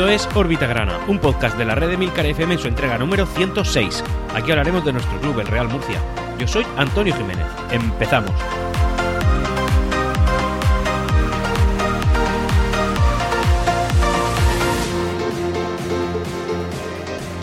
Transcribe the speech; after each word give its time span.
Esto 0.00 0.08
es 0.08 0.34
Órbita 0.34 0.66
Grana, 0.66 0.98
un 1.08 1.18
podcast 1.18 1.58
de 1.58 1.66
la 1.66 1.74
red 1.74 1.90
de 1.90 1.98
Milcar 1.98 2.24
FM 2.24 2.54
en 2.54 2.58
su 2.58 2.68
entrega 2.68 2.96
número 2.96 3.26
106. 3.26 4.02
Aquí 4.34 4.50
hablaremos 4.50 4.82
de 4.82 4.94
nuestro 4.94 5.20
club, 5.20 5.40
el 5.40 5.46
Real 5.46 5.68
Murcia. 5.68 6.00
Yo 6.38 6.48
soy 6.48 6.64
Antonio 6.78 7.14
Jiménez. 7.14 7.44
Empezamos. 7.70 8.32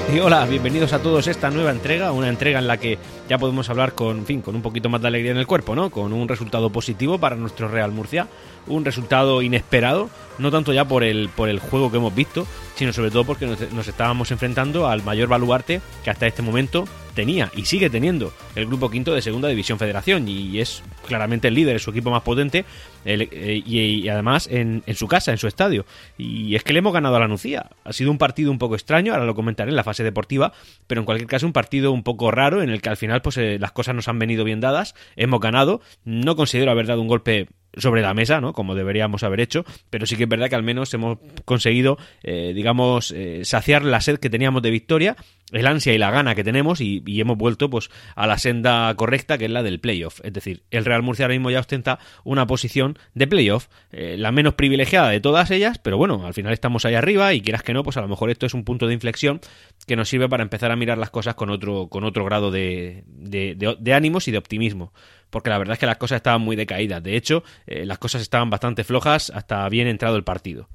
Y 0.13 0.19
hola, 0.19 0.45
bienvenidos 0.45 0.93
a 0.93 0.99
todos 0.99 1.27
a 1.27 1.31
esta 1.31 1.49
nueva 1.49 1.71
entrega, 1.71 2.13
una 2.13 2.29
entrega 2.29 2.59
en 2.59 2.67
la 2.67 2.77
que 2.77 2.97
ya 3.27 3.37
podemos 3.37 3.69
hablar 3.69 3.93
con, 3.93 4.25
fin, 4.25 4.41
con 4.41 4.55
un 4.55 4.61
poquito 4.61 4.87
más 4.87 5.01
de 5.01 5.09
alegría 5.09 5.31
en 5.31 5.37
el 5.37 5.47
cuerpo, 5.47 5.75
¿no? 5.75 5.89
Con 5.89 6.13
un 6.13 6.29
resultado 6.29 6.69
positivo 6.69 7.17
para 7.17 7.35
nuestro 7.35 7.67
Real 7.67 7.91
Murcia, 7.91 8.27
un 8.67 8.85
resultado 8.85 9.41
inesperado, 9.41 10.09
no 10.37 10.49
tanto 10.49 10.71
ya 10.71 10.85
por 10.85 11.03
el, 11.03 11.27
por 11.29 11.49
el 11.49 11.59
juego 11.59 11.91
que 11.91 11.97
hemos 11.97 12.15
visto, 12.15 12.47
sino 12.75 12.93
sobre 12.93 13.11
todo 13.11 13.25
porque 13.25 13.45
nos, 13.45 13.87
estábamos 13.87 14.31
enfrentando 14.31 14.87
al 14.87 15.03
mayor 15.03 15.27
baluarte 15.27 15.81
que 16.05 16.09
hasta 16.09 16.25
este 16.25 16.41
momento 16.41 16.85
tenía 17.17 17.51
y 17.55 17.65
sigue 17.65 17.89
teniendo 17.89 18.31
el 18.55 18.67
grupo 18.67 18.91
quinto 18.91 19.11
de 19.11 19.23
Segunda 19.23 19.49
División 19.49 19.79
Federación 19.79 20.27
y 20.27 20.59
es 20.59 20.83
claramente 21.07 21.47
el 21.47 21.55
líder, 21.55 21.77
es 21.77 21.81
su 21.81 21.89
equipo 21.89 22.11
más 22.11 22.21
potente 22.21 22.63
eh, 23.05 23.63
y, 23.65 24.07
además 24.07 24.47
en, 24.51 24.83
su 24.93 25.07
casa, 25.07 25.31
en 25.31 25.39
su 25.39 25.47
estadio. 25.47 25.87
Y 26.15 26.53
es 26.53 26.63
que 26.63 26.73
le 26.73 26.79
hemos 26.79 26.93
ganado 26.93 27.15
a 27.15 27.19
la 27.19 27.27
Nucía. 27.27 27.71
Ha 27.83 27.91
sido 27.91 28.11
un 28.11 28.19
partido 28.19 28.51
un 28.51 28.59
poco 28.59 28.75
extraño, 28.75 29.13
ahora 29.13 29.25
lo 29.25 29.33
comentaré 29.33 29.71
en 29.71 29.75
la 29.75 29.83
fase 29.83 30.03
deportiva, 30.03 30.53
pero 30.85 31.01
en 31.01 31.05
cualquier 31.05 31.27
caso 31.27 31.47
un 31.47 31.53
partido 31.53 31.91
un 31.91 32.03
poco 32.03 32.29
raro 32.29 32.61
en 32.61 32.69
el 32.69 32.83
que 32.83 32.89
al 32.89 32.97
final 32.97 33.23
pues 33.23 33.37
eh, 33.37 33.57
las 33.59 33.71
cosas 33.71 33.95
nos 33.95 34.07
han 34.07 34.19
venido 34.19 34.43
bien 34.43 34.61
dadas, 34.61 34.93
hemos 35.15 35.39
ganado, 35.39 35.81
no 36.05 36.35
considero 36.35 36.69
haber 36.69 36.85
dado 36.85 37.01
un 37.01 37.07
golpe 37.07 37.47
sobre 37.77 38.01
la 38.01 38.13
mesa, 38.13 38.41
¿no? 38.41 38.53
Como 38.53 38.75
deberíamos 38.75 39.23
haber 39.23 39.39
hecho, 39.39 39.65
pero 39.89 40.05
sí 40.05 40.15
que 40.15 40.23
es 40.23 40.29
verdad 40.29 40.49
que 40.49 40.55
al 40.55 40.63
menos 40.63 40.93
hemos 40.93 41.17
conseguido, 41.45 41.97
eh, 42.23 42.53
digamos, 42.55 43.11
eh, 43.11 43.41
saciar 43.43 43.83
la 43.83 44.01
sed 44.01 44.19
que 44.19 44.29
teníamos 44.29 44.61
de 44.61 44.71
victoria, 44.71 45.15
el 45.51 45.65
ansia 45.65 45.93
y 45.93 45.97
la 45.97 46.11
gana 46.11 46.35
que 46.35 46.43
tenemos 46.43 46.81
y, 46.81 47.01
hemos 47.19 47.37
vuelto 47.37 47.69
pues 47.69 47.89
a 48.15 48.27
la 48.27 48.37
senda 48.37 48.93
correcta 48.95 49.37
que 49.37 49.45
es 49.45 49.51
la 49.51 49.63
del 49.63 49.79
playoff. 49.79 50.19
Es 50.23 50.33
decir, 50.33 50.63
el 50.71 50.85
Real 50.85 51.03
Murcia 51.03 51.25
ahora 51.25 51.35
mismo 51.35 51.49
ya 51.49 51.59
ostenta 51.59 51.99
una 52.23 52.45
posición 52.45 52.97
de 53.13 53.27
playoff, 53.27 53.67
eh, 53.91 54.15
la 54.17 54.31
menos 54.31 54.53
privilegiada 54.55 55.09
de 55.09 55.19
todas 55.19 55.49
ellas, 55.51 55.79
pero 55.79 55.97
bueno, 55.97 56.25
al 56.25 56.33
final 56.33 56.53
estamos 56.53 56.85
ahí 56.85 56.95
arriba 56.95 57.33
y 57.33 57.41
quieras 57.41 57.63
que 57.63 57.73
no, 57.73 57.83
pues 57.83 57.97
a 57.97 58.01
lo 58.01 58.07
mejor 58.07 58.29
esto 58.29 58.45
es 58.45 58.53
un 58.53 58.65
punto 58.65 58.87
de 58.87 58.93
inflexión 58.93 59.39
que 59.87 59.95
nos 59.95 60.09
sirve 60.09 60.29
para 60.29 60.43
empezar 60.43 60.71
a 60.71 60.75
mirar 60.75 60.97
las 60.97 61.09
cosas 61.09 61.35
con 61.35 61.49
otro, 61.49 61.87
con 61.87 62.03
otro 62.03 62.25
grado 62.25 62.51
de, 62.51 63.03
de 63.07 63.93
ánimos 63.93 64.27
y 64.27 64.31
de 64.31 64.37
optimismo 64.37 64.93
porque 65.29 65.49
la 65.49 65.57
verdad 65.57 65.73
es 65.73 65.79
que 65.79 65.85
las 65.85 65.97
cosas 65.97 66.17
estaban 66.17 66.41
muy 66.41 66.55
decaídas. 66.55 67.03
De 67.03 67.15
hecho, 67.15 67.43
eh, 67.65 67.85
las 67.85 67.97
cosas 67.97 68.21
estaban 68.21 68.49
bastante 68.49 68.83
flojas 68.83 69.29
hasta 69.29 69.67
bien 69.69 69.87
entrado 69.87 70.15
el 70.15 70.23
partido. 70.23 70.69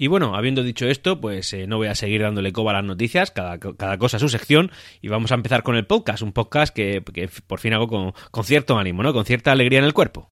Y 0.00 0.06
bueno, 0.06 0.36
habiendo 0.36 0.62
dicho 0.62 0.86
esto, 0.86 1.20
pues 1.20 1.52
eh, 1.52 1.66
no 1.66 1.76
voy 1.76 1.88
a 1.88 1.96
seguir 1.96 2.22
dándole 2.22 2.52
coba 2.52 2.70
a 2.70 2.74
las 2.74 2.84
noticias, 2.84 3.32
cada, 3.32 3.58
cosa 3.98 4.16
a 4.16 4.20
su 4.20 4.28
sección, 4.28 4.70
y 5.02 5.08
vamos 5.08 5.32
a 5.32 5.34
empezar 5.34 5.64
con 5.64 5.74
el 5.74 5.86
podcast, 5.86 6.22
un 6.22 6.32
podcast 6.32 6.72
que, 6.72 7.02
por 7.48 7.58
fin 7.58 7.74
hago 7.74 7.88
con, 7.88 8.12
con, 8.30 8.44
cierto 8.44 8.78
ánimo, 8.78 9.02
¿no? 9.02 9.12
Con 9.12 9.24
cierta 9.24 9.50
alegría 9.50 9.80
en 9.80 9.84
el 9.84 9.94
cuerpo. 9.94 10.28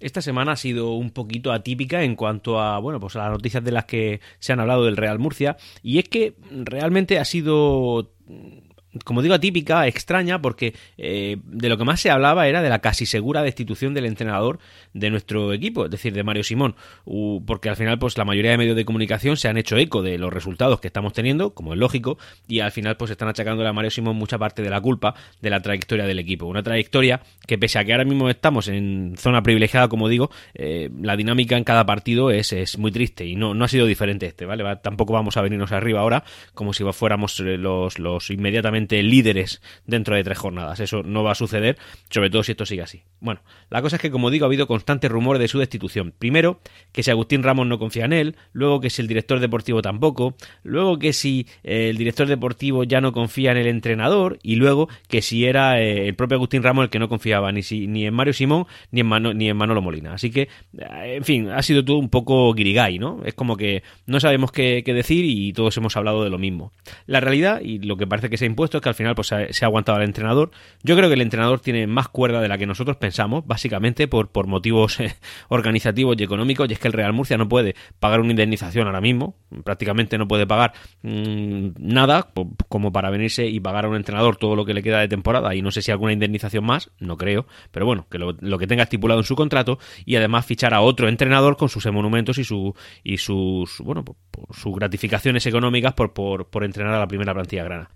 Esta 0.00 0.22
semana 0.22 0.52
ha 0.52 0.56
sido 0.56 0.92
un 0.92 1.10
poquito 1.10 1.52
atípica 1.52 2.02
en 2.04 2.16
cuanto 2.16 2.58
a, 2.58 2.78
bueno, 2.78 2.98
pues 2.98 3.14
a 3.16 3.24
las 3.24 3.32
noticias 3.32 3.62
de 3.62 3.72
las 3.72 3.84
que 3.84 4.20
se 4.38 4.54
han 4.54 4.60
hablado 4.60 4.86
del 4.86 4.96
Real 4.96 5.18
Murcia, 5.18 5.58
y 5.82 5.98
es 5.98 6.08
que 6.08 6.36
realmente 6.50 7.18
ha 7.18 7.24
sido 7.26 8.14
como 9.04 9.22
digo, 9.22 9.34
atípica, 9.34 9.86
extraña, 9.86 10.40
porque 10.40 10.74
eh, 10.98 11.36
de 11.44 11.68
lo 11.68 11.78
que 11.78 11.84
más 11.84 12.00
se 12.00 12.10
hablaba 12.10 12.48
era 12.48 12.62
de 12.62 12.68
la 12.68 12.80
casi 12.80 13.06
segura 13.06 13.42
destitución 13.42 13.94
del 13.94 14.06
entrenador 14.06 14.58
de 14.94 15.10
nuestro 15.10 15.52
equipo, 15.52 15.84
es 15.84 15.90
decir, 15.90 16.12
de 16.12 16.22
Mario 16.22 16.44
Simón, 16.44 16.74
porque 17.46 17.68
al 17.68 17.76
final, 17.76 17.98
pues 17.98 18.16
la 18.18 18.24
mayoría 18.24 18.52
de 18.52 18.58
medios 18.58 18.76
de 18.76 18.84
comunicación 18.84 19.36
se 19.36 19.48
han 19.48 19.56
hecho 19.58 19.76
eco 19.76 20.02
de 20.02 20.18
los 20.18 20.32
resultados 20.32 20.80
que 20.80 20.86
estamos 20.86 21.12
teniendo, 21.12 21.54
como 21.54 21.72
es 21.72 21.78
lógico, 21.78 22.18
y 22.48 22.60
al 22.60 22.72
final, 22.72 22.96
pues 22.96 23.10
están 23.10 23.28
achacándole 23.28 23.68
a 23.68 23.72
Mario 23.72 23.90
Simón 23.90 24.16
mucha 24.16 24.38
parte 24.38 24.62
de 24.62 24.70
la 24.70 24.80
culpa 24.80 25.14
de 25.40 25.50
la 25.50 25.60
trayectoria 25.60 26.06
del 26.06 26.18
equipo. 26.18 26.46
Una 26.46 26.62
trayectoria 26.62 27.20
que, 27.46 27.58
pese 27.58 27.78
a 27.78 27.84
que 27.84 27.92
ahora 27.92 28.04
mismo 28.04 28.28
estamos 28.30 28.68
en 28.68 29.14
zona 29.18 29.42
privilegiada, 29.42 29.88
como 29.88 30.08
digo, 30.08 30.30
eh, 30.54 30.90
la 31.00 31.16
dinámica 31.16 31.56
en 31.56 31.64
cada 31.64 31.84
partido 31.84 32.30
es, 32.30 32.52
es 32.52 32.78
muy 32.78 32.92
triste 32.92 33.26
y 33.26 33.36
no, 33.36 33.54
no 33.54 33.64
ha 33.64 33.68
sido 33.68 33.86
diferente 33.86 34.26
este, 34.26 34.46
¿vale? 34.46 34.64
tampoco 34.82 35.12
vamos 35.12 35.36
a 35.36 35.42
venirnos 35.42 35.72
arriba 35.72 36.00
ahora 36.00 36.24
como 36.54 36.72
si 36.72 36.84
fuéramos 36.92 37.40
eh, 37.40 37.56
los, 37.56 37.98
los 37.98 38.30
inmediatamente 38.30 38.85
líderes 38.88 39.60
dentro 39.86 40.16
de 40.16 40.24
tres 40.24 40.38
jornadas. 40.38 40.80
Eso 40.80 41.02
no 41.02 41.22
va 41.22 41.32
a 41.32 41.34
suceder, 41.34 41.76
sobre 42.10 42.30
todo 42.30 42.42
si 42.42 42.52
esto 42.52 42.66
sigue 42.66 42.82
así. 42.82 43.02
Bueno, 43.20 43.40
la 43.70 43.82
cosa 43.82 43.96
es 43.96 44.02
que, 44.02 44.10
como 44.10 44.30
digo, 44.30 44.44
ha 44.44 44.48
habido 44.48 44.66
constantes 44.66 45.10
rumores 45.10 45.40
de 45.40 45.48
su 45.48 45.58
destitución. 45.58 46.12
Primero, 46.18 46.60
que 46.92 47.02
si 47.02 47.10
Agustín 47.10 47.42
Ramos 47.42 47.66
no 47.66 47.78
confía 47.78 48.04
en 48.04 48.12
él, 48.12 48.36
luego 48.52 48.80
que 48.80 48.90
si 48.90 49.02
el 49.02 49.08
director 49.08 49.40
deportivo 49.40 49.82
tampoco, 49.82 50.36
luego 50.62 50.98
que 50.98 51.12
si 51.12 51.46
eh, 51.64 51.90
el 51.90 51.96
director 51.96 52.26
deportivo 52.26 52.84
ya 52.84 53.00
no 53.00 53.12
confía 53.12 53.52
en 53.52 53.58
el 53.58 53.66
entrenador, 53.66 54.38
y 54.42 54.56
luego 54.56 54.88
que 55.08 55.22
si 55.22 55.44
era 55.44 55.80
eh, 55.80 56.08
el 56.08 56.14
propio 56.14 56.36
Agustín 56.36 56.62
Ramos 56.62 56.84
el 56.84 56.90
que 56.90 56.98
no 56.98 57.08
confiaba 57.08 57.52
ni, 57.52 57.62
si, 57.62 57.86
ni 57.86 58.06
en 58.06 58.14
Mario 58.14 58.32
Simón 58.32 58.66
ni 58.90 59.00
en, 59.00 59.38
ni 59.38 59.48
en 59.48 59.56
Manolo 59.56 59.82
Molina. 59.82 60.14
Así 60.14 60.30
que, 60.30 60.48
eh, 60.78 61.14
en 61.16 61.24
fin, 61.24 61.50
ha 61.50 61.62
sido 61.62 61.84
todo 61.84 61.98
un 61.98 62.08
poco 62.08 62.52
guirigay, 62.52 62.98
¿no? 62.98 63.22
Es 63.24 63.34
como 63.34 63.56
que 63.56 63.82
no 64.06 64.20
sabemos 64.20 64.52
qué, 64.52 64.82
qué 64.84 64.94
decir 64.94 65.24
y 65.24 65.52
todos 65.52 65.76
hemos 65.76 65.96
hablado 65.96 66.24
de 66.24 66.30
lo 66.30 66.38
mismo. 66.38 66.72
La 67.06 67.20
realidad, 67.20 67.60
y 67.60 67.78
lo 67.78 67.96
que 67.96 68.06
parece 68.06 68.30
que 68.30 68.36
se 68.36 68.44
ha 68.44 68.46
impuesto, 68.46 68.65
que 68.70 68.88
al 68.88 68.94
final 68.94 69.14
pues, 69.14 69.28
se 69.28 69.64
ha 69.64 69.66
aguantado 69.66 69.98
al 69.98 70.04
entrenador. 70.04 70.50
Yo 70.82 70.96
creo 70.96 71.08
que 71.08 71.14
el 71.14 71.22
entrenador 71.22 71.60
tiene 71.60 71.86
más 71.86 72.08
cuerda 72.08 72.40
de 72.40 72.48
la 72.48 72.58
que 72.58 72.66
nosotros 72.66 72.96
pensamos, 72.96 73.46
básicamente 73.46 74.08
por, 74.08 74.28
por 74.28 74.46
motivos 74.46 75.00
eh, 75.00 75.14
organizativos 75.48 76.16
y 76.18 76.24
económicos, 76.24 76.68
y 76.68 76.74
es 76.74 76.78
que 76.78 76.88
el 76.88 76.92
Real 76.92 77.12
Murcia 77.12 77.36
no 77.36 77.48
puede 77.48 77.74
pagar 77.98 78.20
una 78.20 78.30
indemnización 78.30 78.86
ahora 78.86 79.00
mismo, 79.00 79.36
prácticamente 79.64 80.18
no 80.18 80.28
puede 80.28 80.46
pagar 80.46 80.72
mm, 81.02 81.68
nada 81.78 82.30
como 82.68 82.92
para 82.92 83.10
venirse 83.10 83.46
y 83.46 83.60
pagar 83.60 83.86
a 83.86 83.88
un 83.88 83.96
entrenador 83.96 84.36
todo 84.36 84.56
lo 84.56 84.64
que 84.64 84.74
le 84.74 84.82
queda 84.82 85.00
de 85.00 85.08
temporada, 85.08 85.54
y 85.54 85.62
no 85.62 85.70
sé 85.70 85.82
si 85.82 85.90
alguna 85.90 86.12
indemnización 86.12 86.64
más, 86.64 86.90
no 86.98 87.16
creo, 87.16 87.46
pero 87.70 87.86
bueno, 87.86 88.06
que 88.10 88.18
lo, 88.18 88.58
que 88.58 88.66
tenga 88.66 88.84
estipulado 88.84 89.20
en 89.20 89.24
su 89.24 89.36
contrato, 89.36 89.78
y 90.04 90.16
además 90.16 90.46
fichar 90.46 90.74
a 90.74 90.80
otro 90.80 91.08
entrenador 91.08 91.56
con 91.56 91.68
sus 91.68 91.86
monumentos 91.86 92.38
y, 92.38 92.44
su, 92.44 92.74
y 93.02 93.18
sus, 93.18 93.80
bueno, 93.80 94.04
sus 94.50 94.74
gratificaciones 94.74 95.46
económicas 95.46 95.94
por, 95.94 96.12
por, 96.12 96.48
por 96.48 96.64
entrenar 96.64 96.94
a 96.94 96.98
la 96.98 97.08
primera 97.08 97.32
plantilla 97.32 97.64
grana. 97.64 97.95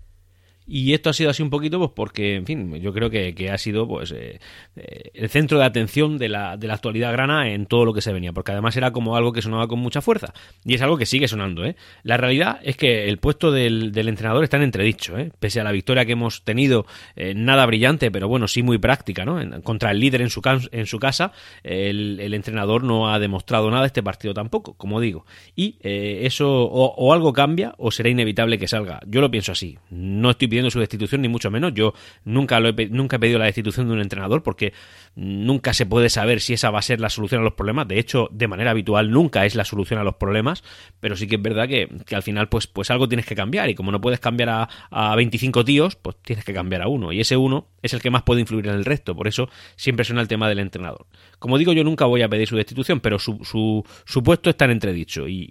Y 0.67 0.93
esto 0.93 1.09
ha 1.09 1.13
sido 1.13 1.29
así 1.29 1.41
un 1.41 1.49
poquito, 1.49 1.79
pues 1.79 1.91
porque, 1.93 2.35
en 2.35 2.45
fin, 2.45 2.73
yo 2.75 2.93
creo 2.93 3.09
que, 3.09 3.49
ha 3.51 3.57
sido 3.57 3.87
pues 3.87 4.11
eh, 4.11 4.39
eh, 4.75 5.11
el 5.13 5.29
centro 5.29 5.57
de 5.57 5.65
atención 5.65 6.17
de 6.17 6.29
la, 6.29 6.55
de 6.55 6.67
la 6.67 6.75
actualidad 6.75 7.11
grana 7.11 7.49
en 7.49 7.65
todo 7.65 7.83
lo 7.83 7.93
que 7.93 8.01
se 8.01 8.13
venía, 8.13 8.31
porque 8.31 8.51
además 8.51 8.77
era 8.77 8.91
como 8.91 9.15
algo 9.15 9.33
que 9.33 9.41
sonaba 9.41 9.67
con 9.67 9.79
mucha 9.79 10.01
fuerza. 10.01 10.33
Y 10.63 10.75
es 10.75 10.81
algo 10.81 10.97
que 10.97 11.05
sigue 11.05 11.27
sonando, 11.27 11.65
¿eh? 11.65 11.75
La 12.03 12.17
realidad 12.17 12.59
es 12.63 12.77
que 12.77 13.09
el 13.09 13.17
puesto 13.17 13.51
del, 13.51 13.91
entrenador 13.95 14.43
está 14.43 14.57
en 14.57 14.63
entredicho, 14.63 15.17
¿eh? 15.17 15.31
Pese 15.39 15.59
a 15.59 15.63
la 15.63 15.71
victoria 15.71 16.05
que 16.05 16.13
hemos 16.13 16.43
tenido, 16.43 16.85
eh, 17.15 17.33
nada 17.35 17.65
brillante, 17.65 18.11
pero 18.11 18.27
bueno, 18.27 18.47
sí 18.47 18.61
muy 18.63 18.77
práctica, 18.77 19.25
¿no? 19.25 19.41
contra 19.63 19.91
el 19.91 19.99
líder 19.99 20.21
en 20.21 20.29
su, 20.29 20.41
en 20.71 20.85
su 20.85 20.99
casa, 20.99 21.33
el, 21.63 22.33
entrenador 22.33 22.83
no 22.83 23.11
ha 23.11 23.19
demostrado 23.19 23.69
nada 23.71 23.85
este 23.85 24.03
partido 24.03 24.33
tampoco, 24.33 24.73
como 24.75 25.01
digo. 25.01 25.25
Y 25.55 25.77
eso 25.81 26.49
o, 26.49 26.93
o 26.95 27.13
algo 27.13 27.33
cambia 27.33 27.73
o 27.77 27.91
será 27.91 28.09
inevitable 28.09 28.57
que 28.57 28.67
salga. 28.67 28.99
Yo 29.05 29.21
lo 29.21 29.29
pienso 29.29 29.51
así. 29.51 29.77
No 29.89 30.31
estoy 30.31 30.47
pidiendo 30.47 30.60
su 30.69 30.79
destitución, 30.79 31.21
ni 31.21 31.29
mucho 31.29 31.49
menos. 31.49 31.73
Yo 31.73 31.93
nunca, 32.25 32.59
lo 32.59 32.69
he, 32.69 32.89
nunca 32.89 33.15
he 33.15 33.19
pedido 33.19 33.39
la 33.39 33.45
destitución 33.45 33.87
de 33.87 33.93
un 33.93 34.01
entrenador 34.01 34.43
porque 34.43 34.73
nunca 35.15 35.73
se 35.73 35.85
puede 35.85 36.09
saber 36.09 36.41
si 36.41 36.53
esa 36.53 36.69
va 36.69 36.79
a 36.79 36.83
ser 36.83 36.99
la 36.99 37.09
solución 37.09 37.41
a 37.41 37.43
los 37.43 37.53
problemas. 37.53 37.87
De 37.87 37.97
hecho, 37.97 38.29
de 38.31 38.47
manera 38.47 38.71
habitual 38.71 39.11
nunca 39.11 39.45
es 39.45 39.55
la 39.55 39.65
solución 39.65 39.99
a 39.99 40.03
los 40.03 40.15
problemas, 40.15 40.63
pero 40.99 41.15
sí 41.15 41.27
que 41.27 41.35
es 41.35 41.41
verdad 41.41 41.67
que, 41.67 41.89
al 42.13 42.23
final 42.23 42.49
pues, 42.49 42.67
pues 42.67 42.91
algo 42.91 43.07
tienes 43.07 43.25
que 43.25 43.35
cambiar 43.35 43.69
y 43.69 43.75
como 43.75 43.91
no 43.91 44.01
puedes 44.01 44.19
cambiar 44.19 44.49
a, 44.49 44.69
a 44.91 45.15
25 45.15 45.65
tíos, 45.65 45.95
pues 45.95 46.17
tienes 46.21 46.45
que 46.45 46.53
cambiar 46.53 46.81
a 46.81 46.87
uno. 46.87 47.11
Y 47.11 47.21
ese 47.21 47.37
uno 47.37 47.67
es 47.81 47.93
el 47.93 48.01
que 48.01 48.11
más 48.11 48.23
puede 48.23 48.41
influir 48.41 48.67
en 48.67 48.75
el 48.75 48.85
resto. 48.85 49.15
Por 49.15 49.27
eso 49.27 49.49
siempre 49.75 50.05
suena 50.05 50.21
el 50.21 50.27
tema 50.27 50.47
del 50.49 50.59
entrenador. 50.59 51.05
Como 51.39 51.57
digo, 51.57 51.73
yo 51.73 51.83
nunca 51.83 52.05
voy 52.05 52.21
a 52.21 52.29
pedir 52.29 52.47
su 52.47 52.55
destitución, 52.55 52.99
pero 52.99 53.17
su, 53.19 53.39
su, 53.43 54.23
puesto 54.23 54.49
está 54.49 54.65
en 54.65 54.71
entredicho 54.71 55.27
y, 55.27 55.45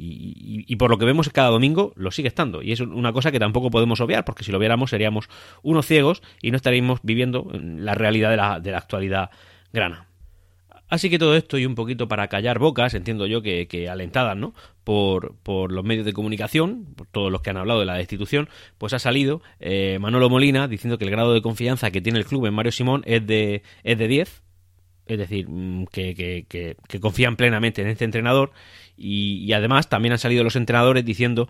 y, 0.67 0.77
por 0.77 0.91
lo 0.91 0.99
que 0.99 1.05
vemos 1.05 1.29
cada 1.31 1.49
domingo 1.49 1.93
lo 1.97 2.11
sigue 2.11 2.29
estando. 2.29 2.63
Y 2.63 2.73
es 2.73 2.81
una 2.81 3.13
cosa 3.13 3.33
que 3.33 3.39
tampoco 3.39 3.71
podemos 3.71 4.01
obviar, 4.01 4.25
porque 4.25 4.45
si 4.45 4.53
lo 4.53 4.59
viéramos 4.59 4.90
seríamos 4.91 5.29
unos 5.63 5.87
ciegos 5.87 6.23
y 6.43 6.51
no 6.51 6.57
estaríamos 6.57 7.01
viviendo 7.03 7.51
la 7.53 7.95
realidad 7.95 8.31
de 8.31 8.37
la, 8.37 8.61
de 8.61 8.71
la 8.71 8.79
actualidad 8.79 9.31
grana. 9.73 10.11
Así 10.91 11.09
que 11.09 11.21
todo 11.21 11.37
esto 11.37 11.57
y 11.57 11.67
un 11.67 11.77
poquito 11.77 12.09
para 12.09 12.27
callar 12.27 12.59
bocas, 12.59 12.95
entiendo 12.95 13.27
yo 13.29 13.43
que, 13.43 13.89
alentadas, 13.89 14.37
¿no? 14.37 14.55
Por, 14.83 15.37
por, 15.45 15.71
los 15.71 15.85
medios 15.85 16.05
de 16.05 16.13
comunicación, 16.13 16.97
todos 17.13 17.31
los 17.31 17.43
que 17.43 17.51
han 17.51 17.59
hablado 17.59 17.79
de 17.79 17.87
la 17.87 17.95
destitución, 17.95 18.49
pues 18.77 18.93
ha 18.93 18.99
salido 18.99 19.41
eh, 19.61 19.99
Manolo 20.01 20.29
Molina 20.29 20.67
diciendo 20.67 20.99
que 20.99 21.05
el 21.05 21.13
grado 21.13 21.33
de 21.33 21.43
confianza 21.43 21.93
que 21.93 22.01
tiene 22.01 22.19
el 22.19 22.25
club 22.25 22.45
en 22.47 22.55
Mario 22.55 22.73
Simón 22.73 23.03
es 23.07 23.25
de, 23.25 23.63
es 23.85 23.99
de 23.99 24.09
10, 24.09 24.43
es 25.07 25.19
decir, 25.19 25.47
mm, 25.49 25.87
que, 25.93 26.45
que 26.49 27.01
confían 27.01 27.37
plenamente 27.37 27.83
en 27.83 27.89
este 27.89 28.05
entrenador 28.05 28.51
y, 29.03 29.53
además 29.55 29.89
también 29.89 30.13
han 30.13 30.19
salido 30.19 30.45
los 30.45 30.57
entrenadores 30.57 31.05
diciendo 31.05 31.49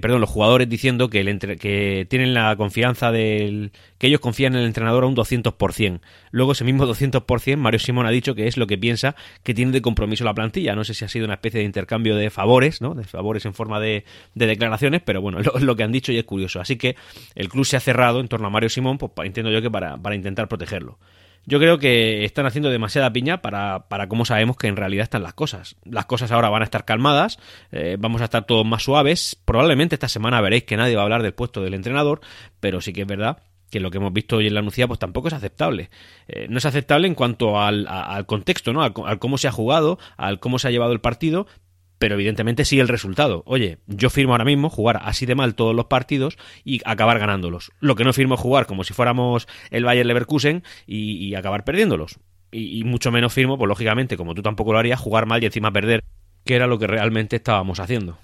perdón, 0.00 0.20
los 0.20 0.30
jugadores 0.30 0.68
diciendo 0.68 1.08
que, 1.10 1.20
el 1.20 1.58
que 1.58 2.06
tienen 2.08 2.34
la 2.34 2.54
confianza 2.56 3.10
del... 3.10 3.72
que 3.98 4.06
ellos 4.06 4.20
confían 4.20 4.54
en 4.54 4.60
el 4.60 4.66
entrenador 4.66 5.04
a 5.04 5.06
un 5.06 5.16
200%. 5.16 6.00
Luego 6.30 6.52
ese 6.52 6.64
mismo 6.64 6.86
200%, 6.86 7.56
Mario 7.56 7.78
Simón 7.78 8.06
ha 8.06 8.10
dicho 8.10 8.34
que 8.34 8.46
es 8.46 8.56
lo 8.56 8.66
que 8.66 8.78
piensa 8.78 9.16
que 9.42 9.54
tiene 9.54 9.72
de 9.72 9.82
compromiso 9.82 10.24
la 10.24 10.34
plantilla. 10.34 10.74
No 10.74 10.84
sé 10.84 10.94
si 10.94 11.04
ha 11.04 11.08
sido 11.08 11.24
una 11.24 11.34
especie 11.34 11.60
de 11.60 11.66
intercambio 11.66 12.16
de 12.16 12.30
favores, 12.30 12.80
¿no? 12.80 12.94
De 12.94 13.04
favores 13.04 13.44
en 13.46 13.54
forma 13.54 13.80
de, 13.80 14.04
declaraciones, 14.34 15.02
pero 15.04 15.20
bueno, 15.20 15.40
lo, 15.42 15.58
lo, 15.58 15.76
que 15.76 15.82
han 15.82 15.92
dicho 15.92 16.12
y 16.12 16.18
es 16.18 16.24
curioso. 16.24 16.60
Así 16.60 16.76
que 16.76 16.96
el 17.34 17.48
club 17.48 17.64
se 17.64 17.76
ha 17.76 17.80
cerrado 17.80 18.20
en 18.20 18.28
torno 18.28 18.46
a 18.46 18.50
Mario 18.50 18.68
Simón, 18.68 18.98
pues 18.98 19.10
entiendo 19.26 19.50
yo 19.50 19.60
que 19.60 19.70
para, 19.70 19.96
para 19.96 20.14
intentar 20.14 20.48
protegerlo. 20.48 20.98
Yo 21.44 21.58
creo 21.58 21.78
que 21.78 22.24
están 22.24 22.46
haciendo 22.46 22.70
demasiada 22.70 23.12
piña 23.12 23.42
para, 23.42 23.88
para 23.88 24.08
cómo 24.08 24.24
sabemos 24.24 24.56
que 24.56 24.68
en 24.68 24.76
realidad 24.76 25.02
están 25.02 25.22
las 25.22 25.34
cosas. 25.34 25.76
Las 25.84 26.06
cosas 26.06 26.30
ahora 26.30 26.50
van 26.50 26.62
a 26.62 26.64
estar 26.64 26.84
calmadas, 26.84 27.38
eh, 27.72 27.96
vamos 27.98 28.20
a 28.20 28.24
estar 28.24 28.44
todos 28.44 28.64
más 28.64 28.84
suaves. 28.84 29.36
Probablemente 29.44 29.96
esta 29.96 30.08
semana 30.08 30.40
veréis 30.40 30.64
que 30.64 30.76
nadie 30.76 30.94
va 30.94 31.02
a 31.02 31.04
hablar 31.04 31.22
del 31.22 31.34
puesto 31.34 31.62
del 31.62 31.74
entrenador, 31.74 32.20
pero 32.60 32.80
sí 32.80 32.92
que 32.92 33.02
es 33.02 33.06
verdad 33.06 33.42
que 33.72 33.80
lo 33.80 33.90
que 33.90 33.96
hemos 33.96 34.12
visto 34.12 34.36
hoy 34.36 34.46
en 34.46 34.54
la 34.54 34.60
anuncia 34.60 34.86
pues 34.86 35.00
tampoco 35.00 35.28
es 35.28 35.34
aceptable. 35.34 35.90
Eh, 36.28 36.46
no 36.48 36.58
es 36.58 36.66
aceptable 36.66 37.08
en 37.08 37.14
cuanto 37.14 37.58
al, 37.58 37.86
al 37.88 38.26
contexto, 38.26 38.72
¿no? 38.72 38.82
al, 38.82 39.18
cómo 39.18 39.38
se 39.38 39.48
ha 39.48 39.52
jugado, 39.52 39.98
al 40.18 40.40
cómo 40.40 40.58
se 40.58 40.68
ha 40.68 40.70
llevado 40.70 40.92
el 40.92 41.00
partido, 41.00 41.46
pero 42.02 42.16
evidentemente 42.16 42.64
sí 42.64 42.80
el 42.80 42.88
resultado. 42.88 43.44
Oye, 43.46 43.78
yo 43.86 44.10
firmo 44.10 44.32
ahora 44.32 44.44
mismo 44.44 44.68
jugar 44.68 44.98
así 45.04 45.24
de 45.24 45.36
mal 45.36 45.54
todos 45.54 45.72
los 45.72 45.84
partidos 45.84 46.36
y 46.64 46.80
acabar 46.84 47.20
ganándolos. 47.20 47.70
Lo 47.78 47.94
que 47.94 48.02
no 48.02 48.12
firmo 48.12 48.34
es 48.34 48.40
jugar 48.40 48.66
como 48.66 48.82
si 48.82 48.92
fuéramos 48.92 49.46
el 49.70 49.84
Bayern 49.84 50.08
Leverkusen 50.08 50.64
y, 50.84 51.32
acabar 51.36 51.62
perdiéndolos. 51.62 52.18
Y, 52.50 52.82
mucho 52.82 53.12
menos 53.12 53.32
firmo, 53.32 53.56
pues 53.56 53.68
lógicamente, 53.68 54.16
como 54.16 54.34
tú 54.34 54.42
tampoco 54.42 54.72
lo 54.72 54.80
harías, 54.80 54.98
jugar 54.98 55.26
mal 55.26 55.44
y 55.44 55.46
encima 55.46 55.72
perder, 55.72 56.02
que 56.44 56.56
era 56.56 56.66
lo 56.66 56.76
que 56.76 56.88
realmente 56.88 57.36
estábamos 57.36 57.78
haciendo. 57.78 58.18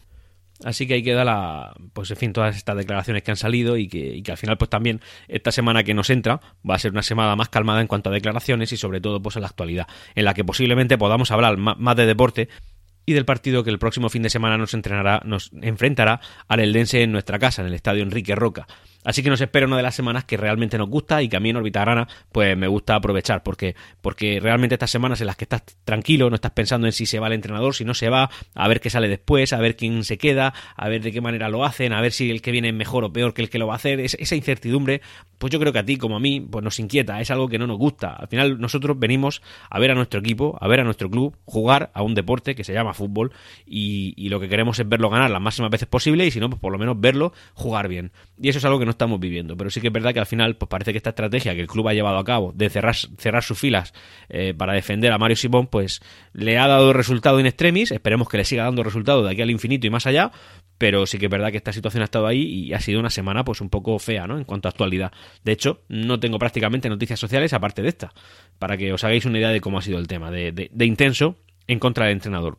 Así 0.65 0.89
que 0.89 0.95
ahí 0.95 1.05
queda 1.05 1.25
la, 1.25 1.73
pues 1.93 2.11
en 2.11 2.17
fin, 2.17 2.33
todas 2.33 2.57
estas 2.57 2.77
declaraciones 2.77 3.23
que 3.23 3.31
han 3.31 3.37
salido 3.37 3.77
y 3.77 3.87
que, 3.87 4.17
y 4.17 4.23
que, 4.23 4.33
al 4.33 4.39
final, 4.39 4.59
pues 4.59 4.71
también 4.71 5.03
esta 5.29 5.53
semana 5.53 5.85
que 5.85 5.95
nos 5.95 6.11
entra 6.11 6.41
va 6.69 6.75
a 6.75 6.81
ser 6.81 6.91
una 6.91 7.05
semana 7.05 7.37
más 7.37 7.49
calmada 7.49 7.81
en 7.81 7.87
cuanto 7.87 8.11
a 8.11 8.13
declaraciones 8.13 8.73
y 8.73 8.77
sobre 8.77 9.01
todo 9.01 9.23
pues 9.23 9.37
en 9.37 9.43
la 9.43 9.49
actualidad, 9.49 9.87
en 10.17 10.25
la 10.25 10.35
que 10.35 10.43
posiblemente 10.43 10.99
podamos 10.99 11.31
hablar 11.31 11.59
más 11.59 11.95
de 11.95 12.07
deporte 12.07 12.49
y 13.09 13.15
del 13.15 13.25
partido 13.25 13.65
que 13.65 13.71
el 13.71 13.79
próximo 13.79 14.11
fin 14.11 14.23
de 14.23 14.29
semana 14.29 14.59
nos 14.59 14.75
entrenará, 14.75 15.23
nos 15.25 15.51
enfrentará 15.63 16.21
al 16.47 16.61
Eldense 16.61 17.03
en 17.03 17.11
nuestra 17.11 17.39
casa, 17.39 17.63
en 17.63 17.69
el 17.69 17.75
estadio 17.75 18.03
Enrique 18.03 18.35
Roca. 18.35 18.67
Así 19.03 19.23
que 19.23 19.31
nos 19.31 19.41
espera 19.41 19.67
una 19.67 19.79
de 19.79 19.83
las 19.83 19.95
semanas 19.95 20.25
que 20.25 20.37
realmente 20.37 20.77
nos 20.77 20.91
gusta 20.91 21.23
y 21.23 21.29
que 21.31 21.39
a 21.39 21.41
mí 21.41 21.49
en 21.49 21.57
Orbita 21.57 21.81
Grana 21.81 22.07
pues 22.31 22.55
me 22.55 22.67
gusta 22.67 22.97
aprovechar 22.97 23.43
porque, 23.43 23.75
porque 24.03 24.41
realmente 24.41 24.75
estas 24.75 24.91
semanas 24.91 25.23
en 25.23 25.29
las 25.29 25.37
que 25.37 25.45
estás 25.45 25.63
tranquilo, 25.87 26.29
no 26.29 26.35
estás 26.35 26.51
pensando 26.51 26.87
en 26.87 26.93
si 26.93 27.07
se 27.07 27.19
va 27.19 27.29
el 27.29 27.33
entrenador, 27.33 27.75
si 27.75 27.87
no 27.87 27.95
se 27.95 28.11
va, 28.11 28.29
a 28.55 28.69
ver 28.69 28.83
qué 28.83 28.91
sale 28.91 29.09
después, 29.09 29.55
a 29.55 29.59
ver 29.59 29.75
quién 29.75 30.05
se 30.05 30.19
queda, 30.19 30.53
a 30.77 30.89
ver 30.91 31.01
de 31.01 31.11
qué 31.11 31.23
manera 31.23 31.49
lo 31.49 31.65
hacen, 31.65 31.95
a 31.95 32.03
ver 32.03 32.13
si 32.13 32.31
el 32.31 32.43
que 32.43 32.51
viene 32.51 32.69
es 32.69 32.75
mejor 32.75 33.05
o 33.05 33.11
peor 33.11 33.33
que 33.33 33.41
el 33.41 33.49
que 33.49 33.59
lo 33.59 33.67
va 33.67 33.73
a 33.73 33.77
hacer, 33.77 34.01
esa 34.01 34.37
incertidumbre, 34.37 35.01
pues 35.39 35.53
yo 35.53 35.59
creo 35.61 35.73
que 35.73 35.79
a 35.79 35.85
ti 35.85 35.97
como 35.97 36.17
a 36.17 36.21
mí 36.21 36.41
pues 36.41 36.63
nos 36.65 36.79
inquieta, 36.79 37.21
es 37.21 37.31
algo 37.31 37.49
que 37.49 37.59
no 37.59 37.67
nos 37.67 37.79
gusta. 37.79 38.13
Al 38.13 38.29
final 38.29 38.61
nosotros 38.61 38.99
venimos 38.99 39.43
a 39.71 39.79
ver 39.79 39.91
a 39.91 39.95
nuestro 39.95 40.21
equipo, 40.21 40.59
a 40.61 40.69
ver 40.69 40.81
a 40.81 40.85
nuestro 40.85 41.09
club 41.09 41.37
jugar 41.45 41.91
a 41.95 42.03
un 42.03 42.15
deporte 42.15 42.55
que 42.55 42.65
se 42.65 42.73
llama 42.73 42.95
fútbol 42.95 43.33
y, 43.67 44.15
y 44.17 44.29
lo 44.29 44.41
que 44.41 44.49
queremos 44.49 44.79
es 44.79 44.89
verlo 44.89 45.11
ganar 45.11 45.31
las 45.31 45.41
máximas 45.41 45.71
veces 45.71 45.89
posible 45.89 46.27
y 46.27 46.31
si 46.31 46.41
no, 46.41 46.51
pues 46.51 46.61
por 46.61 46.73
lo 46.73 46.79
menos 46.79 47.01
verlo 47.01 47.33
jugar 47.55 47.89
bien. 47.89 48.13
Y 48.41 48.49
eso 48.49 48.59
es 48.59 48.65
algo 48.65 48.79
que 48.79 48.85
no 48.85 48.91
estamos 48.91 49.19
viviendo. 49.21 49.57
Pero 49.57 49.71
sí 49.71 49.81
que 49.81 49.89
es 49.89 49.93
verdad 49.93 50.13
que 50.13 50.21
al 50.21 50.27
final, 50.27 50.57
pues 50.57 50.69
parece 50.69 50.93
que 50.93 50.99
esta 50.99 51.11
estrategia 51.11 51.55
que 51.55 51.61
el 51.61 51.67
club 51.67 51.89
ha 51.89 51.95
llevado 51.95 52.19
a 52.19 52.25
cabo 52.25 52.53
de 52.55 52.71
cerrar, 52.71 52.95
cerrar 52.95 53.43
sus 53.43 53.59
filas 53.59 53.93
eh, 54.29 54.55
para 54.57 54.75
defender 54.75 55.13
a 55.13 55.19
Mario 55.19 55.37
Simón, 55.37 55.67
pues 55.67 56.01
le 56.33 56.59
ha 56.59 56.69
dado 56.69 56.93
resultado 56.93 57.41
in 57.41 57.47
extremis. 57.47 57.91
Esperemos 57.91 58.29
que 58.29 58.39
le 58.39 58.45
siga 58.45 58.65
dando 58.65 58.83
resultado 58.83 59.25
de 59.25 59.33
aquí 59.33 59.43
al 59.43 59.51
infinito 59.51 59.87
y 59.87 59.91
más 59.91 60.07
allá. 60.07 60.31
Pero 60.79 61.07
sí 61.07 61.19
que 61.19 61.27
es 61.27 61.31
verdad 61.31 61.51
que 61.51 61.57
esta 61.57 61.73
situación 61.73 62.03
ha 62.03 62.05
estado 62.05 62.27
ahí 62.29 62.43
y 62.43 62.73
ha 62.73 62.81
sido 62.81 63.01
una 63.01 63.11
semana 63.11 63.45
pues 63.45 63.61
un 63.61 63.69
poco 63.69 63.99
fea, 63.99 64.29
¿no? 64.29 64.39
En 64.39 64.45
cuanto 64.45 64.69
a 64.69 64.71
actualidad. 64.71 65.13
De 65.45 65.53
hecho, 65.53 65.83
no 65.89 66.21
tengo 66.21 66.39
prácticamente 66.39 66.89
noticias 66.89 67.19
sociales 67.21 67.53
aparte 67.53 67.83
de 67.83 67.89
esta. 67.89 68.13
Para 68.59 68.77
que 68.77 68.93
os 68.93 69.05
hagáis 69.05 69.25
una 69.25 69.39
idea 69.39 69.51
de 69.51 69.61
cómo 69.61 69.79
ha 69.79 69.83
sido 69.83 69.99
el 69.99 70.07
tema. 70.07 70.31
de 70.31 70.85
intenso 70.85 71.37
en 71.67 71.79
contra 71.79 72.07
del 72.07 72.15
entrenador. 72.15 72.59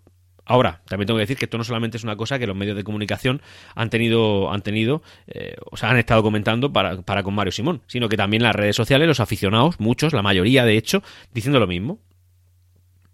Ahora, 0.49 0.81
también 0.87 1.05
tengo 1.05 1.19
que 1.19 1.25
decir 1.25 1.37
que 1.37 1.45
esto 1.45 1.59
no 1.59 1.63
solamente 1.63 1.97
es 1.97 2.03
una 2.03 2.15
cosa 2.15 2.39
que 2.39 2.47
los 2.47 2.55
medios 2.55 2.75
de 2.75 2.83
comunicación 2.83 3.39
han 3.75 3.91
tenido, 3.91 4.51
han 4.51 4.63
tenido, 4.63 5.03
eh, 5.27 5.55
o 5.69 5.77
sea, 5.77 5.91
han 5.91 5.97
estado 5.97 6.23
comentando 6.23 6.73
para, 6.73 7.03
para 7.03 7.21
con 7.21 7.35
Mario 7.35 7.51
Simón, 7.51 7.83
sino 7.85 8.09
que 8.09 8.17
también 8.17 8.41
las 8.41 8.55
redes 8.55 8.75
sociales, 8.75 9.07
los 9.07 9.19
aficionados, 9.19 9.79
muchos, 9.79 10.11
la 10.11 10.23
mayoría 10.23 10.65
de 10.65 10.75
hecho, 10.75 11.03
diciendo 11.35 11.59
lo 11.59 11.67
mismo. 11.67 11.99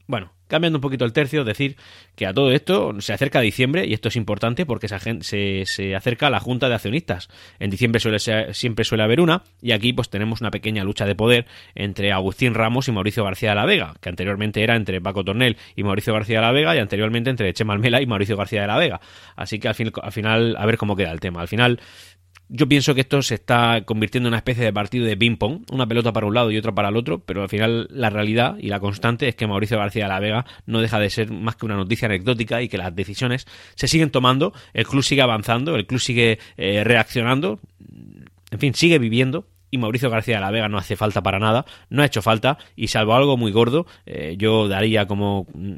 Bueno, 0.07 0.31
cambiando 0.47 0.77
un 0.77 0.81
poquito 0.81 1.05
el 1.05 1.13
tercio, 1.13 1.43
decir 1.43 1.77
que 2.15 2.25
a 2.25 2.33
todo 2.33 2.51
esto 2.51 2.93
se 2.99 3.13
acerca 3.13 3.41
diciembre 3.41 3.85
y 3.85 3.93
esto 3.93 4.09
es 4.09 4.15
importante 4.15 4.65
porque 4.65 4.87
se, 4.87 5.65
se 5.65 5.95
acerca 5.95 6.27
a 6.27 6.29
la 6.29 6.39
Junta 6.39 6.69
de 6.69 6.75
Accionistas. 6.75 7.29
En 7.59 7.69
diciembre 7.69 7.99
suele 7.99 8.19
siempre 8.53 8.85
suele 8.85 9.03
haber 9.03 9.21
una 9.21 9.43
y 9.61 9.71
aquí 9.71 9.93
pues 9.93 10.09
tenemos 10.09 10.41
una 10.41 10.51
pequeña 10.51 10.83
lucha 10.83 11.05
de 11.05 11.15
poder 11.15 11.45
entre 11.73 12.11
Agustín 12.11 12.53
Ramos 12.53 12.87
y 12.87 12.91
Mauricio 12.91 13.23
García 13.23 13.49
de 13.49 13.55
la 13.55 13.65
Vega, 13.65 13.93
que 14.01 14.09
anteriormente 14.09 14.63
era 14.63 14.75
entre 14.75 15.01
Paco 15.01 15.23
Tornel 15.23 15.57
y 15.75 15.83
Mauricio 15.83 16.13
García 16.13 16.37
de 16.37 16.45
la 16.45 16.51
Vega 16.51 16.75
y 16.75 16.79
anteriormente 16.79 17.29
entre 17.29 17.53
Chema 17.53 17.73
Almela 17.73 18.01
y 18.01 18.05
Mauricio 18.05 18.37
García 18.37 18.61
de 18.61 18.67
la 18.67 18.77
Vega. 18.77 19.01
Así 19.35 19.59
que 19.59 19.67
al, 19.67 19.75
fin, 19.75 19.91
al 20.01 20.11
final 20.11 20.55
a 20.57 20.65
ver 20.65 20.77
cómo 20.77 20.95
queda 20.95 21.11
el 21.11 21.19
tema. 21.19 21.41
Al 21.41 21.47
final 21.47 21.79
yo 22.49 22.67
pienso 22.67 22.93
que 22.93 23.01
esto 23.01 23.21
se 23.21 23.35
está 23.35 23.83
convirtiendo 23.85 24.27
en 24.27 24.31
una 24.31 24.37
especie 24.37 24.63
de 24.63 24.73
partido 24.73 25.05
de 25.05 25.17
ping-pong, 25.17 25.63
una 25.71 25.87
pelota 25.87 26.13
para 26.13 26.27
un 26.27 26.33
lado 26.33 26.51
y 26.51 26.57
otra 26.57 26.73
para 26.73 26.89
el 26.89 26.97
otro, 26.97 27.19
pero 27.19 27.41
al 27.41 27.49
final 27.49 27.87
la 27.89 28.09
realidad 28.09 28.57
y 28.59 28.67
la 28.67 28.79
constante 28.79 29.27
es 29.27 29.35
que 29.35 29.47
Mauricio 29.47 29.77
García 29.77 30.03
de 30.03 30.09
la 30.09 30.19
Vega 30.19 30.45
no 30.65 30.81
deja 30.81 30.99
de 30.99 31.09
ser 31.09 31.31
más 31.31 31.55
que 31.55 31.65
una 31.65 31.75
noticia 31.75 32.07
anecdótica 32.07 32.61
y 32.61 32.69
que 32.69 32.77
las 32.77 32.95
decisiones 32.95 33.47
se 33.75 33.87
siguen 33.87 34.11
tomando, 34.11 34.53
el 34.73 34.85
club 34.85 35.03
sigue 35.03 35.21
avanzando, 35.21 35.75
el 35.75 35.87
club 35.87 35.99
sigue 35.99 36.39
eh, 36.57 36.83
reaccionando, 36.83 37.59
en 38.51 38.59
fin, 38.59 38.73
sigue 38.73 38.99
viviendo 38.99 39.47
y 39.75 39.77
Mauricio 39.77 40.09
García 40.09 40.35
de 40.35 40.41
la 40.41 40.51
Vega 40.51 40.69
no 40.69 40.77
hace 40.77 40.95
falta 40.95 41.21
para 41.21 41.37
nada, 41.37 41.65
no 41.89 42.01
ha 42.01 42.05
hecho 42.05 42.21
falta 42.21 42.57
y 42.75 42.87
salvo 42.87 43.13
algo 43.13 43.37
muy 43.37 43.51
gordo, 43.51 43.85
eh, 44.05 44.35
yo 44.37 44.67
daría 44.67 45.05
como 45.05 45.47
mm, 45.53 45.75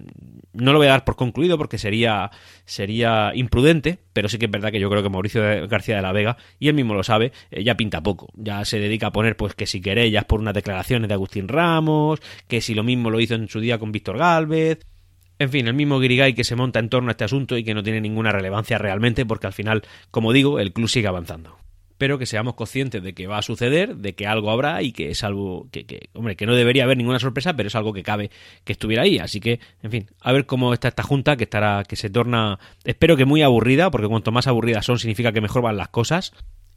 no 0.53 0.71
lo 0.71 0.79
voy 0.79 0.87
a 0.87 0.91
dar 0.91 1.03
por 1.03 1.15
concluido 1.15 1.57
porque 1.57 1.77
sería 1.77 2.31
sería 2.65 3.31
imprudente, 3.35 3.99
pero 4.13 4.29
sí 4.29 4.37
que 4.37 4.45
es 4.45 4.51
verdad 4.51 4.71
que 4.71 4.79
yo 4.79 4.89
creo 4.89 5.03
que 5.03 5.09
Mauricio 5.09 5.67
García 5.67 5.97
de 5.97 6.01
la 6.01 6.11
Vega 6.11 6.37
y 6.59 6.69
él 6.69 6.75
mismo 6.75 6.93
lo 6.93 7.03
sabe, 7.03 7.31
eh, 7.51 7.63
ya 7.63 7.75
pinta 7.75 8.01
poco, 8.01 8.29
ya 8.35 8.63
se 8.65 8.79
dedica 8.79 9.07
a 9.07 9.11
poner 9.11 9.35
pues 9.35 9.55
que 9.55 9.65
si 9.65 9.81
querellas 9.81 10.25
por 10.25 10.39
unas 10.39 10.53
declaraciones 10.53 11.07
de 11.07 11.15
Agustín 11.15 11.47
Ramos, 11.47 12.21
que 12.47 12.61
si 12.61 12.73
lo 12.73 12.83
mismo 12.83 13.09
lo 13.09 13.19
hizo 13.19 13.35
en 13.35 13.49
su 13.49 13.59
día 13.59 13.79
con 13.79 13.91
Víctor 13.91 14.17
Galvez, 14.17 14.79
en 15.39 15.49
fin, 15.49 15.67
el 15.67 15.73
mismo 15.73 15.99
Guirigay 15.99 16.33
que 16.33 16.43
se 16.43 16.55
monta 16.55 16.79
en 16.79 16.89
torno 16.89 17.09
a 17.09 17.11
este 17.11 17.23
asunto 17.23 17.57
y 17.57 17.63
que 17.63 17.73
no 17.73 17.83
tiene 17.83 18.01
ninguna 18.01 18.31
relevancia 18.31 18.77
realmente 18.77 19.25
porque 19.25 19.47
al 19.47 19.53
final, 19.53 19.83
como 20.11 20.33
digo, 20.33 20.59
el 20.59 20.73
club 20.73 20.87
sigue 20.87 21.07
avanzando 21.07 21.57
pero 21.97 22.17
que 22.17 22.25
seamos 22.25 22.53
conscientes 22.55 23.01
de 23.03 23.13
que 23.13 23.27
va 23.27 23.37
a 23.37 23.41
suceder, 23.41 23.95
de 23.95 24.13
que 24.13 24.27
algo 24.27 24.51
habrá 24.51 24.81
y 24.81 24.91
que 24.91 25.09
es 25.09 25.23
algo 25.23 25.67
que, 25.71 26.09
hombre, 26.13 26.35
que 26.35 26.45
no 26.45 26.55
debería 26.55 26.83
haber 26.83 26.97
ninguna 26.97 27.19
sorpresa, 27.19 27.55
pero 27.55 27.67
es 27.67 27.75
algo 27.75 27.93
que 27.93 28.03
cabe 28.03 28.31
que 28.63 28.73
estuviera 28.73 29.03
ahí. 29.03 29.19
Así 29.19 29.39
que, 29.39 29.59
en 29.81 29.91
fin, 29.91 30.09
a 30.21 30.31
ver 30.31 30.45
cómo 30.45 30.73
está 30.73 30.87
esta 30.89 31.03
junta 31.03 31.37
que 31.37 31.45
estará, 31.45 31.83
que 31.87 31.95
se 31.95 32.09
torna, 32.09 32.59
espero 32.83 33.17
que 33.17 33.25
muy 33.25 33.41
aburrida, 33.41 33.91
porque 33.91 34.07
cuanto 34.07 34.31
más 34.31 34.47
aburridas 34.47 34.85
son 34.85 34.99
significa 34.99 35.31
que 35.31 35.41
mejor 35.41 35.61
van 35.61 35.77
las 35.77 35.89
cosas. 35.89 36.33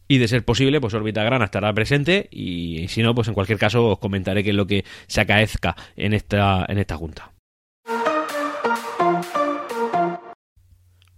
Y 0.09 0.19
de 0.19 0.27
ser 0.27 0.45
posible, 0.45 0.81
pues 0.81 0.93
Orbita 0.93 1.23
Grana 1.23 1.45
estará 1.45 1.73
presente 1.73 2.27
y 2.33 2.89
si 2.89 3.01
no, 3.01 3.15
pues 3.15 3.29
en 3.29 3.35
cualquier 3.35 3.59
caso 3.59 3.87
os 3.91 3.99
comentaré 4.01 4.43
qué 4.43 4.51
es 4.51 4.57
lo 4.57 4.67
que 4.67 4.85
se 5.07 5.21
acaezca 5.21 5.77
en 5.95 6.15
esta, 6.15 6.67
en 6.69 6.79
esta 6.79 6.97
junta. 6.97 7.31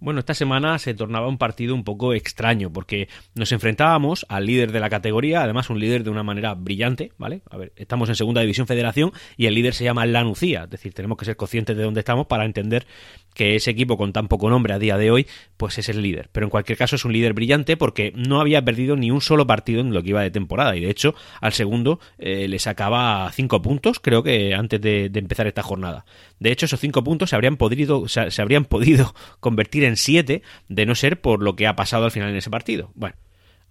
Bueno, 0.03 0.19
esta 0.19 0.33
semana 0.33 0.77
se 0.79 0.93
tornaba 0.93 1.29
un 1.29 1.37
partido 1.37 1.73
un 1.73 1.85
poco 1.85 2.13
extraño 2.13 2.73
porque 2.73 3.07
nos 3.35 3.53
enfrentábamos 3.53 4.25
al 4.27 4.45
líder 4.45 4.73
de 4.73 4.81
la 4.81 4.89
categoría, 4.89 5.41
además 5.41 5.69
un 5.69 5.79
líder 5.79 6.03
de 6.03 6.09
una 6.09 6.23
manera 6.23 6.55
brillante, 6.55 7.13
¿vale? 7.17 7.41
A 7.49 7.55
ver, 7.55 7.71
estamos 7.77 8.09
en 8.09 8.15
Segunda 8.15 8.41
División 8.41 8.67
Federación 8.67 9.13
y 9.37 9.45
el 9.45 9.53
líder 9.53 9.73
se 9.73 9.85
llama 9.85 10.05
Lanucía, 10.05 10.65
es 10.65 10.71
decir, 10.71 10.93
tenemos 10.93 11.17
que 11.17 11.23
ser 11.23 11.37
conscientes 11.37 11.77
de 11.77 11.83
dónde 11.83 12.01
estamos 12.01 12.27
para 12.27 12.43
entender 12.43 12.85
que 13.33 13.55
ese 13.55 13.71
equipo 13.71 13.97
con 13.97 14.13
tan 14.13 14.27
poco 14.27 14.49
nombre 14.49 14.73
a 14.73 14.79
día 14.79 14.97
de 14.97 15.09
hoy, 15.09 15.27
pues 15.57 15.77
es 15.77 15.89
el 15.89 16.01
líder. 16.01 16.29
Pero 16.31 16.45
en 16.45 16.49
cualquier 16.49 16.77
caso 16.77 16.95
es 16.95 17.05
un 17.05 17.13
líder 17.13 17.33
brillante 17.33 17.77
porque 17.77 18.11
no 18.15 18.39
había 18.41 18.63
perdido 18.63 18.95
ni 18.95 19.11
un 19.11 19.21
solo 19.21 19.47
partido 19.47 19.81
en 19.81 19.93
lo 19.93 20.03
que 20.03 20.09
iba 20.09 20.21
de 20.21 20.31
temporada 20.31 20.75
y 20.75 20.81
de 20.81 20.89
hecho 20.89 21.15
al 21.41 21.53
segundo 21.53 21.99
eh, 22.17 22.47
le 22.47 22.59
sacaba 22.59 23.31
cinco 23.31 23.61
puntos, 23.61 23.99
creo 23.99 24.23
que 24.23 24.53
antes 24.53 24.81
de, 24.81 25.09
empezar 25.13 25.47
esta 25.47 25.63
jornada. 25.63 26.05
De 26.39 26.51
hecho 26.51 26.65
esos 26.65 26.79
cinco 26.79 27.03
puntos 27.03 27.29
se 27.29 27.35
habrían 27.35 27.57
podido, 27.57 28.07
se 28.07 28.41
habrían 28.41 28.65
podido 28.65 29.15
convertir 29.39 29.85
en 29.85 29.92
7 29.97 30.41
de 30.67 30.85
no 30.85 30.95
ser 30.95 31.21
por 31.21 31.41
lo 31.41 31.55
que 31.55 31.67
ha 31.67 31.75
pasado 31.75 32.05
al 32.05 32.11
final 32.11 32.29
en 32.29 32.35
ese 32.35 32.49
partido. 32.49 32.91
Bueno. 32.95 33.15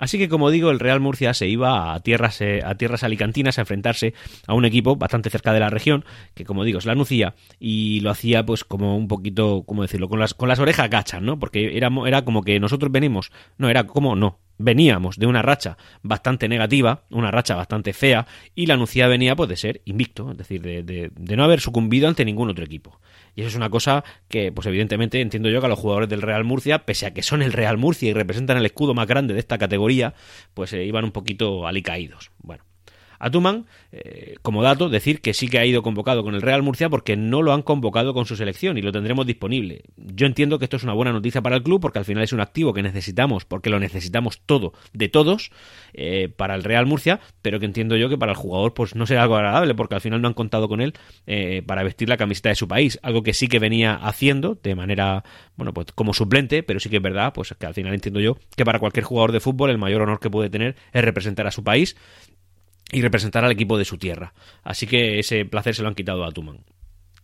Así 0.03 0.19
que 0.19 0.29
como 0.29 0.51
digo, 0.51 0.73
el 0.73 0.81
Real 0.81 0.99
Murcia 0.99 1.33
se 1.33 1.47
iba 1.47 1.95
a 1.95 2.01
tierras, 2.01 2.41
eh, 2.41 2.61
a 2.65 2.75
tierras 2.75 3.05
alicantinas 3.05 3.59
a 3.59 3.61
enfrentarse 3.61 4.15
a 4.49 4.55
un 4.55 4.65
equipo 4.65 4.97
bastante 4.97 5.31
cerca 5.31 5.53
de 5.53 5.61
la 5.61 5.71
región, 5.71 6.05
que 6.35 6.45
como 6.45 6.65
digo 6.65 6.81
es 6.81 6.87
la 6.87 6.97
Nucía, 6.97 7.37
y 7.61 8.01
lo 8.01 8.11
hacía 8.11 8.45
pues 8.45 8.65
como 8.65 8.97
un 8.97 9.07
poquito, 9.07 9.63
¿cómo 9.65 9.83
decirlo? 9.83 10.09
Con 10.09 10.19
las, 10.19 10.35
con 10.35 10.49
las 10.49 10.59
orejas 10.59 10.91
gachas, 10.91 11.23
¿no? 11.23 11.39
Porque 11.39 11.77
era, 11.77 11.89
era 12.05 12.25
como 12.25 12.43
que 12.43 12.59
nosotros 12.59 12.91
venimos, 12.91 13.31
no, 13.59 13.71
era 13.71 13.87
como 13.87 14.17
no, 14.17 14.41
veníamos 14.59 15.17
de 15.17 15.27
una 15.27 15.43
racha 15.43 15.77
bastante 16.03 16.49
negativa, 16.49 17.03
una 17.11 17.31
racha 17.31 17.55
bastante 17.55 17.93
fea, 17.93 18.27
y 18.55 18.67
la 18.67 18.77
Nucía 18.77 19.09
venía 19.09 19.37
pues, 19.37 19.49
de 19.49 19.57
ser 19.57 19.83
invicto, 19.85 20.33
es 20.33 20.39
decir, 20.39 20.63
de, 20.63 20.83
de, 20.83 21.37
no 21.37 21.45
haber 21.45 21.61
sucumbido 21.61 22.09
ante 22.09 22.25
ningún 22.25 22.51
otro 22.51 22.65
equipo. 22.65 23.01
Y 23.35 23.41
eso 23.41 23.49
es 23.49 23.57
una 23.57 23.71
cosa 23.71 24.05
que, 24.29 24.53
pues 24.53 24.67
evidentemente, 24.67 25.21
entiendo 25.21 25.49
yo 25.49 25.61
que 25.61 25.67
a 25.67 25.69
los 25.71 25.79
jugadores 25.79 26.09
del 26.09 26.23
Real 26.23 26.45
Murcia, 26.45 26.85
pese 26.85 27.07
a 27.07 27.15
que 27.15 27.23
son 27.23 27.43
el 27.43 27.53
Real 27.53 27.79
Murcia 27.79 28.11
y 28.11 28.13
representan 28.13 28.59
el 28.59 28.67
escudo 28.67 28.95
más 28.95 29.07
grande 29.07 29.35
de 29.35 29.41
esta 29.41 29.59
categoría, 29.59 30.15
pues 30.55 30.73
eh, 30.73 30.85
iban 30.85 31.05
un 31.05 31.13
poquito 31.13 31.67
alicaídos. 31.67 32.31
Bueno, 32.39 32.65
a 33.23 33.31
Tuman, 33.31 33.67
eh, 33.93 34.35
como 34.43 34.65
dato, 34.65 34.89
decir 34.89 35.21
que 35.21 35.33
sí 35.33 35.47
que 35.47 35.61
ha 35.61 35.65
ido 35.65 35.83
convocado 35.83 36.25
con 36.25 36.35
el 36.35 36.43
Real 36.43 36.61
Murcia 36.63 36.91
porque 36.91 37.17
no 37.17 37.41
lo 37.41 37.53
han 37.53 37.63
convocado 37.63 38.15
con 38.15 38.27
su 38.27 38.35
selección 38.35 38.77
y 38.79 38.83
lo 38.83 38.91
tendremos 38.91 39.27
disponible. 39.27 39.83
Yo 39.97 40.27
entiendo 40.27 40.59
que 40.59 40.65
esto 40.65 40.77
es 40.77 40.83
una 40.83 40.93
buena 40.93 41.13
noticia 41.13 41.41
para 41.41 41.55
el 41.55 41.63
club 41.63 41.81
porque 41.81 42.01
al 42.01 42.05
final 42.05 42.25
es 42.25 42.33
un 42.33 42.41
activo 42.41 42.75
que 42.75 42.83
necesitamos, 42.83 43.45
porque 43.45 43.71
lo 43.71 43.79
necesitamos 43.79 44.41
todo, 44.45 44.73
de 44.93 45.09
todos, 45.09 45.53
eh, 45.93 46.31
para 46.37 46.57
el 46.57 46.65
Real 46.65 46.85
Murcia, 46.85 47.21
pero 47.43 47.61
que 47.61 47.67
entiendo 47.67 47.97
yo 47.97 48.09
que 48.09 48.19
para 48.19 48.33
el 48.33 48.37
jugador 48.37 48.75
pues 48.75 48.97
no 48.97 49.07
será 49.07 49.23
algo 49.23 49.37
agradable 49.37 49.77
porque 49.77 49.95
al 49.95 50.01
final 50.01 50.21
no 50.21 50.27
han 50.27 50.35
contado 50.35 50.69
con 50.69 50.81
él 50.81 50.93
eh, 51.29 51.63
para 51.65 51.85
vestir 51.85 52.09
la 52.09 52.17
camiseta 52.17 52.49
de 52.49 52.57
su 52.57 52.67
país, 52.67 52.99
algo 53.05 53.23
que 53.23 53.35
sí 53.35 53.47
que 53.47 53.61
venía 53.61 53.95
haciendo 53.95 54.59
de 54.61 54.75
manera, 54.75 55.23
bueno, 55.55 55.73
pues 55.73 55.93
como 55.95 56.13
suplente, 56.13 56.65
pero 56.65 56.81
sí 56.81 56.91
que 56.91 56.97
es 56.97 57.03
verdad, 57.03 57.33
pues 57.33 57.55
que 57.57 57.67
al 57.67 57.75
final 57.75 57.95
entiendo 57.95 58.19
yo 58.19 58.37
que 58.57 58.65
para 58.65 58.81
cualquier 58.81 59.05
jugador 59.05 59.31
de 59.31 59.39
fútbol 59.39 59.71
el 59.71 59.79
mayor 59.79 60.03
honor 60.03 60.19
que 60.19 60.29
puede 60.29 60.51
tener 60.51 60.75
es 60.93 61.05
representar 61.05 61.47
a 61.47 61.53
su 61.53 61.63
país 61.63 61.95
y 62.91 63.03
representar 63.03 63.45
al 63.45 63.53
equipo 63.53 63.79
de 63.79 63.85
su 63.85 63.99
tierra. 63.99 64.35
Así 64.63 64.87
que 64.87 65.19
ese 65.19 65.45
placer 65.45 65.75
se 65.75 65.83
lo 65.83 65.89
han 65.89 65.95
quitado 65.95 66.25
a 66.25 66.33
Tuman. 66.33 66.65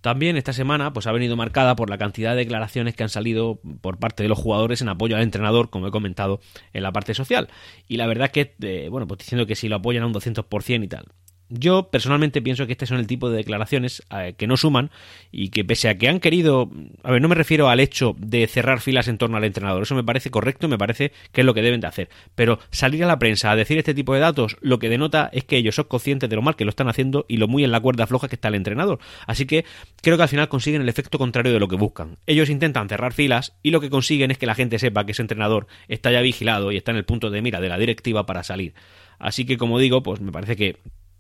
También 0.00 0.36
esta 0.36 0.52
semana 0.52 0.92
pues 0.92 1.06
ha 1.06 1.12
venido 1.12 1.36
marcada 1.36 1.74
por 1.74 1.90
la 1.90 1.98
cantidad 1.98 2.30
de 2.30 2.38
declaraciones 2.38 2.94
que 2.94 3.02
han 3.02 3.08
salido 3.08 3.60
por 3.80 3.98
parte 3.98 4.22
de 4.22 4.28
los 4.28 4.38
jugadores 4.38 4.80
en 4.80 4.88
apoyo 4.88 5.16
al 5.16 5.22
entrenador, 5.22 5.70
como 5.70 5.88
he 5.88 5.90
comentado 5.90 6.40
en 6.72 6.84
la 6.84 6.92
parte 6.92 7.14
social. 7.14 7.48
Y 7.88 7.96
la 7.96 8.06
verdad 8.06 8.30
que, 8.30 8.54
eh, 8.62 8.88
bueno, 8.90 9.08
pues 9.08 9.18
diciendo 9.18 9.46
que 9.46 9.56
si 9.56 9.68
lo 9.68 9.76
apoyan 9.76 10.04
a 10.04 10.06
un 10.06 10.14
200% 10.14 10.84
y 10.84 10.88
tal. 10.88 11.06
Yo 11.50 11.88
personalmente 11.90 12.42
pienso 12.42 12.66
que 12.66 12.72
este 12.72 12.86
son 12.86 12.98
el 12.98 13.06
tipo 13.06 13.30
de 13.30 13.38
declaraciones 13.38 14.02
eh, 14.14 14.34
que 14.36 14.46
no 14.46 14.56
suman 14.56 14.90
y 15.32 15.48
que 15.48 15.64
pese 15.64 15.88
a 15.88 15.96
que 15.96 16.08
han 16.08 16.20
querido, 16.20 16.70
a 17.02 17.10
ver, 17.10 17.22
no 17.22 17.28
me 17.28 17.34
refiero 17.34 17.68
al 17.68 17.80
hecho 17.80 18.14
de 18.18 18.46
cerrar 18.46 18.80
filas 18.80 19.08
en 19.08 19.16
torno 19.16 19.36
al 19.36 19.44
entrenador, 19.44 19.82
eso 19.82 19.94
me 19.94 20.04
parece 20.04 20.30
correcto, 20.30 20.68
me 20.68 20.76
parece 20.76 21.12
que 21.32 21.40
es 21.40 21.44
lo 21.46 21.54
que 21.54 21.62
deben 21.62 21.80
de 21.80 21.86
hacer, 21.86 22.10
pero 22.34 22.58
salir 22.70 23.02
a 23.04 23.06
la 23.06 23.18
prensa 23.18 23.50
a 23.50 23.56
decir 23.56 23.78
este 23.78 23.94
tipo 23.94 24.12
de 24.12 24.20
datos 24.20 24.56
lo 24.60 24.78
que 24.78 24.88
denota 24.88 25.30
es 25.32 25.44
que 25.44 25.56
ellos 25.56 25.74
son 25.74 25.86
conscientes 25.86 26.28
de 26.28 26.36
lo 26.36 26.42
mal 26.42 26.56
que 26.56 26.64
lo 26.64 26.70
están 26.70 26.88
haciendo 26.88 27.24
y 27.28 27.38
lo 27.38 27.48
muy 27.48 27.64
en 27.64 27.72
la 27.72 27.80
cuerda 27.80 28.06
floja 28.06 28.28
que 28.28 28.36
está 28.36 28.48
el 28.48 28.54
entrenador. 28.54 28.98
Así 29.26 29.46
que 29.46 29.64
creo 30.02 30.16
que 30.16 30.22
al 30.24 30.28
final 30.28 30.48
consiguen 30.48 30.82
el 30.82 30.88
efecto 30.88 31.18
contrario 31.18 31.52
de 31.52 31.60
lo 31.60 31.68
que 31.68 31.76
buscan. 31.76 32.18
Ellos 32.26 32.50
intentan 32.50 32.88
cerrar 32.88 33.12
filas 33.12 33.54
y 33.62 33.70
lo 33.70 33.80
que 33.80 33.90
consiguen 33.90 34.30
es 34.30 34.38
que 34.38 34.46
la 34.46 34.54
gente 34.54 34.78
sepa 34.78 35.06
que 35.06 35.12
ese 35.12 35.22
entrenador 35.22 35.66
está 35.88 36.10
ya 36.12 36.20
vigilado 36.20 36.72
y 36.72 36.76
está 36.76 36.90
en 36.90 36.98
el 36.98 37.04
punto 37.04 37.30
de 37.30 37.42
mira 37.42 37.60
de 37.60 37.68
la 37.68 37.78
directiva 37.78 38.26
para 38.26 38.42
salir. 38.42 38.74
Así 39.18 39.44
que 39.44 39.56
como 39.56 39.78
digo, 39.78 40.02
pues 40.02 40.20
me 40.20 40.32
parece 40.32 40.56
que 40.56 40.76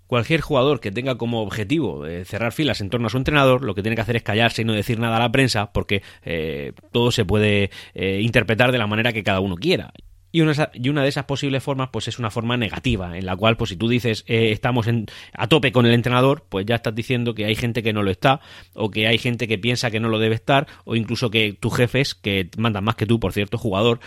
Cualquier 0.08 0.40
jugador 0.40 0.80
que 0.80 0.90
tenga 0.90 1.18
como 1.18 1.42
objetivo 1.42 2.06
eh, 2.06 2.24
cerrar 2.24 2.52
filas 2.52 2.80
en 2.80 2.88
torno 2.88 3.08
a 3.08 3.10
su 3.10 3.18
entrenador, 3.18 3.62
lo 3.62 3.74
que 3.74 3.82
tiene 3.82 3.94
que 3.94 4.00
hacer 4.00 4.16
es 4.16 4.22
callarse 4.22 4.62
y 4.62 4.64
no 4.64 4.72
decir 4.72 4.98
nada 4.98 5.18
a 5.18 5.20
la 5.20 5.30
prensa, 5.30 5.70
porque 5.70 6.02
eh, 6.24 6.72
todo 6.92 7.10
se 7.10 7.26
puede 7.26 7.70
eh, 7.92 8.20
interpretar 8.22 8.72
de 8.72 8.78
la 8.78 8.86
manera 8.86 9.12
que 9.12 9.22
cada 9.22 9.40
uno 9.40 9.56
quiera. 9.56 9.92
Y 10.32 10.40
una, 10.40 10.70
y 10.72 10.88
una, 10.88 11.02
de 11.02 11.10
esas 11.10 11.26
posibles 11.26 11.62
formas, 11.62 11.90
pues 11.92 12.08
es 12.08 12.18
una 12.18 12.30
forma 12.30 12.56
negativa, 12.56 13.18
en 13.18 13.26
la 13.26 13.36
cual, 13.36 13.58
pues 13.58 13.68
si 13.68 13.76
tú 13.76 13.86
dices 13.86 14.24
estamos 14.26 14.86
en, 14.86 15.06
a 15.34 15.46
tope 15.46 15.72
con 15.72 15.84
el 15.84 15.92
entrenador, 15.92 16.46
pues 16.48 16.64
ya 16.64 16.76
estás 16.76 16.94
diciendo 16.94 17.34
que 17.34 17.44
hay 17.44 17.54
gente 17.54 17.82
que 17.82 17.92
no 17.92 18.02
lo 18.02 18.10
está, 18.10 18.40
o 18.72 18.90
que 18.90 19.08
hay 19.08 19.18
gente 19.18 19.46
que 19.46 19.58
piensa 19.58 19.90
que 19.90 20.00
no 20.00 20.08
lo 20.08 20.18
debe 20.18 20.36
estar, 20.36 20.66
o 20.84 20.96
incluso 20.96 21.30
que 21.30 21.52
tus 21.52 21.76
jefes, 21.76 22.14
que 22.14 22.48
mandan 22.56 22.84
más 22.84 22.96
que 22.96 23.04
tú, 23.04 23.20
por 23.20 23.34
cierto, 23.34 23.58
jugador, 23.58 24.00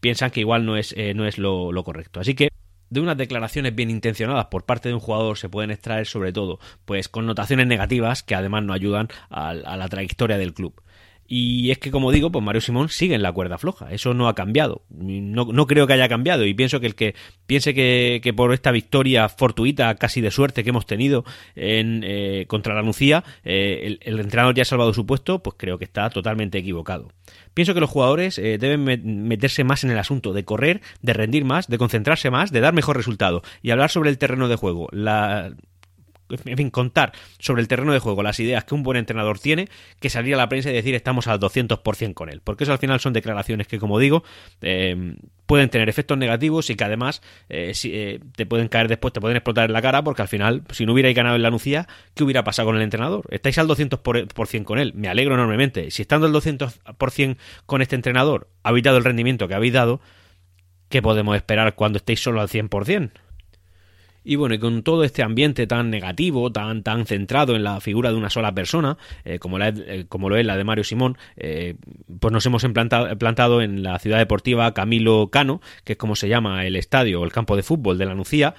piensan 0.00 0.30
que 0.30 0.40
igual 0.40 0.64
no 0.64 0.78
es, 0.78 0.94
no 1.14 1.26
es 1.26 1.36
lo 1.36 1.84
correcto. 1.84 2.20
Así 2.20 2.34
que 2.34 2.48
de 2.90 3.00
unas 3.00 3.16
declaraciones 3.16 3.74
bien 3.74 3.90
intencionadas 3.90 4.46
por 4.46 4.64
parte 4.64 4.88
de 4.88 4.94
un 4.94 5.00
jugador 5.00 5.38
se 5.38 5.48
pueden 5.48 5.70
extraer 5.70 6.06
sobre 6.06 6.32
todo 6.32 6.58
pues 6.84 7.08
connotaciones 7.08 7.66
negativas 7.66 8.22
que 8.22 8.34
además 8.34 8.64
no 8.64 8.72
ayudan 8.72 9.08
a, 9.30 9.54
la 9.54 9.88
trayectoria 9.88 10.38
del 10.38 10.54
club. 10.54 10.80
Y 11.28 11.70
es 11.70 11.78
que, 11.78 11.90
como 11.90 12.12
digo, 12.12 12.30
pues 12.30 12.44
Mario 12.44 12.60
Simón 12.60 12.88
sigue 12.88 13.14
en 13.14 13.22
la 13.22 13.32
cuerda 13.32 13.58
floja. 13.58 13.92
Eso 13.92 14.14
no 14.14 14.28
ha 14.28 14.34
cambiado. 14.34 14.82
No, 14.90 15.46
no 15.46 15.66
creo 15.66 15.86
que 15.86 15.92
haya 15.92 16.08
cambiado. 16.08 16.44
Y 16.44 16.54
pienso 16.54 16.80
que 16.80 16.86
el 16.86 16.94
que 16.94 17.14
piense 17.46 17.74
que, 17.74 18.20
que 18.22 18.32
por 18.32 18.52
esta 18.52 18.70
victoria 18.70 19.28
fortuita, 19.28 19.94
casi 19.96 20.20
de 20.20 20.30
suerte 20.30 20.62
que 20.64 20.70
hemos 20.70 20.86
tenido 20.86 21.24
en, 21.54 22.02
eh, 22.04 22.44
contra 22.48 22.74
la 22.74 22.82
Nucía, 22.82 23.24
eh, 23.44 23.98
el, 24.00 24.20
entrenador 24.20 24.54
ya 24.54 24.62
ha 24.62 24.66
salvado 24.66 24.92
su 24.92 25.06
puesto, 25.06 25.42
pues 25.42 25.56
creo 25.58 25.78
que 25.78 25.84
está 25.84 26.10
totalmente 26.10 26.58
equivocado. 26.58 27.08
Pienso 27.54 27.74
que 27.74 27.80
los 27.80 27.90
jugadores 27.90 28.38
eh, 28.38 28.58
deben 28.58 28.84
meterse 29.26 29.64
más 29.64 29.82
en 29.84 29.90
el 29.90 29.98
asunto, 29.98 30.32
de 30.32 30.44
correr, 30.44 30.82
de 31.02 31.12
rendir 31.12 31.44
más, 31.44 31.68
de 31.68 31.78
concentrarse 31.78 32.30
más, 32.30 32.52
de 32.52 32.60
dar 32.60 32.74
mejor 32.74 32.96
resultado 32.96 33.42
y 33.62 33.70
hablar 33.70 33.90
sobre 33.90 34.10
el 34.10 34.18
terreno 34.18 34.48
de 34.48 34.56
juego. 34.56 34.88
La, 34.92 35.52
en 36.28 36.56
fin, 36.56 36.70
contar 36.70 37.12
sobre 37.38 37.62
el 37.62 37.68
terreno 37.68 37.92
de 37.92 37.98
juego 37.98 38.22
las 38.22 38.40
ideas 38.40 38.64
que 38.64 38.74
un 38.74 38.82
buen 38.82 38.96
entrenador 38.96 39.38
tiene, 39.38 39.68
que 40.00 40.10
salir 40.10 40.34
a 40.34 40.36
la 40.36 40.48
prensa 40.48 40.70
y 40.70 40.74
decir 40.74 40.94
estamos 40.94 41.26
al 41.26 41.40
200% 41.40 42.14
con 42.14 42.28
él. 42.28 42.40
Porque 42.42 42.64
eso 42.64 42.72
al 42.72 42.78
final 42.78 43.00
son 43.00 43.12
declaraciones 43.12 43.66
que, 43.66 43.78
como 43.78 43.98
digo, 43.98 44.24
eh, 44.60 45.16
pueden 45.46 45.70
tener 45.70 45.88
efectos 45.88 46.18
negativos 46.18 46.68
y 46.70 46.74
que 46.74 46.84
además 46.84 47.22
eh, 47.48 47.72
eh, 47.84 48.20
te 48.34 48.46
pueden 48.46 48.68
caer 48.68 48.88
después, 48.88 49.12
te 49.12 49.20
pueden 49.20 49.36
explotar 49.36 49.66
en 49.66 49.72
la 49.72 49.82
cara, 49.82 50.02
porque 50.02 50.22
al 50.22 50.28
final, 50.28 50.62
si 50.70 50.84
no 50.84 50.92
hubierais 50.92 51.14
ganado 51.14 51.36
en 51.36 51.42
la 51.42 51.50
Nucía, 51.50 51.86
¿qué 52.14 52.24
hubiera 52.24 52.44
pasado 52.44 52.66
con 52.66 52.76
el 52.76 52.82
entrenador? 52.82 53.24
Estáis 53.30 53.58
al 53.58 53.68
200% 53.68 54.64
con 54.64 54.78
él, 54.78 54.92
me 54.94 55.08
alegro 55.08 55.34
enormemente. 55.34 55.90
Si 55.90 56.02
estando 56.02 56.26
al 56.26 56.32
200% 56.32 57.36
con 57.64 57.82
este 57.82 57.96
entrenador 57.96 58.48
habéis 58.62 58.84
dado 58.84 58.98
el 58.98 59.04
rendimiento 59.04 59.48
que 59.48 59.54
habéis 59.54 59.72
dado, 59.72 60.00
¿qué 60.88 61.00
podemos 61.00 61.36
esperar 61.36 61.74
cuando 61.74 61.98
estéis 61.98 62.20
solo 62.20 62.40
al 62.40 62.48
100%? 62.48 63.10
Y 64.28 64.34
bueno, 64.34 64.56
y 64.56 64.58
con 64.58 64.82
todo 64.82 65.04
este 65.04 65.22
ambiente 65.22 65.68
tan 65.68 65.88
negativo, 65.88 66.50
tan, 66.50 66.82
tan 66.82 67.06
centrado 67.06 67.54
en 67.54 67.62
la 67.62 67.80
figura 67.80 68.10
de 68.10 68.16
una 68.16 68.28
sola 68.28 68.52
persona, 68.52 68.98
eh, 69.24 69.38
como, 69.38 69.56
la, 69.56 69.68
eh, 69.68 70.06
como 70.08 70.28
lo 70.28 70.36
es 70.36 70.44
la 70.44 70.56
de 70.56 70.64
Mario 70.64 70.82
Simón, 70.82 71.16
eh, 71.36 71.76
pues 72.18 72.32
nos 72.32 72.44
hemos 72.44 72.66
plantado 73.18 73.62
en 73.62 73.84
la 73.84 74.00
ciudad 74.00 74.18
deportiva 74.18 74.74
Camilo 74.74 75.28
Cano, 75.30 75.60
que 75.84 75.92
es 75.92 75.98
como 75.98 76.16
se 76.16 76.28
llama 76.28 76.66
el 76.66 76.74
estadio 76.74 77.20
o 77.20 77.24
el 77.24 77.30
campo 77.30 77.54
de 77.54 77.62
fútbol 77.62 77.98
de 77.98 78.06
la 78.06 78.16
Nucía, 78.16 78.56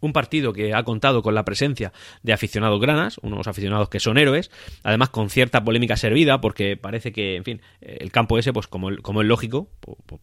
un 0.00 0.12
partido 0.12 0.52
que 0.52 0.74
ha 0.74 0.82
contado 0.82 1.22
con 1.22 1.34
la 1.34 1.44
presencia 1.44 1.92
de 2.22 2.32
aficionados 2.32 2.80
granas, 2.80 3.18
unos 3.22 3.46
aficionados 3.46 3.88
que 3.88 4.00
son 4.00 4.18
héroes, 4.18 4.50
además 4.82 5.10
con 5.10 5.30
cierta 5.30 5.62
polémica 5.64 5.96
servida, 5.96 6.40
porque 6.40 6.76
parece 6.76 7.12
que, 7.12 7.36
en 7.36 7.44
fin, 7.44 7.60
el 7.80 8.10
campo 8.10 8.38
ese, 8.38 8.52
pues 8.52 8.66
como, 8.66 8.90
como 9.02 9.22
es 9.22 9.28
lógico, 9.28 9.68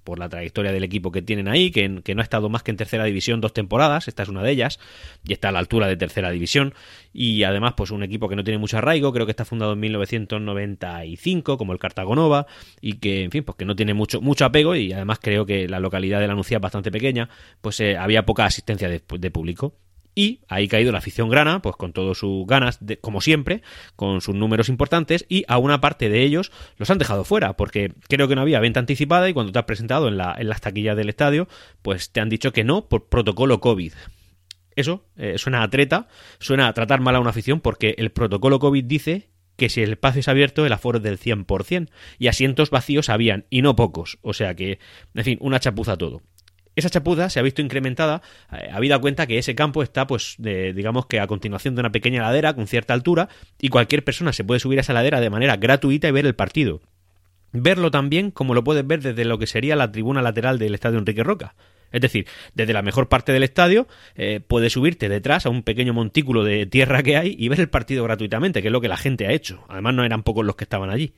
por, 0.03 0.19
la 0.19 0.29
trayectoria 0.29 0.71
del 0.71 0.83
equipo 0.83 1.11
que 1.11 1.21
tienen 1.21 1.47
ahí, 1.47 1.71
que, 1.71 2.01
que, 2.03 2.15
no 2.15 2.21
ha 2.21 2.23
estado 2.23 2.49
más 2.49 2.63
que 2.63 2.71
en 2.71 2.77
tercera 2.77 3.03
división 3.03 3.41
dos 3.41 3.53
temporadas, 3.53 4.07
esta 4.07 4.23
es 4.23 4.29
una 4.29 4.41
de 4.41 4.51
ellas, 4.51 4.79
y 5.23 5.33
está 5.33 5.49
a 5.49 5.51
la 5.51 5.59
altura 5.59 5.87
de 5.87 5.95
tercera 5.95 6.31
división, 6.31 6.73
y 7.13 7.43
además, 7.43 7.73
pues 7.77 7.91
un 7.91 8.03
equipo 8.03 8.29
que 8.29 8.35
no 8.35 8.43
tiene 8.43 8.57
mucho 8.57 8.77
arraigo, 8.77 9.13
creo 9.13 9.25
que 9.25 9.31
está 9.31 9.45
fundado 9.45 9.73
en 9.73 9.79
1995, 9.79 11.57
como 11.57 11.73
el 11.73 11.79
Cartagonova, 11.79 12.47
y 12.81 12.93
que, 12.93 13.23
en 13.23 13.31
fin, 13.31 13.43
pues 13.43 13.57
que 13.57 13.65
no 13.65 13.75
tiene 13.75 13.93
mucho, 13.93 14.21
mucho 14.21 14.45
apego, 14.45 14.75
y 14.75 14.91
además 14.93 15.19
creo 15.21 15.45
que 15.45 15.67
la 15.67 15.79
localidad 15.79 16.19
de 16.19 16.27
la 16.27 16.35
Nucía 16.35 16.57
es 16.57 16.61
bastante 16.61 16.91
pequeña, 16.91 17.29
pues 17.61 17.79
eh, 17.79 17.97
había 17.97 18.25
poca 18.25 18.45
asistencia 18.45 18.89
de 18.89 19.31
público. 19.31 19.66
Y 20.17 20.41
ahí 20.47 20.67
caído 20.67 20.91
la 20.91 20.97
afición 20.97 21.29
grana, 21.29 21.61
pues 21.61 21.75
con 21.75 21.93
todas 21.93 22.17
sus 22.17 22.47
ganas, 22.47 22.83
de, 22.83 22.97
como 22.97 23.21
siempre, 23.21 23.61
con 23.95 24.19
sus 24.19 24.33
números 24.33 24.67
importantes, 24.67 25.27
y 25.29 25.45
a 25.47 25.59
una 25.59 25.79
parte 25.79 26.09
de 26.09 26.23
ellos 26.23 26.51
los 26.77 26.89
han 26.89 26.97
dejado 26.97 27.23
fuera, 27.23 27.55
porque 27.55 27.93
creo 28.09 28.27
que 28.27 28.33
no 28.33 28.41
había 28.41 28.59
venta 28.59 28.79
anticipada 28.79 29.29
y 29.29 29.33
cuando 29.33 29.51
te 29.51 29.59
has 29.59 29.65
presentado 29.65 30.07
en, 30.07 30.17
la, 30.17 30.35
en 30.35 30.49
las 30.49 30.59
taquillas 30.59 30.97
del 30.97 31.09
estadio, 31.09 31.47
pues 31.83 32.09
te 32.11 32.19
han 32.19 32.29
dicho 32.29 32.51
que 32.51 32.63
no 32.63 32.89
por 32.89 33.09
protocolo 33.09 33.59
COVID. 33.59 33.93
Eso 34.75 35.05
eh, 35.17 35.35
suena 35.37 35.61
a 35.61 35.69
treta, 35.69 36.07
suena 36.39 36.67
a 36.67 36.73
tratar 36.73 36.99
mal 36.99 37.15
a 37.15 37.19
una 37.19 37.29
afición, 37.29 37.61
porque 37.61 37.93
el 37.99 38.09
protocolo 38.09 38.57
COVID 38.57 38.85
dice 38.85 39.29
que 39.55 39.69
si 39.69 39.83
el 39.83 39.91
espacio 39.91 40.21
es 40.21 40.27
abierto, 40.27 40.65
el 40.65 40.73
aforo 40.73 40.97
es 40.97 41.03
del 41.03 41.19
100%, 41.19 41.91
y 42.17 42.25
asientos 42.25 42.71
vacíos 42.71 43.09
habían, 43.09 43.45
y 43.51 43.61
no 43.61 43.75
pocos, 43.75 44.17
o 44.23 44.33
sea 44.33 44.55
que, 44.55 44.79
en 45.13 45.23
fin, 45.23 45.37
una 45.41 45.59
chapuza 45.59 45.95
todo. 45.95 46.23
Esa 46.77 46.91
chapuza 46.91 47.27
se 47.31 47.39
ha 47.39 47.41
visto 47.41 47.63
incrementada, 47.63 48.21
eh, 48.51 48.69
habida 48.71 48.99
cuenta 48.99 49.25
que 49.25 49.39
ese 49.39 49.55
campo 49.55 49.81
está, 49.81 50.05
pues, 50.05 50.35
digamos 50.37 51.07
que 51.07 51.19
a 51.19 51.25
continuación 51.25 51.73
de 51.73 51.79
una 51.79 51.91
pequeña 51.91 52.21
ladera 52.21 52.53
con 52.53 52.67
cierta 52.67 52.93
altura, 52.93 53.29
y 53.59 53.69
cualquier 53.69 54.03
persona 54.03 54.31
se 54.31 54.43
puede 54.43 54.59
subir 54.59 54.77
a 54.77 54.81
esa 54.81 54.93
ladera 54.93 55.19
de 55.19 55.31
manera 55.31 55.57
gratuita 55.57 56.07
y 56.07 56.11
ver 56.11 56.27
el 56.27 56.35
partido. 56.35 56.81
Verlo 57.51 57.89
también 57.89 58.29
como 58.29 58.53
lo 58.53 58.63
puedes 58.63 58.85
ver 58.85 59.01
desde 59.01 59.25
lo 59.25 59.39
que 59.39 59.47
sería 59.47 59.75
la 59.75 59.91
tribuna 59.91 60.21
lateral 60.21 60.59
del 60.59 60.75
estadio 60.75 60.99
Enrique 60.99 61.23
Roca. 61.23 61.55
Es 61.91 62.01
decir, 62.01 62.27
desde 62.53 62.73
la 62.73 62.83
mejor 62.83 63.09
parte 63.09 63.31
del 63.31 63.41
estadio 63.41 63.87
eh, 64.13 64.39
puedes 64.45 64.73
subirte 64.73 65.09
detrás 65.09 65.47
a 65.47 65.49
un 65.49 65.63
pequeño 65.63 65.95
montículo 65.95 66.43
de 66.43 66.67
tierra 66.67 67.01
que 67.01 67.17
hay 67.17 67.35
y 67.39 67.49
ver 67.49 67.59
el 67.59 67.69
partido 67.69 68.03
gratuitamente, 68.03 68.61
que 68.61 68.67
es 68.67 68.71
lo 68.71 68.81
que 68.81 68.87
la 68.87 68.97
gente 68.97 69.25
ha 69.25 69.31
hecho. 69.31 69.63
Además 69.67 69.95
no 69.95 70.03
eran 70.03 70.21
pocos 70.21 70.45
los 70.45 70.55
que 70.55 70.65
estaban 70.65 70.91
allí. 70.91 71.13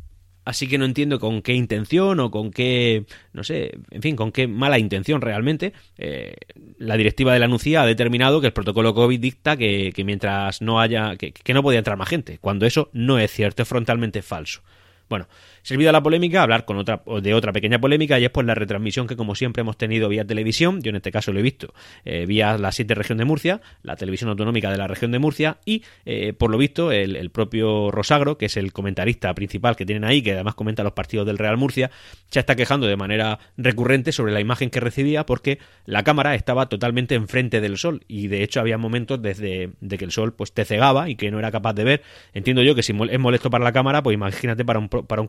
Así 0.49 0.67
que 0.67 0.79
no 0.79 0.85
entiendo 0.85 1.19
con 1.19 1.43
qué 1.43 1.53
intención 1.53 2.19
o 2.19 2.31
con 2.31 2.49
qué, 2.49 3.05
no 3.33 3.43
sé, 3.43 3.77
en 3.91 4.01
fin, 4.01 4.15
con 4.15 4.31
qué 4.31 4.47
mala 4.47 4.79
intención 4.79 5.21
realmente 5.21 5.73
eh, 5.95 6.33
la 6.79 6.97
directiva 6.97 7.31
de 7.33 7.37
la 7.37 7.47
NUCIA 7.47 7.83
ha 7.83 7.85
determinado 7.85 8.41
que 8.41 8.47
el 8.47 8.53
protocolo 8.53 8.95
COVID 8.95 9.19
dicta 9.19 9.55
que, 9.57 9.93
mientras 10.03 10.63
no 10.63 10.81
haya, 10.81 11.17
que, 11.17 11.53
no 11.53 11.61
podía 11.61 11.77
entrar 11.77 11.97
más 11.97 12.09
gente, 12.09 12.39
cuando 12.39 12.65
eso 12.65 12.89
no 12.93 13.19
es 13.19 13.29
cierto, 13.29 13.61
es 13.61 13.69
frontalmente 13.69 14.23
falso. 14.23 14.63
Bueno, 15.07 15.27
servida 15.63 15.91
la 15.91 16.01
polémica, 16.01 16.43
hablar 16.43 16.65
con 16.65 16.77
otra, 16.77 17.01
de 17.21 17.33
otra 17.33 17.51
pequeña 17.51 17.79
polémica 17.79 18.19
y 18.19 18.25
es 18.25 18.31
pues 18.31 18.45
la 18.45 18.55
retransmisión 18.55 19.07
que 19.07 19.15
como 19.15 19.35
siempre 19.35 19.61
hemos 19.61 19.77
tenido 19.77 20.09
vía 20.09 20.25
televisión, 20.25 20.81
yo 20.81 20.89
en 20.89 20.97
este 20.97 21.11
caso 21.11 21.31
lo 21.31 21.39
he 21.39 21.43
visto 21.43 21.73
eh, 22.05 22.25
vía 22.25 22.57
la 22.57 22.71
7 22.71 22.93
región 22.95 23.17
de 23.17 23.25
Murcia, 23.25 23.61
la 23.83 23.95
televisión 23.95 24.29
autonómica 24.29 24.71
de 24.71 24.77
la 24.77 24.87
región 24.87 25.11
de 25.11 25.19
Murcia 25.19 25.57
y 25.65 25.83
eh, 26.05 26.33
por 26.33 26.51
lo 26.51 26.57
visto 26.57 26.91
el, 26.91 27.29
propio 27.29 27.91
Rosagro, 27.91 28.37
que 28.37 28.47
es 28.47 28.57
el 28.57 28.73
comentarista 28.73 29.33
principal 29.35 29.75
que 29.75 29.85
tienen 29.85 30.03
ahí, 30.03 30.21
que 30.21 30.33
además 30.33 30.55
comenta 30.55 30.83
los 30.83 30.93
partidos 30.93 31.27
del 31.27 31.37
Real 31.37 31.57
Murcia, 31.57 31.91
se 32.29 32.39
está 32.39 32.55
quejando 32.55 32.87
de 32.87 32.95
manera 32.95 33.39
recurrente 33.57 34.11
sobre 34.11 34.33
la 34.33 34.39
imagen 34.39 34.69
que 34.69 34.79
recibía 34.79 35.25
porque 35.25 35.59
la 35.85 36.03
cámara 36.03 36.35
estaba 36.35 36.69
totalmente 36.69 37.15
enfrente 37.15 37.61
del 37.61 37.77
sol 37.77 38.03
y 38.07 38.27
de 38.27 38.43
hecho 38.43 38.59
había 38.59 38.77
momentos 38.77 39.21
desde 39.21 39.71
de 39.79 39.97
que 39.97 40.05
el 40.05 40.11
sol 40.11 40.33
pues 40.33 40.53
te 40.53 40.65
cegaba 40.65 41.09
y 41.09 41.15
que 41.15 41.31
no 41.31 41.39
era 41.39 41.51
capaz 41.51 41.73
de 41.73 41.83
ver. 41.83 42.01
Entiendo 42.33 42.61
yo 42.63 42.75
que 42.75 42.83
si 42.83 42.93
es 43.09 43.19
molesto 43.19 43.49
para 43.49 43.63
la 43.63 43.71
cámara, 43.71 44.03
pues 44.03 44.13
imagínate 44.13 44.65
para 44.65 44.79
un 44.79 44.89
para 44.89 45.21
un. 45.21 45.27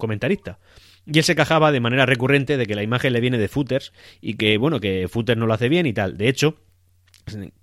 Y 1.06 1.18
él 1.18 1.24
se 1.24 1.34
quejaba 1.34 1.72
de 1.72 1.80
manera 1.80 2.06
recurrente 2.06 2.56
de 2.56 2.66
que 2.66 2.74
la 2.74 2.82
imagen 2.82 3.12
le 3.12 3.20
viene 3.20 3.38
de 3.38 3.48
footers 3.48 3.92
y 4.20 4.34
que, 4.34 4.58
bueno, 4.58 4.80
que 4.80 5.08
footers 5.08 5.38
no 5.38 5.46
lo 5.46 5.54
hace 5.54 5.68
bien 5.68 5.86
y 5.86 5.92
tal. 5.92 6.16
De 6.16 6.28
hecho, 6.28 6.56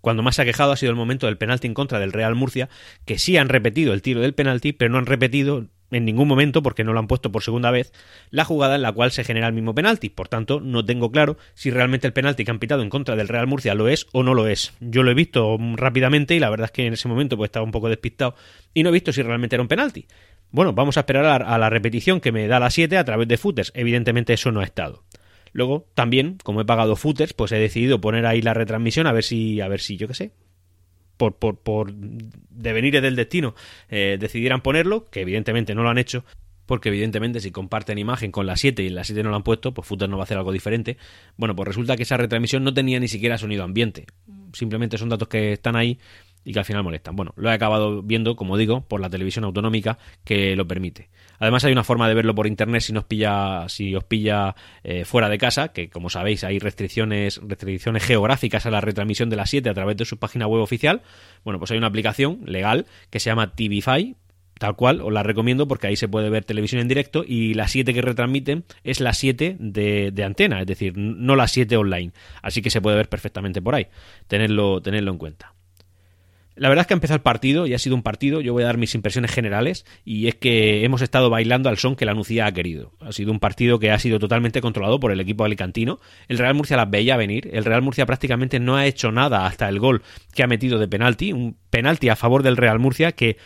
cuando 0.02 0.24
más 0.24 0.36
se 0.36 0.42
ha 0.42 0.46
quejado 0.46 0.72
ha 0.72 0.78
sido 0.78 0.90
el 0.90 0.96
momento 0.96 1.28
del 1.28 1.38
penalti 1.38 1.68
en 1.68 1.74
contra 1.74 2.00
del 2.00 2.14
Real 2.14 2.36
Murcia, 2.36 2.70
que 3.06 3.18
sí 3.18 3.38
han 3.38 3.50
repetido 3.50 3.94
el 3.94 4.02
tiro 4.02 4.22
del 4.22 4.34
penalti, 4.34 4.74
pero 4.74 4.92
no 4.92 4.98
han 4.98 5.06
repetido 5.06 5.68
en 5.92 6.06
ningún 6.06 6.28
momento, 6.28 6.62
porque 6.62 6.84
no 6.84 6.92
lo 6.92 7.00
han 7.00 7.08
puesto 7.08 7.32
por 7.32 7.44
segunda 7.44 7.72
vez, 7.72 7.94
la 8.30 8.44
jugada 8.44 8.76
en 8.76 8.82
la 8.82 8.92
cual 8.92 9.12
se 9.12 9.24
genera 9.24 9.48
el 9.48 9.54
mismo 9.54 9.74
penalti. 9.74 10.10
Por 10.10 10.28
tanto, 10.28 10.60
no 10.60 10.86
tengo 10.86 11.12
claro 11.12 11.38
si 11.54 11.72
realmente 11.72 12.08
el 12.08 12.14
penalti 12.14 12.44
que 12.44 12.52
han 12.52 12.60
pitado 12.60 12.82
en 12.82 12.90
contra 12.90 13.16
del 13.16 13.30
Real 13.30 13.48
Murcia 13.48 13.74
lo 13.74 13.88
es 13.88 14.08
o 14.12 14.24
no 14.24 14.34
lo 14.34 14.48
es. 14.48 14.74
Yo 14.82 15.04
lo 15.04 15.12
he 15.12 15.14
visto 15.14 15.58
rápidamente 15.76 16.36
y 16.36 16.40
la 16.40 16.50
verdad 16.50 16.66
es 16.66 16.72
que 16.72 16.86
en 16.86 16.94
ese 16.94 17.08
momento 17.08 17.38
pues 17.38 17.48
estaba 17.48 17.66
un 17.66 17.72
poco 17.72 17.88
despistado 17.88 18.36
y 18.74 18.84
no 18.84 18.90
he 18.90 18.94
visto 18.94 19.14
si 19.14 19.22
realmente 19.22 19.56
era 19.56 19.62
un 19.62 19.70
penalti. 19.70 20.08
Bueno, 20.52 20.74
vamos 20.74 20.98
a 20.98 21.02
esperar 21.02 21.44
a 21.44 21.58
la 21.58 21.70
repetición 21.70 22.20
que 22.22 22.32
me 22.32 22.48
da 22.48 22.60
la 22.60 22.70
7 22.70 22.98
a 22.98 23.06
través 23.06 23.28
de 23.28 23.38
footers. 23.38 23.72
Evidentemente 23.76 24.34
eso 24.34 24.52
no 24.52 24.62
ha 24.62 24.64
estado. 24.64 25.04
Luego, 25.52 25.88
también, 25.94 26.38
como 26.44 26.62
he 26.62 26.66
pagado 26.66 26.96
footers, 26.96 27.34
pues 27.34 27.52
he 27.52 27.58
decidido 27.58 28.00
poner 28.00 28.26
ahí 28.26 28.42
la 28.42 28.54
retransmisión 28.54 29.08
a 29.08 29.12
ver 29.12 29.24
si, 29.24 29.60
a 29.62 29.68
ver 29.68 29.80
si, 29.80 29.98
yo 29.98 30.08
qué 30.08 30.14
sé, 30.14 30.32
por, 31.18 31.36
por, 31.38 31.58
por 31.58 31.94
devenir 31.94 33.02
del 33.02 33.16
destino, 33.16 33.56
eh, 33.90 34.18
decidieran 34.20 34.62
ponerlo, 34.62 35.06
que 35.06 35.22
evidentemente 35.22 35.74
no 35.76 35.84
lo 35.84 35.90
han 35.90 35.98
hecho, 35.98 36.24
porque 36.68 36.90
evidentemente 36.90 37.40
si 37.40 37.52
comparten 37.52 37.98
imagen 37.98 38.32
con 38.32 38.46
la 38.46 38.56
7 38.56 38.84
y 38.84 38.90
la 38.90 39.04
7 39.04 39.24
no 39.24 39.30
lo 39.30 39.38
han 39.38 39.44
puesto, 39.44 39.74
pues 39.74 39.88
Footers 39.88 40.12
no 40.12 40.18
va 40.18 40.24
a 40.24 40.26
hacer 40.26 40.38
algo 40.38 40.52
diferente. 40.52 40.98
Bueno, 41.38 41.56
pues 41.56 41.68
resulta 41.68 41.96
que 41.96 42.04
esa 42.04 42.18
retransmisión 42.18 42.64
no 42.64 42.74
tenía 42.74 43.00
ni 43.00 43.08
siquiera 43.08 43.38
sonido 43.38 43.64
ambiente. 43.64 44.06
Simplemente 44.54 44.98
son 44.98 45.10
datos 45.10 45.28
que 45.28 45.54
están 45.54 45.76
ahí 45.76 45.98
y 46.44 46.54
que 46.54 46.60
al 46.60 46.66
final 46.66 46.84
molestan. 46.84 47.16
Bueno, 47.16 47.34
lo 47.36 47.50
he 47.50 47.54
acabado 47.54 48.02
viendo, 48.02 48.36
como 48.36 48.58
digo, 48.58 48.82
por 48.82 49.02
la 49.02 49.10
televisión 49.10 49.46
autonómica 49.46 49.98
que 50.24 50.56
lo 50.56 50.68
permite. 50.68 51.10
Además 51.40 51.64
hay 51.66 51.72
una 51.72 51.84
forma 51.84 52.08
de 52.08 52.16
verlo 52.16 52.34
por 52.34 52.48
internet 52.48 52.82
si 52.82 52.94
nos 52.94 53.04
pilla, 53.04 53.68
si 53.70 53.96
os 53.96 54.04
pilla 54.04 54.56
eh, 54.84 55.06
fuera 55.06 55.30
de 55.30 55.38
casa, 55.38 55.70
que 55.70 55.90
como 55.90 56.10
sabéis 56.10 56.44
hay 56.44 56.60
restricciones, 56.60 57.40
restricciones 57.44 58.04
geográficas 58.04 58.66
a 58.66 58.72
la 58.72 58.82
retransmisión 58.82 59.30
de 59.30 59.36
las 59.36 59.50
7 59.50 59.70
a 59.70 59.74
través 59.74 59.98
de 59.98 60.06
su 60.06 60.18
página 60.18 60.48
web 60.48 60.62
oficial. 60.62 61.02
Bueno, 61.44 61.60
pues 61.60 61.72
hay 61.72 61.78
una 61.78 61.88
aplicación 61.88 62.42
legal 62.46 62.86
que 63.10 63.20
se 63.20 63.30
llama 63.30 63.54
TVFi, 63.54 64.16
tal 64.58 64.76
cual, 64.76 65.02
os 65.02 65.14
la 65.14 65.24
recomiendo 65.24 65.68
porque 65.68 65.88
ahí 65.88 65.96
se 65.96 66.08
puede 66.08 66.30
ver 66.30 66.46
televisión 66.46 66.82
en 66.82 66.88
directo 66.88 67.24
y 67.26 67.54
la 67.54 67.68
7 67.68 67.94
que 67.94 68.02
retransmiten 68.02 68.66
es 68.84 69.00
la 69.00 69.14
7 69.14 69.58
de, 69.60 70.24
antena, 70.24 70.62
es 70.62 70.68
decir, 70.68 70.98
no 70.98 71.36
la 71.36 71.48
7 71.48 71.78
online. 71.78 72.14
Así 72.42 72.62
que 72.62 72.70
se 72.70 72.82
puede 72.82 72.98
ver 72.98 73.10
perfectamente 73.10 73.62
por 73.62 73.76
ahí. 73.76 73.88
Tenerlo, 74.28 74.82
tenerlo 74.82 75.12
en 75.12 75.18
cuenta. 75.18 75.54
La 76.58 76.70
verdad 76.70 76.82
es 76.82 76.88
que 76.88 76.94
ha 76.94 76.98
empezado 76.98 77.18
el 77.18 77.22
partido 77.22 77.68
y 77.68 77.74
ha 77.74 77.80
sido 77.80 77.96
un 77.96 78.02
partido, 78.02 78.42
yo 78.42 78.52
voy 78.52 78.64
a 78.64 78.66
dar 78.66 78.78
mis 78.78 78.96
impresiones 78.96 79.32
generales, 79.32 79.86
y 80.04 80.28
es 80.28 80.36
que 80.36 80.84
hemos 80.84 81.02
estado 81.02 81.30
bailando 81.30 81.70
al 81.70 81.78
son 81.78 81.96
que 81.96 82.06
la 82.06 82.16
Nucía 82.16 82.48
ha 82.48 82.52
querido. 82.52 82.94
Ha 83.00 83.12
sido 83.12 83.32
un 83.32 83.40
partido 83.40 83.78
que 83.80 83.92
ha 83.92 84.00
sido 84.00 84.18
totalmente 84.18 84.60
controlado 84.60 85.00
por 85.00 85.12
el 85.12 85.20
equipo 85.20 85.46
alicantino. 85.46 86.00
El 86.28 86.40
Real 86.40 86.56
Murcia 86.56 86.76
las 86.76 86.90
veía 86.90 87.16
venir, 87.16 87.50
el 87.54 87.64
Real 87.64 87.84
Murcia 87.84 88.08
prácticamente 88.08 88.60
no 88.60 88.76
ha 88.76 88.88
hecho 88.88 89.12
nada 89.12 89.46
hasta 89.46 89.70
el 89.70 89.80
gol 89.80 90.02
que 90.34 90.44
ha 90.44 90.48
metido 90.48 90.80
de 90.80 90.88
penalti, 90.88 91.32
un 91.32 91.58
penalti 91.70 92.10
a 92.10 92.16
favor 92.16 92.42
del 92.42 92.58
Real 92.58 92.80
Murcia 92.80 93.12
que 93.12 93.38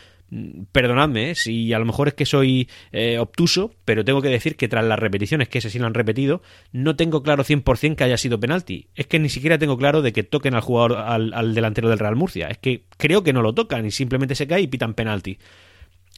perdonadme 0.71 1.31
¿eh? 1.31 1.35
si 1.35 1.73
a 1.73 1.79
lo 1.79 1.85
mejor 1.85 2.07
es 2.07 2.13
que 2.13 2.25
soy 2.25 2.69
eh, 2.91 3.17
obtuso, 3.19 3.73
pero 3.85 4.05
tengo 4.05 4.21
que 4.21 4.29
decir 4.29 4.55
que 4.55 4.67
tras 4.67 4.85
las 4.85 4.99
repeticiones, 4.99 5.49
que 5.49 5.57
ese 5.57 5.69
sí 5.69 5.79
lo 5.79 5.87
han 5.87 5.93
repetido, 5.93 6.41
no 6.71 6.95
tengo 6.95 7.21
claro 7.21 7.43
100% 7.43 7.95
que 7.95 8.03
haya 8.03 8.17
sido 8.17 8.39
penalti. 8.39 8.87
Es 8.95 9.07
que 9.07 9.19
ni 9.19 9.29
siquiera 9.29 9.57
tengo 9.57 9.77
claro 9.77 10.01
de 10.01 10.13
que 10.13 10.23
toquen 10.23 10.55
al 10.55 10.61
jugador, 10.61 10.97
al, 10.97 11.33
al 11.33 11.53
delantero 11.53 11.89
del 11.89 11.99
Real 11.99 12.15
Murcia. 12.15 12.47
Es 12.47 12.57
que 12.57 12.85
creo 12.97 13.23
que 13.23 13.33
no 13.33 13.41
lo 13.41 13.53
tocan 13.53 13.85
y 13.85 13.91
simplemente 13.91 14.35
se 14.35 14.47
cae 14.47 14.61
y 14.61 14.67
pitan 14.67 14.93
penalti. 14.93 15.37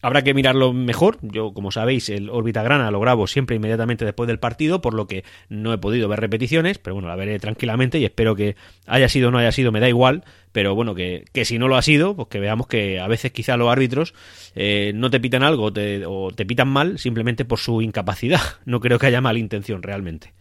Habrá 0.04 0.22
que 0.22 0.34
mirarlo 0.34 0.74
mejor. 0.74 1.18
Yo, 1.22 1.54
como 1.54 1.72
sabéis, 1.72 2.10
el 2.10 2.30
órbita 2.30 2.62
grana 2.62 2.92
lo 2.92 3.00
grabo 3.00 3.26
siempre 3.26 3.56
inmediatamente 3.56 4.04
después 4.04 4.28
del 4.28 4.38
partido, 4.38 4.82
por 4.82 4.94
lo 4.94 5.08
que 5.08 5.24
no 5.48 5.72
he 5.72 5.78
podido 5.78 6.10
ver 6.10 6.20
repeticiones, 6.20 6.78
pero 6.78 6.94
bueno, 6.94 7.08
la 7.08 7.16
veré 7.16 7.40
tranquilamente 7.40 8.00
y 8.00 8.04
espero 8.04 8.36
que 8.36 8.58
haya 8.86 9.08
sido 9.08 9.30
o 9.30 9.32
no 9.32 9.38
haya 9.38 9.54
sido, 9.54 9.72
me 9.72 9.80
da 9.80 9.88
igual, 9.88 10.26
pero 10.52 10.76
bueno, 10.76 10.94
que, 10.94 11.24
que 11.32 11.46
si 11.46 11.58
no 11.58 11.70
lo 11.70 11.78
ha 11.78 11.82
sido, 11.82 12.18
pues 12.18 12.28
que 12.28 12.42
veamos 12.42 12.68
que 12.68 13.00
a 13.00 13.08
veces 13.08 13.32
quizá 13.32 13.56
los 13.56 13.72
árbitros 13.72 14.14
eh, 14.56 14.92
no 14.94 15.10
te 15.10 15.22
pitan 15.22 15.42
algo 15.42 15.72
o 16.08 16.32
te 16.32 16.46
pitan 16.46 16.68
mal 16.68 17.00
simplemente 17.00 17.46
por 17.46 17.60
su 17.60 17.82
incapacidad. 17.82 18.42
No 18.66 18.82
creo 18.82 19.00
que 19.00 19.06
haya 19.06 19.22
mala 19.22 19.40
intención 19.40 19.84
realmente. 19.84 20.34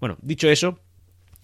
Bueno, 0.00 0.16
dicho 0.22 0.48
eso, 0.48 0.78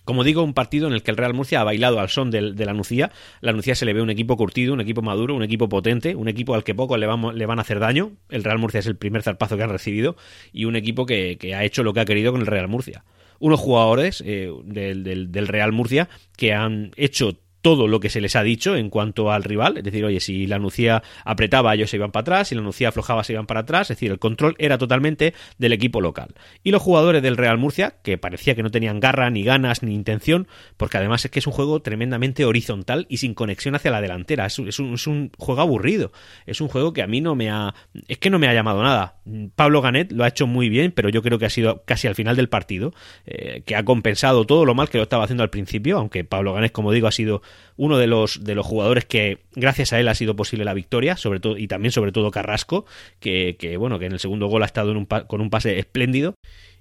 como 0.07 0.23
digo, 0.23 0.43
un 0.45 0.55
partido 0.55 0.87
en 0.87 0.95
el 0.95 1.03
que 1.03 1.11
el 1.11 1.17
Real 1.17 1.35
Murcia 1.35 1.61
ha 1.61 1.65
bailado 1.65 1.99
al 1.99 2.09
son 2.09 2.31
de, 2.31 2.41
la 2.41 2.73
Nucía. 2.73 3.11
La 3.41 3.53
Nucía 3.53 3.75
se 3.75 3.85
le 3.85 3.93
ve 3.93 4.01
un 4.01 4.09
equipo 4.09 4.37
curtido, 4.37 4.73
un 4.73 4.81
equipo 4.81 5.03
maduro, 5.03 5.35
un 5.35 5.43
equipo 5.43 5.69
potente, 5.69 6.15
un 6.15 6.29
equipo 6.29 6.55
al 6.55 6.63
que 6.63 6.77
poco 6.77 6.97
le, 6.97 7.07
vamos, 7.07 7.35
le 7.35 7.45
van 7.45 7.59
a 7.59 7.63
hacer 7.63 7.81
daño. 7.81 8.13
El 8.29 8.45
Real 8.45 8.59
Murcia 8.59 8.79
es 8.79 8.87
el 8.87 8.97
primer 8.97 9.25
zarpazo 9.25 9.57
que 9.57 9.65
han 9.65 9.71
recibido 9.71 10.17
y 10.53 10.65
un 10.65 10.77
equipo 10.77 11.07
que, 11.07 11.37
ha 11.57 11.65
hecho 11.65 11.83
lo 11.83 11.93
que 11.93 12.01
ha 12.01 12.05
querido 12.05 12.31
con 12.31 12.41
el 12.41 12.47
Real 12.47 12.69
Murcia 12.69 13.05
unos 13.39 13.61
jugadores 13.61 14.23
eh, 14.25 14.51
del, 14.65 15.05
del, 15.05 15.47
Real 15.47 15.71
Murcia 15.71 16.09
que 16.39 16.55
han 16.55 16.93
hecho 16.97 17.37
todo 17.63 17.89
lo 17.89 18.01
que 18.01 18.11
se 18.11 18.21
les 18.21 18.37
ha 18.37 18.43
dicho 18.43 18.77
en 18.77 18.91
cuanto 18.91 19.33
al 19.33 19.43
rival, 19.43 19.79
es 19.79 19.85
decir, 19.85 20.05
oye, 20.05 20.21
si 20.21 20.47
la 20.47 20.59
Nucía 20.59 21.03
apretaba, 21.25 21.75
ellos 21.75 21.91
se 21.91 21.97
iban 21.97 22.13
para 22.13 22.23
atrás, 22.23 22.49
si 22.49 22.55
la 22.55 22.63
Nucía 22.63 22.91
aflojaba, 22.91 23.25
se 23.25 23.33
iban 23.33 23.47
para 23.47 23.61
atrás, 23.61 23.91
es 23.91 23.97
decir, 23.97 24.11
el 24.11 24.19
control 24.19 24.55
era 24.59 24.79
totalmente 24.79 25.35
del 25.59 25.73
equipo 25.73 26.01
local. 26.01 26.35
Y 26.63 26.71
los 26.71 26.83
jugadores 26.83 27.23
del 27.23 27.37
Real 27.37 27.59
Murcia, 27.59 27.97
que 28.03 28.19
parecía 28.19 28.55
que 28.55 28.63
no 28.63 28.71
tenían 28.71 29.01
garra, 29.01 29.31
ni 29.31 29.43
ganas, 29.43 29.83
ni 29.83 29.95
intención, 29.95 30.47
porque 30.77 30.99
además 30.99 31.25
es 31.25 31.31
que 31.31 31.41
es 31.41 31.47
un 31.47 31.53
juego 31.53 31.83
tremendamente 31.83 32.45
horizontal 32.45 33.07
y 33.09 33.17
sin 33.17 33.35
conexión 33.35 33.75
hacia 33.75 33.91
la 33.91 34.01
delantera, 34.01 34.47
es 34.47 34.59
un, 34.59 34.69
es 34.69 35.07
un, 35.07 35.31
juego 35.37 35.61
aburrido, 35.61 36.13
es 36.47 36.61
un 36.61 36.69
juego 36.69 36.93
que 36.93 37.03
a 37.03 37.07
mí 37.07 37.21
no 37.21 37.35
me 37.35 37.51
ha... 37.51 37.75
es 38.09 38.19
que 38.19 38.31
no 38.31 38.39
me 38.39 38.49
ha 38.49 38.55
llamado 38.55 38.83
nada. 38.83 39.17
Pablo 39.57 39.83
Ganet 39.83 40.13
lo 40.13 40.25
ha 40.25 40.29
hecho 40.29 40.47
muy 40.47 40.69
bien, 40.69 40.93
pero 40.93 41.09
yo 41.09 41.23
creo 41.23 41.39
que 41.39 41.47
ha 41.47 41.51
sido 41.51 41.83
casi 41.85 42.07
al 42.07 42.15
final 42.15 42.37
del 42.37 42.49
partido, 42.49 42.95
eh, 43.27 43.63
que 43.67 43.75
ha 43.75 43.85
compensado 43.85 44.45
todo 44.45 44.65
lo 44.65 44.75
mal 44.75 44.89
que 44.89 44.99
lo 44.99 45.03
estaba 45.03 45.25
haciendo 45.25 45.43
al 45.43 45.51
principio, 45.51 45.99
aunque 45.99 46.25
Pablo 46.25 46.53
Ganet, 46.53 46.73
como 46.73 46.93
digo, 46.93 47.09
ha 47.09 47.13
sido 47.13 47.43
uno 47.77 47.99
de 47.99 48.07
los, 48.07 48.45
de 48.45 48.55
los 48.55 48.67
jugadores 48.67 49.05
que 49.05 49.39
gracias 49.55 49.93
a 49.93 50.01
él 50.01 50.09
ha 50.09 50.15
sido 50.15 50.37
posible 50.37 50.65
la 50.65 50.75
victoria, 50.75 51.17
sobre 51.17 51.41
todo, 51.41 51.57
y 51.57 51.69
también 51.69 51.93
sobre 51.93 52.13
todo 52.13 52.31
Carrasco, 52.31 52.87
que, 53.21 53.57
que 53.59 53.77
bueno, 53.77 53.99
que 53.99 54.07
en 54.07 54.13
el 54.13 54.19
segundo 54.19 54.47
gol 54.47 54.63
ha 54.63 54.67
estado 54.67 54.91
en 54.91 54.97
un, 54.97 55.07
con 55.07 55.41
un 55.41 55.51
pase 55.51 55.79
espléndido 55.79 56.35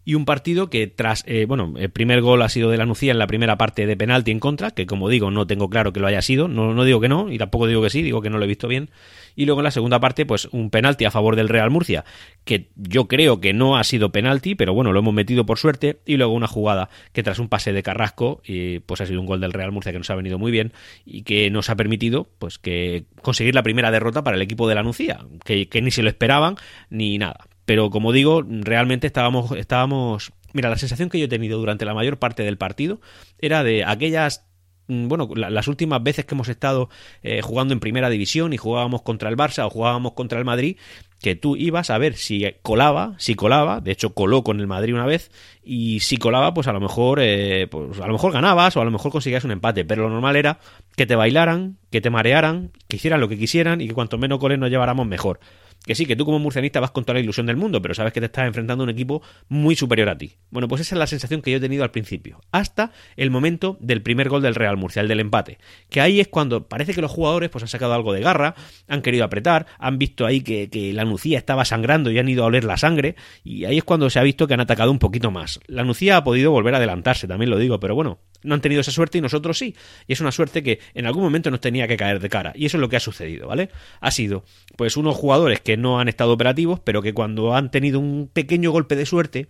y 0.05 0.13
un 0.13 0.25
partido 0.25 0.69
que 0.69 0.85
tras, 0.85 1.23
eh, 1.25 1.45
bueno, 1.47 1.73
el 1.77 1.89
primer 1.89 2.21
gol 2.21 2.43
ha 2.43 2.49
sido 2.49 2.69
de 2.69 2.77
la 2.77 2.85
Nucía 2.85 3.11
en 3.11 3.17
la 3.17 3.25
primera 3.25 3.57
parte 3.57 3.87
de 3.87 3.97
penalti 3.97 4.29
en 4.31 4.39
contra, 4.39 4.71
que 4.71 4.85
como 4.85 5.09
digo, 5.09 5.31
no 5.31 5.47
tengo 5.47 5.67
claro 5.69 5.91
que 5.91 5.99
lo 5.99 6.05
haya 6.07 6.21
sido, 6.21 6.47
no, 6.47 6.75
no 6.75 6.83
digo 6.83 7.01
que 7.01 7.09
no, 7.09 7.31
y 7.31 7.39
tampoco 7.39 7.65
digo 7.65 7.81
que 7.81 7.89
sí, 7.89 8.03
digo 8.03 8.21
que 8.21 8.29
no 8.29 8.37
lo 8.37 8.45
he 8.45 8.47
visto 8.47 8.67
bien, 8.67 8.91
y 9.35 9.45
luego 9.45 9.61
en 9.61 9.65
la 9.65 9.71
segunda 9.71 9.99
parte, 9.99 10.25
pues 10.25 10.45
un 10.51 10.69
penalti 10.69 11.05
a 11.05 11.11
favor 11.11 11.35
del 11.35 11.49
Real 11.49 11.69
Murcia, 11.69 12.05
que 12.43 12.69
yo 12.75 13.07
creo 13.07 13.39
que 13.39 13.53
no 13.53 13.77
ha 13.77 13.83
sido 13.83 14.11
penalti, 14.11 14.55
pero 14.55 14.73
bueno, 14.73 14.93
lo 14.93 14.99
hemos 14.99 15.13
metido 15.13 15.45
por 15.45 15.57
suerte, 15.57 15.99
y 16.05 16.17
luego 16.17 16.33
una 16.33 16.47
jugada 16.47 16.89
que 17.13 17.23
tras 17.23 17.39
un 17.39 17.49
pase 17.49 17.73
de 17.73 17.83
Carrasco, 17.83 18.41
y 18.45 18.79
pues 18.79 19.01
ha 19.01 19.05
sido 19.05 19.19
un 19.19 19.27
gol 19.27 19.41
del 19.41 19.53
Real 19.53 19.71
Murcia 19.71 19.91
que 19.91 19.97
nos 19.97 20.09
ha 20.09 20.15
venido 20.15 20.39
muy 20.39 20.51
bien, 20.51 20.73
y 21.05 21.23
que 21.23 21.49
nos 21.49 21.69
ha 21.69 21.75
permitido, 21.75 22.29
pues 22.39 22.57
que 22.57 23.05
conseguir 23.21 23.55
la 23.55 23.63
primera 23.63 23.91
derrota 23.91 24.23
para 24.23 24.37
el 24.37 24.41
equipo 24.41 24.67
de 24.67 24.75
la 24.75 24.83
Nucía, 24.83 25.25
que, 25.43 25.67
que 25.67 25.81
ni 25.81 25.91
se 25.91 26.03
lo 26.03 26.09
esperaban, 26.09 26.55
ni 26.89 27.17
nada. 27.17 27.47
Pero 27.65 27.89
como 27.89 28.11
digo, 28.11 28.43
realmente 28.47 29.07
estábamos, 29.07 29.51
estábamos. 29.51 30.31
Mira, 30.53 30.69
la 30.69 30.77
sensación 30.77 31.09
que 31.09 31.19
yo 31.19 31.25
he 31.25 31.29
tenido 31.29 31.57
durante 31.57 31.83
la 31.83 31.93
mayor 31.93 32.17
parte 32.17 32.43
del 32.43 32.57
partido 32.57 33.01
era 33.39 33.63
de 33.63 33.83
aquellas 33.83 34.44
bueno, 34.87 35.29
las 35.35 35.67
últimas 35.67 36.01
veces 36.03 36.25
que 36.25 36.35
hemos 36.35 36.49
estado 36.49 36.89
eh, 37.23 37.41
jugando 37.41 37.73
en 37.73 37.79
primera 37.79 38.09
división 38.09 38.53
y 38.53 38.57
jugábamos 38.57 39.01
contra 39.01 39.29
el 39.29 39.37
Barça 39.37 39.65
o 39.65 39.69
jugábamos 39.69 40.13
contra 40.13 40.37
el 40.37 40.45
Madrid, 40.45 40.77
que 41.21 41.35
tú 41.35 41.55
ibas 41.55 41.89
a 41.89 41.97
ver 41.97 42.15
si 42.15 42.45
colaba, 42.61 43.15
si 43.17 43.35
colaba, 43.35 43.81
de 43.81 43.91
hecho 43.91 44.13
coló 44.13 44.43
con 44.43 44.59
el 44.59 44.67
Madrid 44.67 44.93
una 44.93 45.05
vez, 45.05 45.31
y 45.63 46.01
si 46.01 46.17
colaba, 46.17 46.53
pues 46.53 46.67
a 46.67 46.73
lo 46.73 46.79
mejor, 46.79 47.19
eh, 47.21 47.67
pues 47.69 47.99
a 47.99 48.07
lo 48.07 48.13
mejor 48.13 48.31
ganabas 48.31 48.77
o 48.77 48.81
a 48.81 48.85
lo 48.85 48.91
mejor 48.91 49.11
conseguías 49.11 49.43
un 49.43 49.51
empate, 49.51 49.85
pero 49.85 50.03
lo 50.03 50.09
normal 50.09 50.35
era 50.35 50.59
que 50.95 51.05
te 51.05 51.15
bailaran, 51.15 51.77
que 51.89 52.01
te 52.01 52.09
marearan, 52.09 52.71
que 52.87 52.97
hicieran 52.97 53.19
lo 53.21 53.27
que 53.27 53.37
quisieran 53.37 53.81
y 53.81 53.87
que 53.87 53.93
cuanto 53.93 54.17
menos 54.17 54.39
goles 54.39 54.59
nos 54.59 54.69
lleváramos 54.69 55.07
mejor. 55.07 55.39
Que 55.85 55.95
sí, 55.95 56.05
que 56.05 56.15
tú 56.15 56.25
como 56.25 56.39
murcianista 56.39 56.79
vas 56.79 56.91
con 56.91 57.03
toda 57.03 57.15
la 57.15 57.19
ilusión 57.19 57.45
del 57.45 57.57
mundo, 57.57 57.81
pero 57.81 57.93
sabes 57.93 58.13
que 58.13 58.19
te 58.19 58.25
estás 58.27 58.47
enfrentando 58.47 58.83
a 58.83 58.85
un 58.85 58.89
equipo 58.89 59.21
muy 59.47 59.75
superior 59.75 60.09
a 60.09 60.17
ti. 60.17 60.33
Bueno, 60.49 60.67
pues 60.67 60.81
esa 60.81 60.95
es 60.95 60.99
la 60.99 61.07
sensación 61.07 61.41
que 61.41 61.51
yo 61.51 61.57
he 61.57 61.59
tenido 61.61 61.83
al 61.83 61.91
principio, 61.91 62.41
hasta 62.51 62.91
el 63.15 63.31
momento 63.31 63.77
del 63.79 64.01
primer 64.01 64.29
gol 64.29 64.41
del 64.41 64.55
Real 64.55 64.77
Murcia, 64.77 65.01
el 65.01 65.07
del 65.07 65.19
empate. 65.19 65.59
Que 65.89 66.01
ahí 66.01 66.19
es 66.19 66.27
cuando 66.27 66.67
parece 66.67 66.93
que 66.93 67.01
los 67.01 67.11
jugadores 67.11 67.49
pues 67.49 67.63
han 67.63 67.67
sacado 67.67 67.93
algo 67.93 68.13
de 68.13 68.21
garra, 68.21 68.55
han 68.87 69.01
querido 69.01 69.25
apretar, 69.25 69.67
han 69.77 69.97
visto 69.99 70.25
ahí 70.25 70.41
que, 70.41 70.69
que 70.69 70.93
la 70.93 71.05
Nucía 71.05 71.37
estaba 71.37 71.65
sangrando 71.65 72.11
y 72.11 72.19
han 72.19 72.27
ido 72.27 72.43
a 72.43 72.47
oler 72.47 72.63
la 72.63 72.77
sangre, 72.77 73.15
y 73.43 73.65
ahí 73.65 73.77
es 73.77 73.83
cuando 73.83 74.09
se 74.09 74.19
ha 74.19 74.23
visto 74.23 74.47
que 74.47 74.53
han 74.53 74.61
atacado 74.61 74.91
un 74.91 74.99
poquito 74.99 75.31
más. 75.31 75.59
La 75.67 75.83
Nucía 75.83 76.17
ha 76.17 76.23
podido 76.23 76.51
volver 76.51 76.73
a 76.73 76.77
adelantarse, 76.77 77.27
también 77.27 77.49
lo 77.49 77.57
digo, 77.57 77.79
pero 77.79 77.95
bueno, 77.95 78.19
no 78.45 78.55
han 78.55 78.61
tenido 78.61 78.81
esa 78.81 78.91
suerte 78.91 79.17
y 79.17 79.21
nosotros 79.21 79.57
sí. 79.57 79.75
Y 80.07 80.13
es 80.13 80.21
una 80.21 80.31
suerte 80.31 80.63
que 80.63 80.79
en 80.93 81.05
algún 81.05 81.23
momento 81.23 81.51
nos 81.51 81.61
tenía 81.61 81.87
que 81.87 81.97
caer 81.97 82.19
de 82.19 82.29
cara. 82.29 82.53
Y 82.55 82.65
eso 82.65 82.77
es 82.77 82.81
lo 82.81 82.89
que 82.89 82.95
ha 82.95 82.99
sucedido, 82.99 83.47
¿vale? 83.47 83.69
Ha 83.99 84.11
sido, 84.11 84.45
pues, 84.77 84.97
unos 84.97 85.15
jugadores 85.15 85.61
que 85.61 85.74
no 85.77 85.99
han 85.99 86.07
estado 86.07 86.33
operativos, 86.33 86.79
pero 86.79 87.01
que 87.01 87.13
cuando 87.13 87.55
han 87.55 87.71
tenido 87.71 87.99
un 87.99 88.29
pequeño 88.31 88.71
golpe 88.71 88.95
de 88.95 89.05
suerte, 89.05 89.49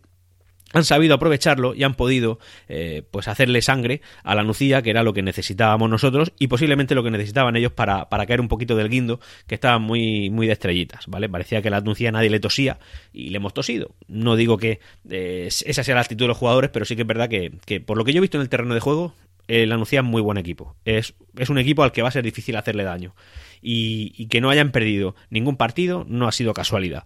han 0.74 0.84
sabido 0.84 1.16
aprovecharlo 1.16 1.74
y 1.74 1.84
han 1.84 1.94
podido 1.94 2.38
eh, 2.68 3.04
pues 3.10 3.28
hacerle 3.28 3.62
sangre 3.62 4.02
a 4.24 4.36
la 4.36 4.44
nucía, 4.44 4.82
que 4.82 4.90
era 4.90 5.04
lo 5.04 5.14
que 5.14 5.22
necesitábamos 5.22 5.90
nosotros 5.90 6.34
y 6.38 6.48
posiblemente 6.48 6.96
lo 6.96 7.04
que 7.04 7.12
necesitaban 7.12 7.56
ellos 7.56 7.72
para, 7.72 8.10
para 8.10 8.26
caer 8.26 8.42
un 8.42 8.50
poquito 8.50 8.76
del 8.76 8.90
guindo, 8.90 9.22
que 9.48 9.56
estaban 9.56 9.82
muy, 9.82 10.30
muy 10.30 10.48
de 10.48 10.54
estrellitas, 10.54 11.08
¿vale? 11.08 11.30
Parecía 11.30 11.62
que 11.62 11.70
la 11.70 11.80
nucía 11.80 12.12
nadie 12.12 12.30
le 12.30 12.40
tosía 12.42 12.80
y 13.14 13.30
le 13.30 13.38
hemos 13.38 13.54
tosido. 13.54 13.96
No 14.08 14.36
digo 14.36 14.58
que 14.58 14.80
eh, 15.10 15.48
esa 15.48 15.84
sea 15.84 15.96
la 15.96 16.02
actitud 16.02 16.26
de 16.26 16.30
los 16.30 16.38
jugadores, 16.38 16.72
pero 16.72 16.84
sí 16.84 16.96
que 16.96 17.04
es 17.04 17.08
verdad 17.08 17.30
que, 17.30 17.54
que 17.66 17.80
por 17.80 17.98
lo 17.98 18.04
que 18.04 18.12
yo 18.12 18.18
he 18.18 18.22
visto 18.22 18.38
en 18.38 18.42
el 18.42 18.50
terreno 18.50 18.74
de 18.74 18.82
juego, 18.82 19.14
eh, 19.48 19.66
la 19.66 19.78
nucía 19.78 20.00
es 20.00 20.06
muy 20.06 20.22
buen 20.22 20.38
equipo. 20.38 20.76
Es, 20.86 21.14
es 21.38 21.50
un 21.50 21.58
equipo 21.58 21.84
al 21.84 21.92
que 21.92 22.02
va 22.02 22.10
a 22.10 22.12
ser 22.12 22.24
difícil 22.24 22.56
hacerle 22.56 22.84
daño. 22.84 23.16
Y, 23.68 24.28
que 24.28 24.42
no 24.42 24.52
hayan 24.52 24.72
perdido 24.72 25.16
ningún 25.30 25.58
partido 25.58 26.06
no 26.08 26.28
ha 26.28 26.32
sido 26.32 26.54
casualidad 26.54 27.06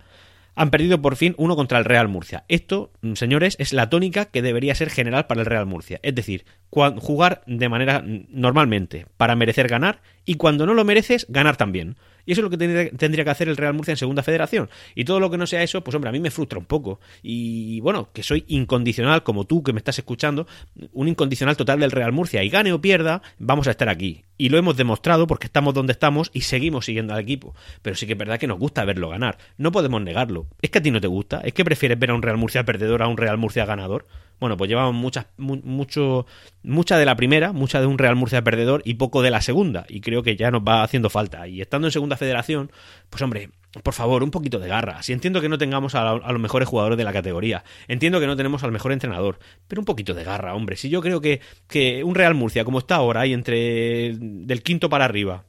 han 0.56 0.72
perdido 0.72 1.02
por 1.02 1.16
fin 1.16 1.36
uno 1.38 1.56
contra 1.56 1.78
el 1.78 1.86
Real 1.86 2.10
Murcia. 2.10 2.44
Esto, 2.50 2.92
mm, 3.00 3.14
señores, 3.14 3.56
es 3.60 3.72
la 3.72 3.90
tónica 3.90 4.26
que 4.26 4.42
debería 4.42 4.76
ser 4.76 4.90
general 4.90 5.26
para 5.26 5.40
el 5.40 5.46
Real 5.46 5.66
Murcia. 5.66 6.02
Es 6.04 6.14
decir, 6.14 6.44
jugar 6.70 7.44
de 7.46 7.70
manera 7.70 8.02
mm, 8.02 8.26
normalmente 8.30 9.06
para 9.16 9.38
merecer 9.38 9.70
ganar 9.70 10.02
y 10.30 10.36
cuando 10.36 10.68
no 10.68 10.76
lo 10.76 10.86
mereces, 10.86 11.26
ganar 11.28 11.58
también. 11.58 11.96
Y 12.24 12.34
eso 12.34 12.42
es 12.42 12.44
lo 12.44 12.52
que 12.52 12.92
tendría 12.96 13.24
que 13.24 13.30
hacer 13.32 13.50
el 13.50 13.58
Real 13.58 13.74
Murcia 13.74 13.94
en 13.94 13.98
Segunda 13.98 14.22
Federación. 14.22 14.70
Y 14.94 15.04
todo 15.04 15.20
lo 15.20 15.32
que 15.32 15.40
no 15.40 15.48
sea 15.48 15.64
eso, 15.64 15.84
pues 15.84 15.96
hombre, 15.96 16.10
a 16.10 16.12
mí 16.12 16.20
me 16.20 16.30
frustra 16.30 16.60
un 16.60 16.66
poco. 16.66 17.00
Y 17.24 17.80
bueno, 17.80 18.10
que 18.14 18.22
soy 18.22 18.46
incondicional, 18.48 19.24
como 19.24 19.46
tú 19.46 19.64
que 19.64 19.74
me 19.74 19.80
estás 19.80 19.98
escuchando, 19.98 20.46
un 20.94 21.08
incondicional 21.08 21.58
total 21.58 21.80
del 21.80 21.90
Real 21.90 22.12
Murcia. 22.12 22.44
Y 22.44 22.50
gane 22.50 22.72
o 22.74 22.80
pierda, 22.80 23.24
vamos 23.40 23.68
a 23.68 23.72
estar 23.72 23.90
aquí. 23.90 24.22
Y 24.38 24.50
lo 24.50 24.60
hemos 24.60 24.78
demostrado 24.78 25.26
porque 25.26 25.48
estamos 25.48 25.74
donde 25.74 25.94
estamos 25.94 26.30
y 26.32 26.42
seguimos 26.42 26.86
siguiendo 26.86 27.16
al 27.16 27.22
equipo. 27.22 27.56
Pero 27.82 27.96
sí 27.96 28.06
que 28.06 28.14
es 28.14 28.20
verdad 28.20 28.40
que 28.40 28.46
nos 28.46 28.60
gusta 28.60 28.86
verlo 28.86 29.10
ganar. 29.10 29.40
No 29.58 29.72
podemos 29.72 30.00
negarlo. 30.00 30.46
Es 30.62 30.70
que 30.70 30.78
a 30.78 30.84
ti 30.84 30.92
no 30.92 31.02
te 31.02 31.08
gusta. 31.08 31.42
Es 31.42 31.54
que 31.54 31.66
prefieres 31.66 31.98
ver 31.98 32.12
a 32.12 32.14
un 32.14 32.22
Real 32.22 32.38
Murcia 32.38 32.64
perdedor 32.64 33.02
a 33.02 33.08
un 33.08 33.18
Real 33.18 33.40
Murcia 33.40 33.66
ganador. 33.66 34.06
Bueno, 34.40 34.56
pues 34.56 34.70
llevamos 34.70 34.96
muchas, 34.96 35.28
mucho, 35.38 36.26
mucha 36.64 36.98
de 36.98 37.06
la 37.06 37.16
primera, 37.16 37.52
mucha 37.52 37.82
de 37.82 37.88
un 37.88 37.98
Real 37.98 38.16
Murcia 38.16 38.44
perdedor 38.44 38.82
y 38.86 38.94
poco 38.96 39.22
de 39.22 39.32
la 39.32 39.42
segunda. 39.42 39.86
Y 39.90 40.02
creo 40.02 40.24
que 40.24 40.36
ya 40.36 40.50
nos 40.50 40.62
va 40.62 40.84
haciendo 40.84 41.10
falta. 41.10 41.48
Y 41.48 41.62
estando 41.62 41.88
en 41.88 41.92
segunda 41.92 42.16
federación, 42.16 42.72
pues 43.10 43.22
hombre, 43.22 43.50
por 43.84 43.94
favor, 43.94 44.24
un 44.24 44.32
poquito 44.32 44.60
de 44.60 44.68
garra. 44.68 45.04
Si 45.04 45.14
entiendo 45.14 45.42
que 45.42 45.50
no 45.50 45.58
tengamos 45.58 45.94
a, 45.94 46.16
los 46.16 46.40
mejores 46.40 46.68
jugadores 46.68 46.98
de 46.98 47.04
la 47.04 47.14
categoría, 47.14 47.64
entiendo 47.88 48.20
que 48.20 48.28
no 48.28 48.36
tenemos 48.36 48.64
al 48.64 48.72
mejor 48.72 48.94
entrenador, 48.94 49.40
pero 49.68 49.82
un 49.82 49.86
poquito 49.86 50.14
de 50.14 50.24
garra, 50.24 50.56
hombre. 50.56 50.76
Si 50.78 50.90
yo 50.90 51.02
creo 51.02 51.22
que, 51.22 51.42
que 51.68 52.04
un 52.04 52.16
Real 52.16 52.34
Murcia, 52.34 52.64
como 52.64 52.80
está 52.80 52.96
ahora, 52.96 53.28
y 53.28 53.34
entre 53.34 54.16
del 54.18 54.64
quinto 54.64 54.90
para 54.90 55.06
arriba, 55.06 55.46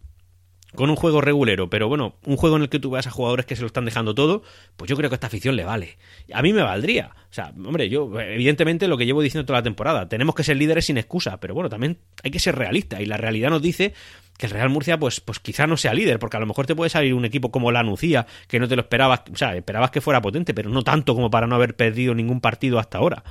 con 0.75 0.91
un 0.91 0.97
juego 0.97 1.21
regulero, 1.21 1.69
pero 1.69 1.89
bueno, 1.89 2.17
un 2.25 2.37
juego 2.37 2.57
en 2.57 2.63
el 2.63 2.69
que 2.69 2.79
tú 2.79 2.91
veas 2.91 3.07
a 3.07 3.11
jugadores 3.11 3.47
que 3.47 3.57
se 3.57 3.63
lo 3.63 3.67
están 3.67 3.85
dejando 3.85 4.15
todo, 4.15 4.43
pues 4.77 4.89
yo 4.89 4.97
creo 4.97 5.11
que 5.11 5.15
esta 5.15 5.27
afición 5.27 5.57
le 5.57 5.65
vale. 5.65 5.99
A 6.33 6.43
mí 6.43 6.53
me 6.53 6.63
valdría. 6.63 7.11
O 7.31 7.33
sea, 7.33 7.53
hombre, 7.57 7.89
yo, 7.89 8.19
evidentemente, 8.21 8.89
lo 8.89 8.97
que 8.97 9.07
llevo 9.07 9.23
diciendo 9.23 9.47
toda 9.47 9.61
la 9.61 9.63
temporada, 9.63 10.09
tenemos 10.09 10.35
que 10.35 10.45
ser 10.45 10.57
líderes 10.57 10.87
sin 10.87 10.99
excusa, 10.99 11.39
pero 11.41 11.55
bueno, 11.55 11.69
también 11.69 11.99
hay 12.23 12.31
que 12.31 12.39
ser 12.39 12.57
realista, 12.57 13.01
y 13.01 13.07
la 13.07 13.17
realidad 13.17 13.51
nos 13.51 13.63
dice 13.63 13.95
que 14.39 14.47
el 14.47 14.53
Real 14.53 14.71
Murcia, 14.71 14.99
pues, 14.99 15.21
pues 15.21 15.39
quizá 15.39 15.67
no 15.67 15.77
sea 15.77 15.93
líder, 15.93 16.19
porque 16.19 16.39
a 16.39 16.41
lo 16.41 16.47
mejor 16.47 16.67
te 16.67 16.75
puede 16.75 16.89
salir 16.89 17.13
un 17.13 17.27
equipo 17.27 17.51
como 17.51 17.71
la 17.73 17.83
Nucía, 17.83 18.27
que 18.49 18.59
no 18.59 18.69
te 18.69 18.75
lo 18.75 18.83
esperabas, 18.83 19.23
o 19.31 19.37
sea, 19.37 19.55
esperabas 19.55 19.91
que 19.91 20.01
fuera 20.01 20.23
potente, 20.23 20.55
pero 20.55 20.71
no 20.71 20.83
tanto 20.83 21.15
como 21.15 21.31
para 21.31 21.47
no 21.47 21.57
haber 21.57 21.77
perdido 21.77 22.15
ningún 22.15 22.41
partido 22.41 22.79
hasta 22.79 22.99
ahora. 22.99 23.23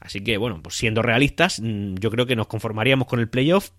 Así 0.00 0.22
que, 0.22 0.36
bueno, 0.38 0.60
pues 0.62 0.76
siendo 0.76 1.02
realistas, 1.02 1.60
mm, 1.60 1.96
yo 1.96 2.10
creo 2.10 2.26
que 2.26 2.34
nos 2.34 2.46
conformaríamos 2.46 3.06
con 3.06 3.20
el 3.20 3.28
playoff, 3.28 3.70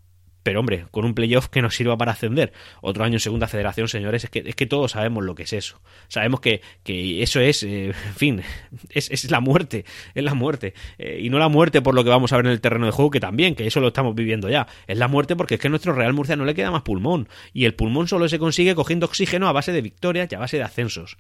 pero 0.45 0.59
hombre, 0.59 0.85
con 0.91 1.05
un 1.05 1.15
playoff 1.15 1.47
que 1.47 1.63
nos 1.63 1.75
sirva 1.75 1.97
para 1.97 2.11
ascender. 2.11 2.53
Otro 2.81 3.03
año 3.03 3.15
en 3.15 3.19
segunda 3.19 3.47
federación, 3.47 3.87
señores, 3.87 4.25
es 4.25 4.29
que, 4.29 4.43
es 4.45 4.53
que 4.53 4.67
todos 4.67 4.91
sabemos 4.91 5.25
lo 5.25 5.33
que 5.33 5.41
es 5.41 5.53
eso. 5.53 5.81
Sabemos 6.07 6.39
que, 6.39 6.61
que 6.83 7.23
eso 7.23 7.39
es, 7.39 7.63
eh, 7.63 7.87
en 7.87 8.13
fin, 8.15 8.41
es, 8.91 9.09
es, 9.09 9.31
la 9.31 9.39
muerte, 9.39 9.85
es 10.13 10.23
la 10.23 10.35
muerte. 10.35 10.75
Eh, 10.99 11.17
y 11.23 11.31
no 11.31 11.39
la 11.39 11.49
muerte 11.49 11.81
por 11.81 11.95
lo 11.95 12.03
que 12.03 12.11
vamos 12.11 12.31
a 12.31 12.37
ver 12.37 12.45
en 12.45 12.51
el 12.51 12.61
terreno 12.61 12.85
de 12.85 12.91
juego, 12.91 13.09
que 13.09 13.19
también, 13.19 13.55
que 13.55 13.65
eso 13.65 13.79
lo 13.79 13.87
estamos 13.87 14.13
viviendo 14.13 14.47
ya. 14.47 14.67
Es 14.85 14.99
la 14.99 15.07
muerte 15.07 15.35
porque 15.35 15.55
es 15.55 15.59
que 15.59 15.65
a 15.65 15.71
nuestro 15.71 15.93
Real 15.93 16.13
Murcia 16.13 16.35
no 16.35 16.45
le 16.45 16.53
queda 16.53 16.69
más 16.69 16.83
pulmón. 16.83 17.27
Y 17.51 17.65
el 17.65 17.73
pulmón 17.73 18.07
solo 18.07 18.29
se 18.29 18.37
consigue 18.37 18.75
cogiendo 18.75 19.07
oxígeno 19.07 19.47
a 19.47 19.51
base 19.51 19.71
de 19.71 19.81
victorias 19.81 20.31
y 20.31 20.35
a 20.35 20.39
base 20.39 20.57
de 20.57 20.63
ascensos. 20.63 21.17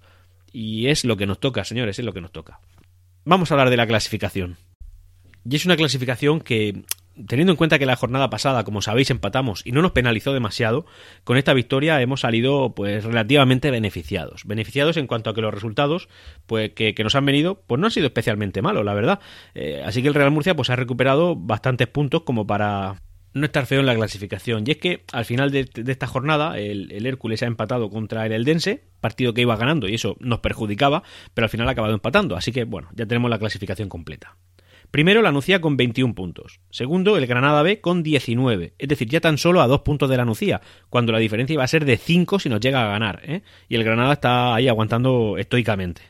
Y 0.53 0.85
es 0.89 1.03
lo 1.03 1.17
que 1.17 1.25
nos 1.25 1.39
toca, 1.39 1.63
señores, 1.63 1.97
es 1.97 2.05
lo 2.05 2.13
que 2.13 2.21
nos 2.21 2.31
toca. 2.31 2.59
Vamos 3.23 3.49
a 3.49 3.55
hablar 3.55 3.71
de 3.71 3.77
la 3.77 3.87
clasificación. 3.87 4.57
Y 5.49 5.55
es 5.55 5.65
una 5.65 5.77
clasificación 5.77 6.41
que 6.41 6.83
teniendo 7.27 7.53
en 7.53 7.57
cuenta 7.57 7.79
que 7.79 7.85
la 7.85 7.95
jornada 7.95 8.29
pasada, 8.29 8.63
como 8.63 8.81
sabéis, 8.81 9.09
empatamos 9.09 9.61
y 9.65 9.71
no 9.71 9.81
nos 9.81 9.91
penalizó 9.91 10.33
demasiado, 10.33 10.85
con 11.23 11.37
esta 11.37 11.53
victoria 11.53 12.01
hemos 12.01 12.21
salido 12.21 12.73
pues 12.75 13.03
relativamente 13.03 13.71
beneficiados. 13.71 14.43
Beneficiados 14.45 14.97
en 14.97 15.07
cuanto 15.07 15.29
a 15.29 15.35
que 15.35 15.41
los 15.41 15.53
resultados 15.53 16.09
pues 16.45 16.71
que, 16.71 16.95
nos 17.03 17.15
han 17.15 17.25
venido 17.25 17.61
pues 17.67 17.79
no 17.79 17.87
han 17.87 17.91
sido 17.91 18.07
especialmente 18.07 18.61
malos, 18.61 18.85
la 18.85 18.93
verdad. 18.93 19.19
Eh, 19.53 19.81
así 19.85 20.01
que 20.01 20.07
el 20.07 20.13
Real 20.13 20.31
Murcia 20.31 20.55
pues 20.55 20.69
ha 20.69 20.75
recuperado 20.75 21.35
bastantes 21.35 21.87
puntos 21.87 22.23
como 22.23 22.45
para 22.47 23.01
no 23.35 23.45
estar 23.45 23.65
feo 23.65 23.81
en 23.81 23.85
la 23.85 23.95
clasificación. 23.95 24.63
Y 24.65 24.71
es 24.71 24.77
que 24.77 25.03
al 25.11 25.25
final 25.25 25.51
de, 25.51 25.69
esta 25.87 26.07
jornada 26.07 26.57
el, 26.57 27.05
Hércules 27.05 27.43
ha 27.43 27.47
empatado 27.47 27.89
contra 27.89 28.25
el 28.25 28.31
Eldense, 28.31 28.83
partido 29.01 29.33
que 29.33 29.41
iba 29.41 29.55
ganando 29.57 29.87
y 29.87 29.95
eso 29.95 30.15
nos 30.19 30.39
perjudicaba, 30.39 31.03
pero 31.33 31.45
al 31.45 31.49
final 31.49 31.67
ha 31.67 31.71
acabado 31.71 31.93
empatando. 31.93 32.35
Así 32.35 32.51
que 32.51 32.63
bueno, 32.63 32.89
ya 32.93 33.05
tenemos 33.05 33.29
la 33.29 33.37
clasificación 33.37 33.89
completa. 33.89 34.37
Primero 34.95 35.21
la 35.21 35.33
Nucía 35.33 35.59
con 35.59 35.75
21 35.75 36.15
puntos. 36.15 36.61
Segundo, 36.69 37.17
el 37.17 37.27
Granada 37.27 37.63
B 37.63 37.81
con 37.81 38.01
19. 38.01 38.75
Es 38.77 38.87
decir, 38.87 39.09
ya 39.09 39.19
tan 39.19 39.37
solo 39.37 39.59
a 39.59 39.67
dos 39.67 39.81
puntos 39.81 40.09
de 40.09 40.15
la 40.15 40.23
Nucía, 40.23 40.61
cuando 40.89 41.11
la 41.11 41.19
diferencia 41.19 41.53
iba 41.53 41.65
a 41.65 41.67
ser 41.67 41.83
de 41.83 41.97
5 41.97 42.39
si 42.39 42.47
nos 42.47 42.61
llega 42.61 42.81
a 42.81 42.87
ganar. 42.87 43.19
¿eh? 43.25 43.41
Y 43.67 43.75
el 43.75 43.83
Granada 43.83 44.13
está 44.13 44.55
ahí 44.55 44.69
aguantando 44.69 45.37
estoicamente. 45.37 46.01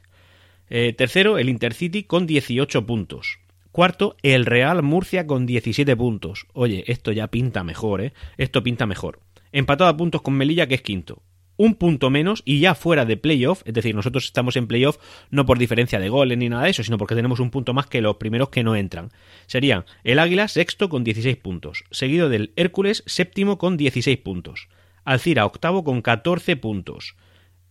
Eh, 0.70 0.94
tercero, 0.96 1.40
el 1.40 1.50
Intercity 1.50 2.04
con 2.04 2.28
18 2.28 2.86
puntos. 2.86 3.40
Cuarto, 3.72 4.18
el 4.22 4.46
Real 4.46 4.84
Murcia 4.84 5.26
con 5.26 5.48
17 5.48 5.96
puntos. 5.96 6.46
Oye, 6.54 6.84
esto 6.86 7.12
ya 7.12 7.26
pinta 7.26 7.64
mejor, 7.64 8.02
¿eh? 8.02 8.14
Esto 8.38 8.62
pinta 8.62 8.86
mejor. 8.86 9.20
Empatado 9.52 9.90
a 9.90 9.98
puntos 9.98 10.22
con 10.22 10.36
Melilla, 10.36 10.68
que 10.68 10.76
es 10.76 10.84
quinto 10.84 11.24
un 11.58 11.76
punto 11.76 12.10
menos 12.10 12.42
y 12.46 12.60
ya 12.60 12.76
fuera 12.76 13.06
de 13.06 13.18
playoff, 13.18 13.62
es 13.66 13.74
decir, 13.74 13.96
nosotros 13.96 14.26
estamos 14.26 14.56
en 14.56 14.68
playoff 14.68 14.98
no 15.30 15.46
por 15.46 15.58
diferencia 15.58 16.00
de 16.00 16.10
goles 16.10 16.38
ni 16.38 16.50
nada 16.50 16.64
de 16.64 16.72
eso, 16.72 16.84
sino 16.84 16.98
porque 16.98 17.16
tenemos 17.16 17.40
un 17.40 17.52
punto 17.52 17.74
más 17.74 17.88
que 17.88 18.02
los 18.02 18.18
primeros 18.18 18.50
que 18.50 18.64
no 18.64 18.76
entran. 18.76 19.12
Serían 19.48 19.86
el 20.04 20.20
Águila 20.20 20.48
sexto 20.48 20.90
con 20.90 21.04
16 21.04 21.38
puntos, 21.38 21.84
seguido 21.92 22.30
del 22.30 22.52
Hércules 22.56 23.04
séptimo 23.06 23.58
con 23.58 23.78
16 23.78 24.18
puntos, 24.18 24.68
Alcira 25.04 25.46
octavo 25.46 25.84
con 25.84 26.02
14 26.02 26.56
puntos, 26.58 27.16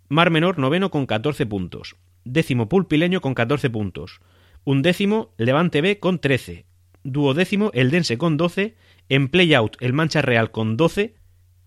Mar 0.08 0.30
Menor 0.30 0.58
noveno 0.58 0.90
con 0.90 1.06
14 1.06 1.46
puntos, 1.46 1.96
décimo 2.24 2.68
Pulpileño 2.68 3.20
con 3.20 3.34
14 3.34 3.70
puntos, 3.70 4.20
undécimo 4.64 5.34
Levante 5.36 5.80
B 5.80 5.98
con 5.98 6.20
13, 6.20 6.66
duodécimo 7.02 7.70
El 7.74 7.90
Dense 7.90 8.18
con 8.18 8.36
12, 8.36 8.76
en 9.08 9.28
playout 9.28 9.76
el 9.80 9.92
Mancha 9.92 10.22
Real 10.22 10.50
con 10.50 10.76
12, 10.76 11.14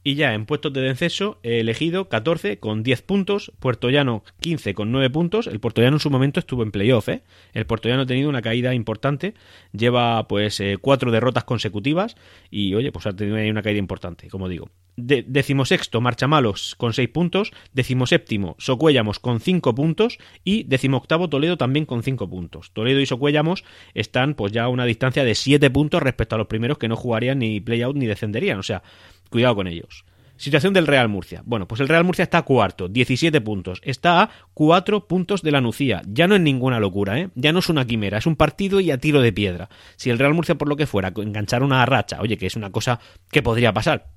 y 0.08 0.16
ya 0.16 0.34
en 0.34 0.46
puestos 0.46 0.72
de 0.72 0.80
descenso 0.80 1.38
elegido 1.44 2.08
14 2.08 2.60
con 2.60 2.82
10 2.82 3.02
puntos, 3.02 3.52
Puerto 3.60 3.90
Llano 3.90 4.24
15 4.40 4.74
con 4.74 4.90
9 4.94 5.10
puntos. 5.10 5.48
El 5.48 5.60
Puerto 5.60 5.82
Llano 5.82 5.98
en 5.98 6.00
su 6.00 6.10
momento 6.10 6.40
estuvo 6.40 6.64
en 6.64 6.72
playoff, 6.72 7.10
¿eh? 7.10 7.24
El 7.52 7.66
Puerto 7.66 7.90
Llano 7.90 8.04
ha 8.04 8.06
tenido 8.06 8.30
una 8.30 8.42
caída 8.42 8.74
importante, 8.74 9.34
lleva 9.74 10.26
pues 10.30 10.62
eh, 10.62 10.78
cuatro 10.80 11.12
derrotas 11.12 11.44
consecutivas 11.44 12.16
y 12.50 12.74
oye, 12.74 12.94
pues 12.94 13.06
ha 13.06 13.14
tenido 13.14 13.36
una 13.52 13.62
caída 13.62 13.80
importante, 13.80 14.30
como 14.30 14.48
digo. 14.48 14.70
De, 14.96 15.24
decimosexto, 15.28 16.00
Marchamalos 16.00 16.76
con 16.76 16.94
6 16.94 17.10
puntos, 17.10 17.52
decimoséptimo, 17.74 18.56
Socuéllamos 18.60 19.20
con 19.20 19.42
5 19.42 19.76
puntos 19.76 20.20
y 20.46 20.64
decimoctavo, 20.64 21.28
Toledo 21.28 21.58
también 21.58 21.86
con 21.86 22.02
5 22.02 22.30
puntos. 22.30 22.72
Toledo 22.72 23.02
y 23.02 23.06
Socuéllamos 23.06 23.66
están 23.94 24.36
pues 24.36 24.54
ya 24.54 24.64
a 24.64 24.70
una 24.70 24.86
distancia 24.86 25.26
de 25.26 25.36
7 25.36 25.70
puntos 25.70 26.02
respecto 26.02 26.36
a 26.36 26.38
los 26.38 26.48
primeros 26.48 26.78
que 26.78 26.88
no 26.88 26.96
jugarían 26.96 27.40
ni 27.40 27.60
playout 27.60 27.98
ni 27.98 28.06
descenderían, 28.06 28.58
o 28.58 28.64
sea, 28.64 28.84
Cuidado 29.30 29.56
con 29.56 29.68
ellos. 29.68 30.06
Situación 30.38 30.74
del 30.74 30.86
Real 30.86 31.10
Murcia. 31.10 31.42
Bueno, 31.46 31.68
pues 31.68 31.82
el 31.82 31.88
Real 31.88 32.04
Murcia 32.04 32.22
está 32.22 32.44
cuarto, 32.44 32.88
17 32.88 33.42
puntos. 33.42 33.82
Está 33.84 34.22
a 34.22 34.30
4 34.54 35.08
puntos 35.08 35.42
de 35.42 35.52
la 35.52 35.62
Nucía. 35.62 36.04
Ya 36.06 36.28
no 36.28 36.36
es 36.36 36.42
ninguna 36.42 36.80
locura, 36.80 37.20
¿eh? 37.20 37.30
Ya 37.34 37.52
no 37.52 37.60
es 37.60 37.70
una 37.70 37.86
quimera, 37.86 38.20
es 38.20 38.28
un 38.28 38.36
partido 38.36 38.80
y 38.80 38.92
a 38.92 39.00
tiro 39.00 39.22
de 39.22 39.34
piedra. 39.34 39.70
Si 39.96 40.12
el 40.12 40.20
Real 40.20 40.36
Murcia, 40.36 40.56
por 40.56 40.70
lo 40.70 40.76
que 40.76 40.86
fuera, 40.86 41.12
enganchara 41.16 41.66
una 41.66 41.84
racha, 41.88 42.22
oye, 42.22 42.38
que 42.38 42.46
es 42.46 42.56
una 42.56 42.70
cosa 42.70 43.00
que 43.32 43.42
podría 43.42 43.74
pasar. 43.74 44.10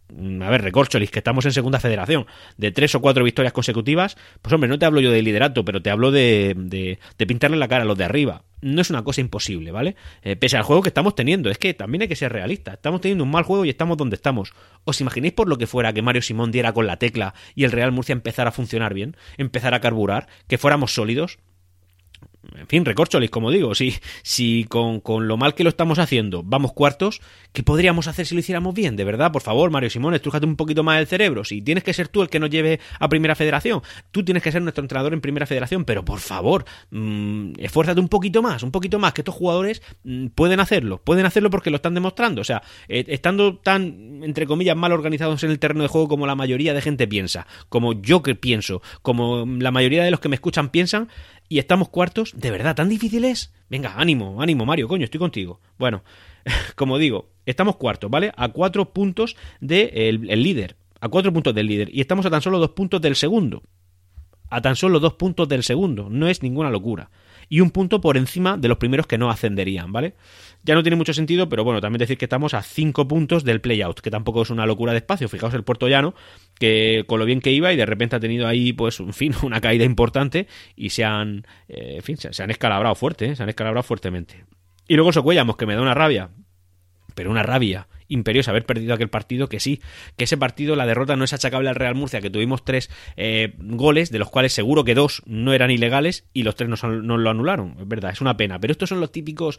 A 0.42 0.51
ver, 0.51 0.62
recorcholis, 0.62 1.11
que 1.11 1.20
estamos 1.20 1.44
en 1.46 1.53
segunda 1.53 1.81
federación, 1.81 2.27
de 2.57 2.73
tres 2.73 2.94
o 2.94 3.01
cuatro 3.01 3.25
victorias 3.25 3.53
consecutivas, 3.53 4.16
pues 4.42 4.53
hombre, 4.53 4.68
no 4.68 4.79
te 4.79 4.87
hablo 4.87 5.01
yo 5.01 5.11
de 5.11 5.23
liderato, 5.23 5.64
pero 5.64 5.83
te 5.83 5.90
hablo 5.90 6.11
de, 6.11 6.55
de, 6.57 6.99
de 7.18 7.27
pintarle 7.27 7.57
la 7.57 7.68
cara 7.68 7.83
a 7.83 7.87
los 7.87 7.99
de 7.99 8.05
arriba 8.05 8.44
no 8.62 8.81
es 8.81 8.90
una 8.90 9.03
cosa 9.03 9.20
imposible, 9.20 9.70
¿vale? 9.73 9.96
Eh, 10.23 10.37
pese 10.37 10.57
al 10.57 10.62
juego 10.62 10.83
que 10.83 10.88
estamos 10.88 11.14
teniendo, 11.14 11.51
es 11.51 11.59
que 11.59 11.75
también 11.75 12.03
hay 12.03 12.09
que 12.09 12.16
ser 12.16 12.33
realistas. 12.33 12.75
Estamos 12.75 13.01
teniendo 13.01 13.25
un 13.25 13.31
mal 13.31 13.44
juego 13.44 13.64
y 13.64 13.70
estamos 13.70 13.96
donde 13.96 14.16
estamos. 14.16 14.53
¿Os 14.85 15.01
imagináis 15.01 15.33
por 15.33 15.49
lo 15.49 15.59
que 15.59 15.66
fuera 15.66 15.92
que 15.92 16.03
Mario 16.03 16.23
Simón 16.23 16.53
diera 16.53 16.73
con 16.73 16.87
la 16.87 16.99
tecla 16.99 17.35
y 17.55 17.64
el 17.64 17.73
Real 17.73 17.92
Murcia 17.92 18.12
empezara 18.12 18.51
a 18.51 18.53
funcionar 18.53 18.94
bien, 18.94 19.16
empezara 19.38 19.79
a 19.79 19.81
carburar, 19.81 20.29
que 20.46 20.59
fuéramos 20.59 20.94
sólidos? 20.94 21.38
En 22.57 22.66
fin, 22.66 22.85
recorcholis, 22.85 23.31
como 23.31 23.50
digo, 23.50 23.74
si, 23.74 23.94
si 24.22 24.64
con, 24.64 25.00
con, 25.00 25.29
lo 25.29 25.37
mal 25.37 25.55
que 25.55 25.62
lo 25.62 25.68
estamos 25.68 25.98
haciendo 25.98 26.42
vamos 26.42 26.72
cuartos, 26.72 27.20
¿qué 27.53 27.62
podríamos 27.62 28.09
hacer 28.09 28.26
si 28.26 28.35
lo 28.35 28.40
hiciéramos 28.40 28.74
bien? 28.74 28.96
De 28.96 29.05
verdad, 29.05 29.31
por 29.31 29.42
favor, 29.42 29.70
Mario 29.70 29.90
Simón, 29.90 30.14
estrújate 30.14 30.46
un 30.46 30.57
poquito 30.57 30.83
más 30.83 31.00
el 31.00 31.07
cerebro. 31.07 31.44
Si 31.44 31.61
tienes 31.61 31.85
que 31.85 31.92
ser 31.92 32.09
tú 32.09 32.22
el 32.22 32.31
que 32.31 32.40
nos 32.40 32.48
lleve 32.48 32.81
a 32.98 33.09
Primera 33.09 33.35
Federación, 33.35 33.83
tú 34.11 34.24
tienes 34.24 34.42
que 34.42 34.53
ser 34.53 34.62
nuestro 34.62 34.83
entrenador 34.83 35.12
en 35.12 35.20
Primera 35.20 35.46
Federación, 35.46 35.85
pero 35.85 36.05
por 36.05 36.20
favor, 36.20 36.64
mmm, 36.90 37.53
esfuérzate 37.59 38.00
un 38.00 38.09
poquito 38.09 38.40
más, 38.42 38.62
un 38.62 38.70
poquito 38.70 38.98
más, 38.98 39.12
que 39.12 39.20
estos 39.20 39.35
jugadores 39.35 39.83
mmm, 40.05 40.29
pueden 40.29 40.61
hacerlo, 40.61 41.03
pueden 41.03 41.26
hacerlo 41.26 41.50
porque 41.50 41.70
lo 41.70 41.76
están 41.76 41.94
demostrando. 41.94 42.40
O 42.40 42.44
sea, 42.44 42.62
eh, 42.88 43.05
estando 43.09 43.59
tan, 43.59 44.22
entre 44.24 44.46
comillas, 44.46 44.76
mal 44.76 44.92
organizados 44.92 45.44
en 45.44 45.50
el 45.50 45.59
terreno 45.59 45.83
de 45.83 45.88
juego 45.88 46.09
como 46.09 46.26
la 46.26 46.35
mayoría 46.35 46.72
de 46.72 46.81
gente 46.81 47.07
piensa, 47.07 47.46
como 47.68 48.00
yo 48.00 48.22
que 48.22 48.35
pienso, 48.35 48.81
como 49.03 49.44
la 49.46 49.70
mayoría 49.70 50.05
de 50.05 50.11
los 50.11 50.20
que 50.20 50.31
me 50.31 50.37
escuchan 50.37 50.70
piensan, 50.70 51.09
y 51.51 51.59
estamos 51.59 51.89
cuartos, 51.89 52.33
¿de 52.37 52.53
verdad 52.53 52.77
tan 52.77 52.89
difícil 52.89 53.25
es? 53.25 53.53
Venga, 53.69 53.95
ánimo, 53.97 54.41
ánimo, 54.41 54.65
Mario, 54.65 54.87
coño, 54.87 55.03
estoy 55.03 55.19
contigo. 55.19 55.61
Bueno, 55.81 56.05
como 56.77 56.97
digo, 56.97 57.29
estamos 57.45 57.75
cuartos, 57.75 58.09
¿vale? 58.09 58.33
A 58.37 58.51
cuatro 58.51 58.93
puntos 58.93 59.37
del 59.61 59.91
de 59.93 60.09
el 60.09 60.43
líder. 60.45 60.77
A 61.01 61.09
cuatro 61.09 61.33
puntos 61.33 61.53
del 61.53 61.67
líder. 61.67 61.91
Y 61.93 62.01
estamos 62.01 62.25
a 62.25 62.31
tan 62.31 62.41
solo 62.41 62.61
dos 62.61 62.71
puntos 62.71 63.01
del 63.01 63.17
segundo. 63.17 63.65
A 64.49 64.63
tan 64.63 64.77
solo 64.77 65.01
dos 65.01 65.15
puntos 65.15 65.49
del 65.49 65.65
segundo. 65.65 66.09
No 66.09 66.29
es 66.29 66.41
ninguna 66.41 66.71
locura. 66.71 67.11
Y 67.49 67.61
un 67.61 67.73
punto 67.73 68.01
por 68.01 68.17
encima 68.17 68.57
de 68.57 68.69
los 68.69 68.79
primeros 68.79 69.09
que 69.09 69.19
no 69.19 69.29
ascenderían, 69.29 69.91
¿vale? 69.91 70.15
Ya 70.62 70.75
no 70.75 70.83
tiene 70.83 70.96
mucho 70.96 71.14
sentido, 71.14 71.49
pero 71.49 71.64
bueno, 71.64 71.81
también 71.81 72.01
decir 72.01 72.18
que 72.18 72.27
estamos 72.27 72.55
a 72.55 72.62
5 72.62 73.09
puntos 73.09 73.44
del 73.44 73.61
playout, 73.61 74.01
que 74.01 74.11
tampoco 74.11 74.42
es 74.42 74.51
una 74.51 74.66
locura 74.66 74.92
de 74.92 74.99
espacio. 74.99 75.29
Fijaos 75.29 75.55
el 75.55 75.64
Puerto 75.64 75.88
Llano, 75.88 76.14
que 76.59 77.05
con 77.07 77.18
lo 77.18 77.25
bien 77.25 77.40
que 77.40 77.53
iba 77.53 77.73
y 77.73 77.77
de 77.77 77.87
repente 77.87 78.16
ha 78.16 78.20
tenido 78.20 78.46
ahí, 78.46 78.73
pues, 78.73 79.01
en 79.01 79.12
fin, 79.12 79.35
una 79.42 79.61
caída 79.61 79.85
importante 79.85 80.46
y 80.77 80.90
se 80.90 81.05
han, 81.05 81.46
eh, 81.68 81.96
en 81.96 82.03
fin, 82.03 82.16
se, 82.16 82.42
han 82.42 82.51
escalabrado 82.51 82.94
fuerte, 82.94 83.27
¿eh? 83.27 83.37
se 83.37 83.42
han 83.42 83.49
escalabrado 83.49 83.83
fuertemente. 83.83 84.44
Y 84.87 84.96
luego 84.96 85.12
Socuellamos, 85.12 85.57
que 85.57 85.66
me 85.66 85.75
da 85.75 85.83
una 85.83 85.94
rabia, 85.94 86.31
pero 87.14 87.31
una 87.31 87.42
rabia 87.42 87.88
imperiosa 88.11 88.51
haber 88.51 88.66
perdido 88.66 88.92
aquel 88.92 89.09
partido, 89.09 89.49
que 89.49 89.61
sí, 89.61 89.81
que 90.16 90.25
ese 90.25 90.37
partido, 90.37 90.77
la 90.77 90.85
derrota 90.85 91.16
no 91.16 91.25
es 91.25 91.33
achacable 91.33 91.70
al 91.70 91.77
Real 91.77 91.94
Murcia, 91.94 92.20
que 92.20 92.29
tuvimos 92.29 92.64
tres 92.64 92.90
eh, 93.16 93.55
goles, 93.59 94.11
de 94.11 94.18
los 94.18 94.29
cuales 94.29 94.53
seguro 94.53 94.85
que 94.85 94.94
dos 94.94 95.23
no 95.25 95.55
eran 95.55 95.70
ilegales 95.70 96.25
y 96.35 96.42
los 96.42 96.57
tres 96.57 96.68
nos, 96.68 96.83
lo 96.83 97.31
anularon, 97.31 97.77
es 97.81 97.88
verdad, 97.88 98.11
es 98.11 98.20
una 98.20 98.37
pena, 98.37 98.59
pero 98.61 98.73
estos 98.73 98.88
son 98.88 99.01
los 99.01 99.12
típicos, 99.12 99.59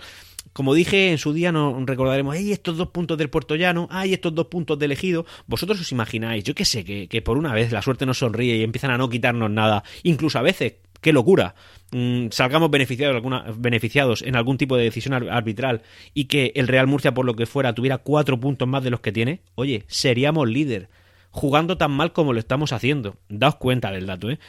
como 0.54 0.74
dije 0.74 1.12
en 1.12 1.18
su 1.18 1.34
día, 1.34 1.52
nos 1.52 1.84
recordaremos, 1.86 2.36
ay, 2.36 2.52
estos 2.52 2.78
dos 2.78 2.90
puntos 2.90 3.18
del 3.18 3.30
Puerto 3.30 3.56
Llano, 3.56 3.88
ay, 3.90 4.14
estos 4.14 4.36
dos 4.36 4.48
puntos 4.48 4.78
del 4.78 4.92
Ejido, 4.92 5.26
vosotros 5.48 5.80
os 5.82 5.92
imagináis, 5.92 6.44
yo 6.44 6.54
qué 6.54 6.66
sé, 6.66 6.84
que, 6.84 7.08
que 7.08 7.22
por 7.22 7.38
una 7.38 7.54
vez 7.54 7.72
la 7.72 7.82
suerte 7.82 8.06
nos 8.06 8.20
sonríe 8.20 8.58
y 8.58 8.64
empiezan 8.64 8.92
a 8.92 8.98
no 8.98 9.10
quitarnos 9.10 9.50
nada, 9.50 9.84
incluso 10.04 10.38
a 10.38 10.42
veces 10.42 10.74
qué 11.02 11.12
locura, 11.12 11.56
mm, 11.92 12.28
salgamos 12.30 12.70
beneficiados, 12.70 13.16
alguna, 13.16 13.46
beneficiados 13.58 14.22
en 14.22 14.36
algún 14.36 14.58
tipo 14.58 14.78
de 14.78 14.84
decisión 14.84 15.14
arbitral 15.30 15.82
y 16.14 16.26
que 16.26 16.54
el 16.56 16.68
Real 16.68 16.88
Murcia, 16.88 17.14
por 17.14 17.26
lo 17.26 17.36
que 17.36 17.46
fuera, 17.46 17.74
tuviera 17.74 17.98
cuatro 17.98 18.40
puntos 18.40 18.68
más 18.68 18.84
de 18.84 18.92
los 18.92 19.02
que 19.02 19.12
tiene, 19.12 19.42
oye, 19.56 19.84
seríamos 19.88 20.48
líder. 20.48 20.90
Jugando 21.34 21.78
tan 21.78 21.92
mal 21.92 22.12
como 22.12 22.34
lo 22.34 22.40
estamos 22.40 22.74
haciendo. 22.74 23.16
Daos 23.30 23.56
cuenta 23.56 23.90
del 23.92 24.06
dato, 24.06 24.30
¿eh? 24.30 24.40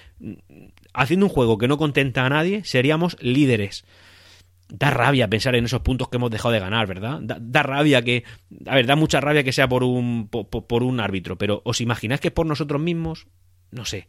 Haciendo 0.93 1.27
un 1.27 1.31
juego 1.31 1.57
que 1.57 1.69
no 1.69 1.79
contenta 1.79 2.27
a 2.27 2.29
nadie, 2.29 2.65
seríamos 2.65 3.17
líderes. 3.21 3.85
Da 4.69 4.91
rabia 4.91 5.29
pensar 5.29 5.55
en 5.55 5.65
esos 5.65 5.83
puntos 5.83 6.09
que 6.09 6.17
hemos 6.17 6.33
dejado 6.33 6.51
de 6.51 6.59
ganar, 6.59 6.89
¿verdad? 6.89 7.21
Da, 7.23 7.63
rabia 7.63 8.03
que. 8.03 8.25
A 8.67 8.75
ver, 8.75 8.87
da 8.87 8.97
mucha 8.97 9.21
rabia 9.21 9.45
que 9.45 9.53
sea 9.53 9.69
por 9.69 9.85
un, 9.85 10.29
por 10.29 10.83
un 10.83 10.99
árbitro, 10.99 11.39
pero 11.39 11.63
¿os 11.65 11.81
imagináis 11.81 12.21
que 12.21 12.29
es 12.29 12.35
por 12.35 12.47
nosotros 12.47 12.81
mismos? 12.83 13.29
No 13.71 13.85
sé 13.85 14.09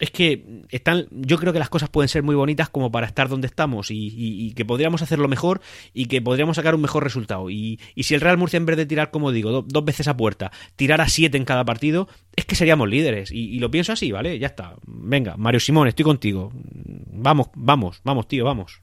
es 0.00 0.10
que 0.10 0.64
están, 0.70 1.06
yo 1.10 1.38
creo 1.38 1.52
que 1.52 1.58
las 1.58 1.68
cosas 1.68 1.90
pueden 1.90 2.08
ser 2.08 2.22
muy 2.22 2.34
bonitas 2.34 2.68
como 2.68 2.90
para 2.90 3.06
estar 3.06 3.28
donde 3.28 3.46
estamos 3.46 3.90
y, 3.90 4.08
y, 4.08 4.46
y 4.46 4.52
que 4.54 4.64
podríamos 4.64 5.02
hacerlo 5.02 5.28
mejor 5.28 5.60
y 5.92 6.06
que 6.06 6.22
podríamos 6.22 6.56
sacar 6.56 6.74
un 6.74 6.80
mejor 6.80 7.04
resultado. 7.04 7.50
Y, 7.50 7.78
y 7.94 8.04
si 8.04 8.14
el 8.14 8.20
Real 8.20 8.38
Murcia, 8.38 8.56
en 8.56 8.66
vez 8.66 8.76
de 8.76 8.86
tirar, 8.86 9.10
como 9.10 9.30
digo, 9.30 9.50
do, 9.50 9.62
dos 9.62 9.84
veces 9.84 10.08
a 10.08 10.16
puerta, 10.16 10.50
tirara 10.76 11.08
siete 11.08 11.36
en 11.36 11.44
cada 11.44 11.64
partido, 11.64 12.08
es 12.34 12.46
que 12.46 12.56
seríamos 12.56 12.88
líderes. 12.88 13.30
Y, 13.30 13.58
lo 13.60 13.70
pienso 13.70 13.92
así, 13.92 14.10
¿vale? 14.10 14.38
Ya 14.38 14.48
está. 14.48 14.74
Venga, 14.86 15.36
Mario 15.36 15.60
Simón, 15.60 15.88
estoy 15.88 16.04
contigo. 16.04 16.50
Vamos, 16.54 17.48
vamos, 17.54 18.00
vamos, 18.02 18.26
tío, 18.26 18.44
vamos. 18.44 18.80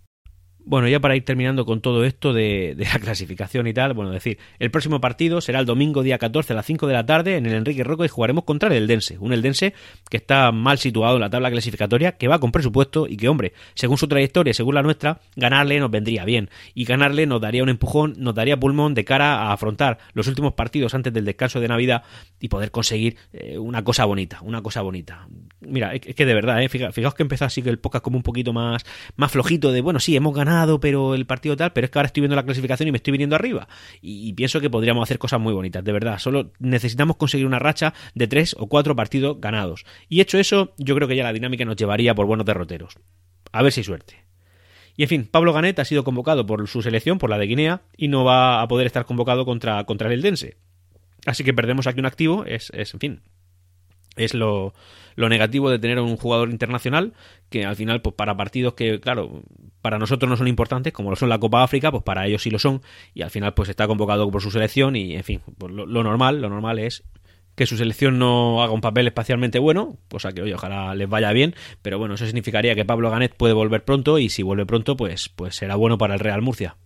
Bueno, 0.70 0.90
ya 0.90 1.00
para 1.00 1.16
ir 1.16 1.24
terminando 1.24 1.66
con 1.66 1.80
todo 1.80 2.04
esto 2.04 2.34
de, 2.34 2.76
la 2.78 3.00
clasificación 3.00 3.68
y 3.68 3.74
tal, 3.74 3.94
bueno, 3.94 4.12
decir, 4.12 4.38
el 4.60 4.70
próximo 4.70 5.00
partido 5.00 5.40
será 5.40 5.62
el 5.62 5.66
domingo 5.66 6.04
día 6.04 6.18
14 6.18 6.52
a 6.52 6.58
las 6.58 6.66
5 6.66 6.88
de 6.88 6.94
la 6.94 7.06
tarde 7.06 7.38
en 7.38 7.46
el 7.46 7.54
Enrique 7.54 7.86
Roco 7.86 8.04
y 8.04 8.10
jugaremos 8.10 8.44
contra 8.44 8.68
el 8.68 8.84
Eldense, 8.84 9.18
un 9.18 9.32
Eldense 9.32 9.74
que 10.10 10.18
está 10.18 10.52
mal 10.52 10.78
situado 10.78 11.16
en 11.16 11.22
la 11.22 11.30
tabla 11.30 11.52
clasificatoria, 11.52 12.18
que 12.18 12.28
va 12.28 12.40
con 12.40 12.52
presupuesto 12.52 13.08
y 13.08 13.16
que, 13.16 13.30
hombre, 13.30 13.54
según 13.76 13.98
su 13.98 14.10
trayectoria, 14.10 14.54
según 14.54 14.76
la 14.76 14.84
nuestra, 14.84 15.22
ganarle 15.38 15.80
nos 15.80 15.90
vendría 15.90 16.26
bien 16.26 16.50
y 16.74 16.84
ganarle 16.84 17.28
nos 17.28 17.40
daría 17.40 17.64
un 17.64 17.70
empujón, 17.70 18.16
nos 18.18 18.36
daría 18.36 18.60
pulmón 18.60 18.94
de 18.94 19.06
cara 19.06 19.44
a 19.44 19.54
afrontar 19.54 20.00
los 20.12 20.28
últimos 20.28 20.52
partidos 20.52 20.94
antes 20.94 21.14
del 21.14 21.24
descanso 21.24 21.62
de 21.62 21.70
Navidad 21.70 22.04
y 22.42 22.50
poder 22.50 22.72
conseguir 22.72 23.16
eh, 23.32 23.58
una 23.58 23.86
cosa 23.86 24.04
bonita, 24.04 24.42
una 24.42 24.62
cosa 24.62 24.82
bonita. 24.82 25.30
Mira, 25.62 25.96
es 25.96 26.14
que 26.14 26.26
de 26.26 26.34
verdad, 26.34 26.62
eh, 26.62 26.68
fijaos 26.68 27.16
que 27.16 27.24
empezó 27.24 27.46
así 27.46 27.62
que 27.62 27.70
el 27.70 27.80
podcast 27.80 28.04
como 28.04 28.18
un 28.18 28.24
poquito 28.24 28.52
más, 28.52 28.86
más 29.16 29.32
flojito 29.32 29.72
de, 29.72 29.80
bueno, 29.80 30.02
sí, 30.02 30.14
hemos 30.14 30.36
ganado 30.36 30.57
pero 30.80 31.14
el 31.14 31.26
partido 31.26 31.56
tal, 31.56 31.74
pero 31.74 31.86
es 31.86 31.92
que 31.92 32.00
ahora 32.00 32.08
estoy 32.08 32.22
viendo 32.22 32.36
la 32.36 32.44
clasificación 32.44 32.88
y 32.88 32.92
me 32.92 32.98
estoy 32.98 33.12
viniendo 33.12 33.36
arriba. 33.36 33.68
Y, 34.02 34.34
pienso 34.34 34.60
que 34.62 34.70
podríamos 34.70 35.04
hacer 35.04 35.20
cosas 35.20 35.40
muy 35.40 35.54
bonitas, 35.54 35.84
de 35.84 35.92
verdad. 35.92 36.20
Solo 36.20 36.52
necesitamos 36.60 37.18
conseguir 37.18 37.46
una 37.46 37.60
racha 37.60 37.94
de 38.16 38.28
tres 38.28 38.56
o 38.58 38.68
cuatro 38.68 38.96
partidos 38.96 39.40
ganados. 39.40 39.86
Y 40.10 40.22
hecho 40.22 40.38
eso, 40.38 40.74
yo 40.78 40.96
creo 40.96 41.08
que 41.08 41.16
ya 41.16 41.24
la 41.24 41.34
dinámica 41.34 41.66
nos 41.66 41.76
llevaría 41.76 42.16
por 42.16 42.26
buenos 42.26 42.46
derroteros. 42.46 42.98
A 43.52 43.62
ver 43.62 43.72
si 43.72 43.82
hay 43.82 43.86
suerte. 43.86 44.26
Y 44.96 45.04
en 45.04 45.10
fin, 45.10 45.28
Pablo 45.30 45.54
Ganet 45.54 45.78
ha 45.80 45.86
sido 45.86 46.04
convocado 46.04 46.46
por 46.46 46.68
su 46.68 46.82
selección, 46.82 47.20
por 47.20 47.30
la 47.30 47.38
de 47.38 47.46
Guinea, 47.46 47.82
y 47.96 48.08
no 48.08 48.24
va 48.24 48.62
a 48.62 48.68
poder 48.68 48.88
estar 48.88 49.06
convocado 49.06 49.46
contra, 49.46 49.84
contra 49.84 50.08
el 50.08 50.14
Eldense. 50.14 50.58
Así 51.26 51.44
que 51.44 51.54
perdemos 51.54 51.86
aquí 51.86 52.00
un 52.00 52.06
activo, 52.08 52.46
es, 52.46 52.72
es 52.74 52.94
en 52.94 53.00
fin, 53.00 53.22
es 54.18 54.34
lo, 54.34 54.74
lo, 55.16 55.30
negativo 55.30 55.70
de 55.70 55.80
tener 55.80 56.00
un 56.00 56.18
jugador 56.18 56.50
internacional 56.50 57.14
que 57.50 57.66
al 57.66 57.76
final, 57.76 58.02
pues 58.02 58.16
para 58.16 58.36
partidos 58.36 58.74
que, 58.74 59.00
claro, 59.00 59.44
para 59.82 60.00
nosotros 60.00 60.30
no 60.30 60.38
son 60.38 60.48
importantes, 60.48 60.94
como 60.94 61.10
lo 61.10 61.16
son 61.16 61.30
la 61.30 61.40
Copa 61.40 61.64
África, 61.64 61.92
pues 61.92 62.04
para 62.04 62.28
ellos 62.28 62.42
sí 62.42 62.50
lo 62.50 62.60
son, 62.60 62.82
y 63.14 63.22
al 63.22 63.30
final 63.30 63.54
pues 63.54 63.70
está 63.70 63.88
convocado 63.88 64.30
por 64.30 64.42
su 64.42 64.52
selección 64.52 64.96
y, 64.96 65.16
en 65.16 65.24
fin, 65.24 65.42
pues 65.58 65.72
lo, 65.72 65.86
normal, 66.04 66.42
lo 66.42 66.50
normal 66.50 66.80
es 66.80 67.04
que 67.56 67.66
su 67.66 67.78
selección 67.78 68.20
no 68.20 68.62
haga 68.62 68.72
un 68.72 68.82
papel 68.82 69.08
espacialmente 69.08 69.58
bueno, 69.58 69.98
cosa 70.10 70.32
que 70.32 70.44
oye, 70.44 70.54
ojalá 70.54 70.94
les 70.94 71.10
vaya 71.10 71.32
bien, 71.32 71.56
pero 71.82 71.98
bueno, 71.98 72.14
eso 72.14 72.26
significaría 72.26 72.76
que 72.76 72.86
Pablo 72.86 73.10
Ganet 73.10 73.36
puede 73.36 73.54
volver 73.54 73.84
pronto 73.84 74.20
y 74.20 74.30
si 74.30 74.44
vuelve 74.44 74.66
pronto, 74.66 74.96
pues, 74.96 75.30
pues 75.30 75.56
será 75.56 75.76
bueno 75.76 75.98
para 75.98 76.14
el 76.14 76.20
Real 76.20 76.42
Murcia. 76.42 76.78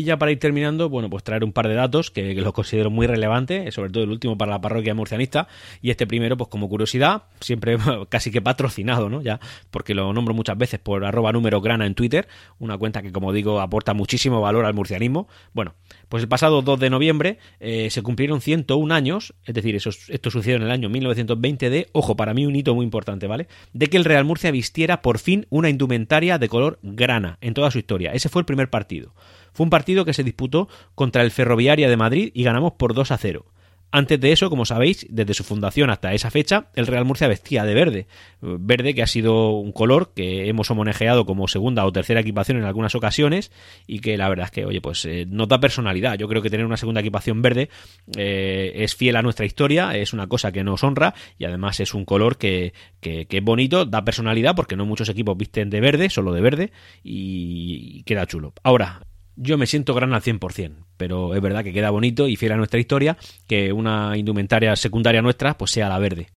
Y 0.00 0.04
ya 0.04 0.18
para 0.18 0.32
ir 0.32 0.38
terminando, 0.38 0.88
bueno, 0.88 1.10
pues 1.10 1.22
traer 1.22 1.44
un 1.44 1.52
par 1.52 1.68
de 1.68 1.74
datos 1.74 2.10
que, 2.10 2.34
los 2.34 2.54
considero 2.54 2.88
muy 2.88 3.06
relevantes, 3.06 3.74
sobre 3.74 3.90
todo 3.90 4.02
el 4.02 4.08
último 4.08 4.38
para 4.38 4.50
la 4.50 4.58
parroquia 4.58 4.94
murcianista, 4.94 5.46
y 5.82 5.90
este 5.90 6.06
primero, 6.06 6.38
pues 6.38 6.48
como 6.48 6.70
curiosidad, 6.70 7.24
siempre 7.40 7.76
casi 8.08 8.30
que 8.30 8.40
patrocinado, 8.40 9.10
¿no? 9.10 9.20
Ya, 9.20 9.40
porque 9.70 9.94
lo 9.94 10.10
nombro 10.14 10.32
muchas 10.32 10.56
veces 10.56 10.80
por 10.80 11.04
arroba 11.04 11.32
número 11.32 11.60
grana 11.60 11.84
en 11.84 11.94
Twitter, 11.94 12.28
una 12.58 12.78
cuenta 12.78 13.02
que, 13.02 13.12
como 13.12 13.30
digo, 13.34 13.60
aporta 13.60 13.92
muchísimo 13.92 14.40
valor 14.40 14.64
al 14.64 14.72
murcianismo. 14.72 15.28
Bueno, 15.52 15.74
pues 16.08 16.22
el 16.22 16.30
pasado 16.30 16.62
2 16.62 16.80
de 16.80 16.88
noviembre 16.88 17.36
eh, 17.58 17.90
se 17.90 18.00
cumplieron 18.00 18.40
101 18.40 18.94
años, 18.94 19.34
es 19.44 19.54
decir, 19.54 19.76
eso, 19.76 19.90
esto 20.08 20.30
sucedió 20.30 20.56
en 20.56 20.62
el 20.62 20.70
año 20.70 20.88
1920 20.88 21.68
de, 21.68 21.88
ojo, 21.92 22.16
para 22.16 22.32
mí 22.32 22.46
un 22.46 22.56
hito 22.56 22.74
muy 22.74 22.84
importante, 22.84 23.26
¿vale? 23.26 23.48
De 23.74 23.88
que 23.88 23.98
el 23.98 24.06
Real 24.06 24.24
Murcia 24.24 24.50
vistiera 24.50 25.02
por 25.02 25.18
fin 25.18 25.46
una 25.50 25.68
indumentaria 25.68 26.38
de 26.38 26.48
color 26.48 26.78
grana 26.82 27.36
en 27.42 27.52
toda 27.52 27.70
su 27.70 27.78
historia. 27.78 28.14
Ese 28.14 28.30
fue 28.30 28.40
el 28.40 28.46
primer 28.46 28.70
partido. 28.70 29.12
Fue 29.60 29.64
un 29.64 29.68
partido 29.68 30.06
que 30.06 30.14
se 30.14 30.24
disputó 30.24 30.70
contra 30.94 31.20
el 31.20 31.30
Ferroviaria 31.30 31.90
de 31.90 31.98
Madrid 31.98 32.30
y 32.32 32.44
ganamos 32.44 32.72
por 32.78 32.94
2 32.94 33.10
a 33.10 33.18
0. 33.18 33.44
Antes 33.92 34.18
de 34.18 34.32
eso, 34.32 34.48
como 34.48 34.64
sabéis, 34.64 35.06
desde 35.10 35.34
su 35.34 35.44
fundación 35.44 35.90
hasta 35.90 36.14
esa 36.14 36.30
fecha, 36.30 36.70
el 36.76 36.86
Real 36.86 37.04
Murcia 37.04 37.28
vestía 37.28 37.64
de 37.64 37.74
verde. 37.74 38.06
Verde 38.40 38.94
que 38.94 39.02
ha 39.02 39.06
sido 39.06 39.50
un 39.50 39.72
color 39.72 40.14
que 40.14 40.48
hemos 40.48 40.70
homenajeado 40.70 41.26
como 41.26 41.46
segunda 41.46 41.84
o 41.84 41.92
tercera 41.92 42.20
equipación 42.20 42.56
en 42.56 42.64
algunas 42.64 42.94
ocasiones 42.94 43.52
y 43.86 43.98
que 43.98 44.16
la 44.16 44.30
verdad 44.30 44.46
es 44.46 44.50
que, 44.50 44.64
oye, 44.64 44.80
pues 44.80 45.04
eh, 45.04 45.26
nos 45.28 45.46
da 45.46 45.60
personalidad. 45.60 46.16
Yo 46.16 46.26
creo 46.26 46.40
que 46.40 46.48
tener 46.48 46.64
una 46.64 46.78
segunda 46.78 47.02
equipación 47.02 47.42
verde 47.42 47.68
eh, 48.16 48.72
es 48.76 48.96
fiel 48.96 49.16
a 49.16 49.22
nuestra 49.22 49.44
historia, 49.44 49.94
es 49.94 50.14
una 50.14 50.26
cosa 50.26 50.52
que 50.52 50.64
nos 50.64 50.82
honra 50.84 51.12
y 51.38 51.44
además 51.44 51.80
es 51.80 51.92
un 51.92 52.06
color 52.06 52.38
que, 52.38 52.72
que, 53.02 53.26
es 53.28 53.44
bonito, 53.44 53.84
da 53.84 54.06
personalidad 54.06 54.56
porque 54.56 54.76
no 54.76 54.86
muchos 54.86 55.10
equipos 55.10 55.36
visten 55.36 55.68
de 55.68 55.80
verde, 55.82 56.08
solo 56.08 56.32
de 56.32 56.40
verde 56.40 56.72
y 57.04 58.04
queda 58.04 58.24
chulo. 58.24 58.54
Ahora, 58.62 59.02
yo 59.36 59.58
me 59.58 59.66
siento 59.66 59.94
gran 59.94 60.12
al 60.12 60.22
100%, 60.22 60.86
pero 60.96 61.34
es 61.34 61.40
verdad 61.40 61.64
que 61.64 61.72
queda 61.72 61.90
bonito 61.90 62.28
y 62.28 62.36
fiel 62.36 62.52
a 62.52 62.56
nuestra 62.56 62.80
historia 62.80 63.16
que 63.46 63.72
una 63.72 64.16
indumentaria 64.16 64.74
secundaria 64.76 65.22
nuestra 65.22 65.56
pues 65.56 65.70
sea 65.70 65.88
la 65.88 65.98
verde. 65.98 66.28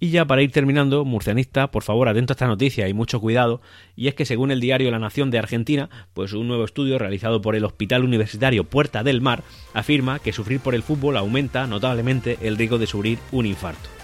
Y 0.00 0.10
ya 0.10 0.26
para 0.26 0.42
ir 0.42 0.50
terminando, 0.50 1.04
murcianista, 1.04 1.70
por 1.70 1.82
favor 1.82 2.08
atento 2.08 2.32
a 2.32 2.34
esta 2.34 2.46
noticia 2.46 2.88
y 2.88 2.94
mucho 2.94 3.20
cuidado, 3.20 3.62
y 3.96 4.08
es 4.08 4.14
que 4.14 4.26
según 4.26 4.50
el 4.50 4.60
diario 4.60 4.90
La 4.90 4.98
Nación 4.98 5.30
de 5.30 5.38
Argentina, 5.38 5.88
pues 6.12 6.32
un 6.32 6.48
nuevo 6.48 6.64
estudio 6.64 6.98
realizado 6.98 7.40
por 7.40 7.56
el 7.56 7.64
Hospital 7.64 8.04
Universitario 8.04 8.64
Puerta 8.64 9.02
del 9.02 9.20
Mar 9.20 9.44
afirma 9.72 10.18
que 10.18 10.32
sufrir 10.32 10.60
por 10.60 10.74
el 10.74 10.82
fútbol 10.82 11.16
aumenta 11.16 11.66
notablemente 11.66 12.38
el 12.42 12.56
riesgo 12.56 12.78
de 12.78 12.86
sufrir 12.86 13.18
un 13.32 13.46
infarto. 13.46 14.03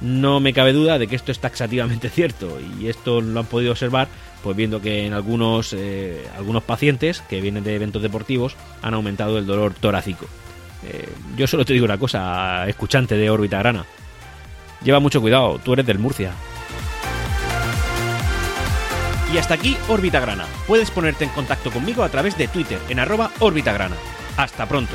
No 0.00 0.40
me 0.40 0.52
cabe 0.52 0.72
duda 0.72 0.98
de 0.98 1.06
que 1.06 1.16
esto 1.16 1.32
es 1.32 1.38
taxativamente 1.38 2.10
cierto, 2.10 2.58
y 2.78 2.88
esto 2.88 3.20
lo 3.20 3.40
han 3.40 3.46
podido 3.46 3.72
observar 3.72 4.08
pues 4.42 4.56
viendo 4.56 4.80
que 4.80 5.04
en 5.04 5.12
algunos, 5.12 5.72
eh, 5.72 6.24
algunos 6.36 6.62
pacientes 6.62 7.20
que 7.22 7.40
vienen 7.40 7.64
de 7.64 7.74
eventos 7.74 8.00
deportivos 8.00 8.54
han 8.80 8.94
aumentado 8.94 9.38
el 9.38 9.46
dolor 9.46 9.74
torácico. 9.74 10.26
Eh, 10.84 11.08
yo 11.36 11.48
solo 11.48 11.64
te 11.64 11.72
digo 11.72 11.84
una 11.84 11.98
cosa, 11.98 12.68
escuchante 12.68 13.16
de 13.16 13.28
órbita 13.28 13.58
grana. 13.58 13.84
Lleva 14.84 15.00
mucho 15.00 15.20
cuidado, 15.20 15.58
tú 15.64 15.72
eres 15.72 15.84
del 15.84 15.98
Murcia. 15.98 16.30
Y 19.34 19.38
hasta 19.38 19.54
aquí 19.54 19.76
órbita 19.88 20.20
grana. 20.20 20.46
Puedes 20.68 20.92
ponerte 20.92 21.24
en 21.24 21.30
contacto 21.30 21.72
conmigo 21.72 22.04
a 22.04 22.08
través 22.08 22.38
de 22.38 22.46
Twitter 22.46 22.78
en 22.88 23.00
arroba 23.00 23.32
grana. 23.40 23.96
Hasta 24.36 24.66
pronto. 24.66 24.94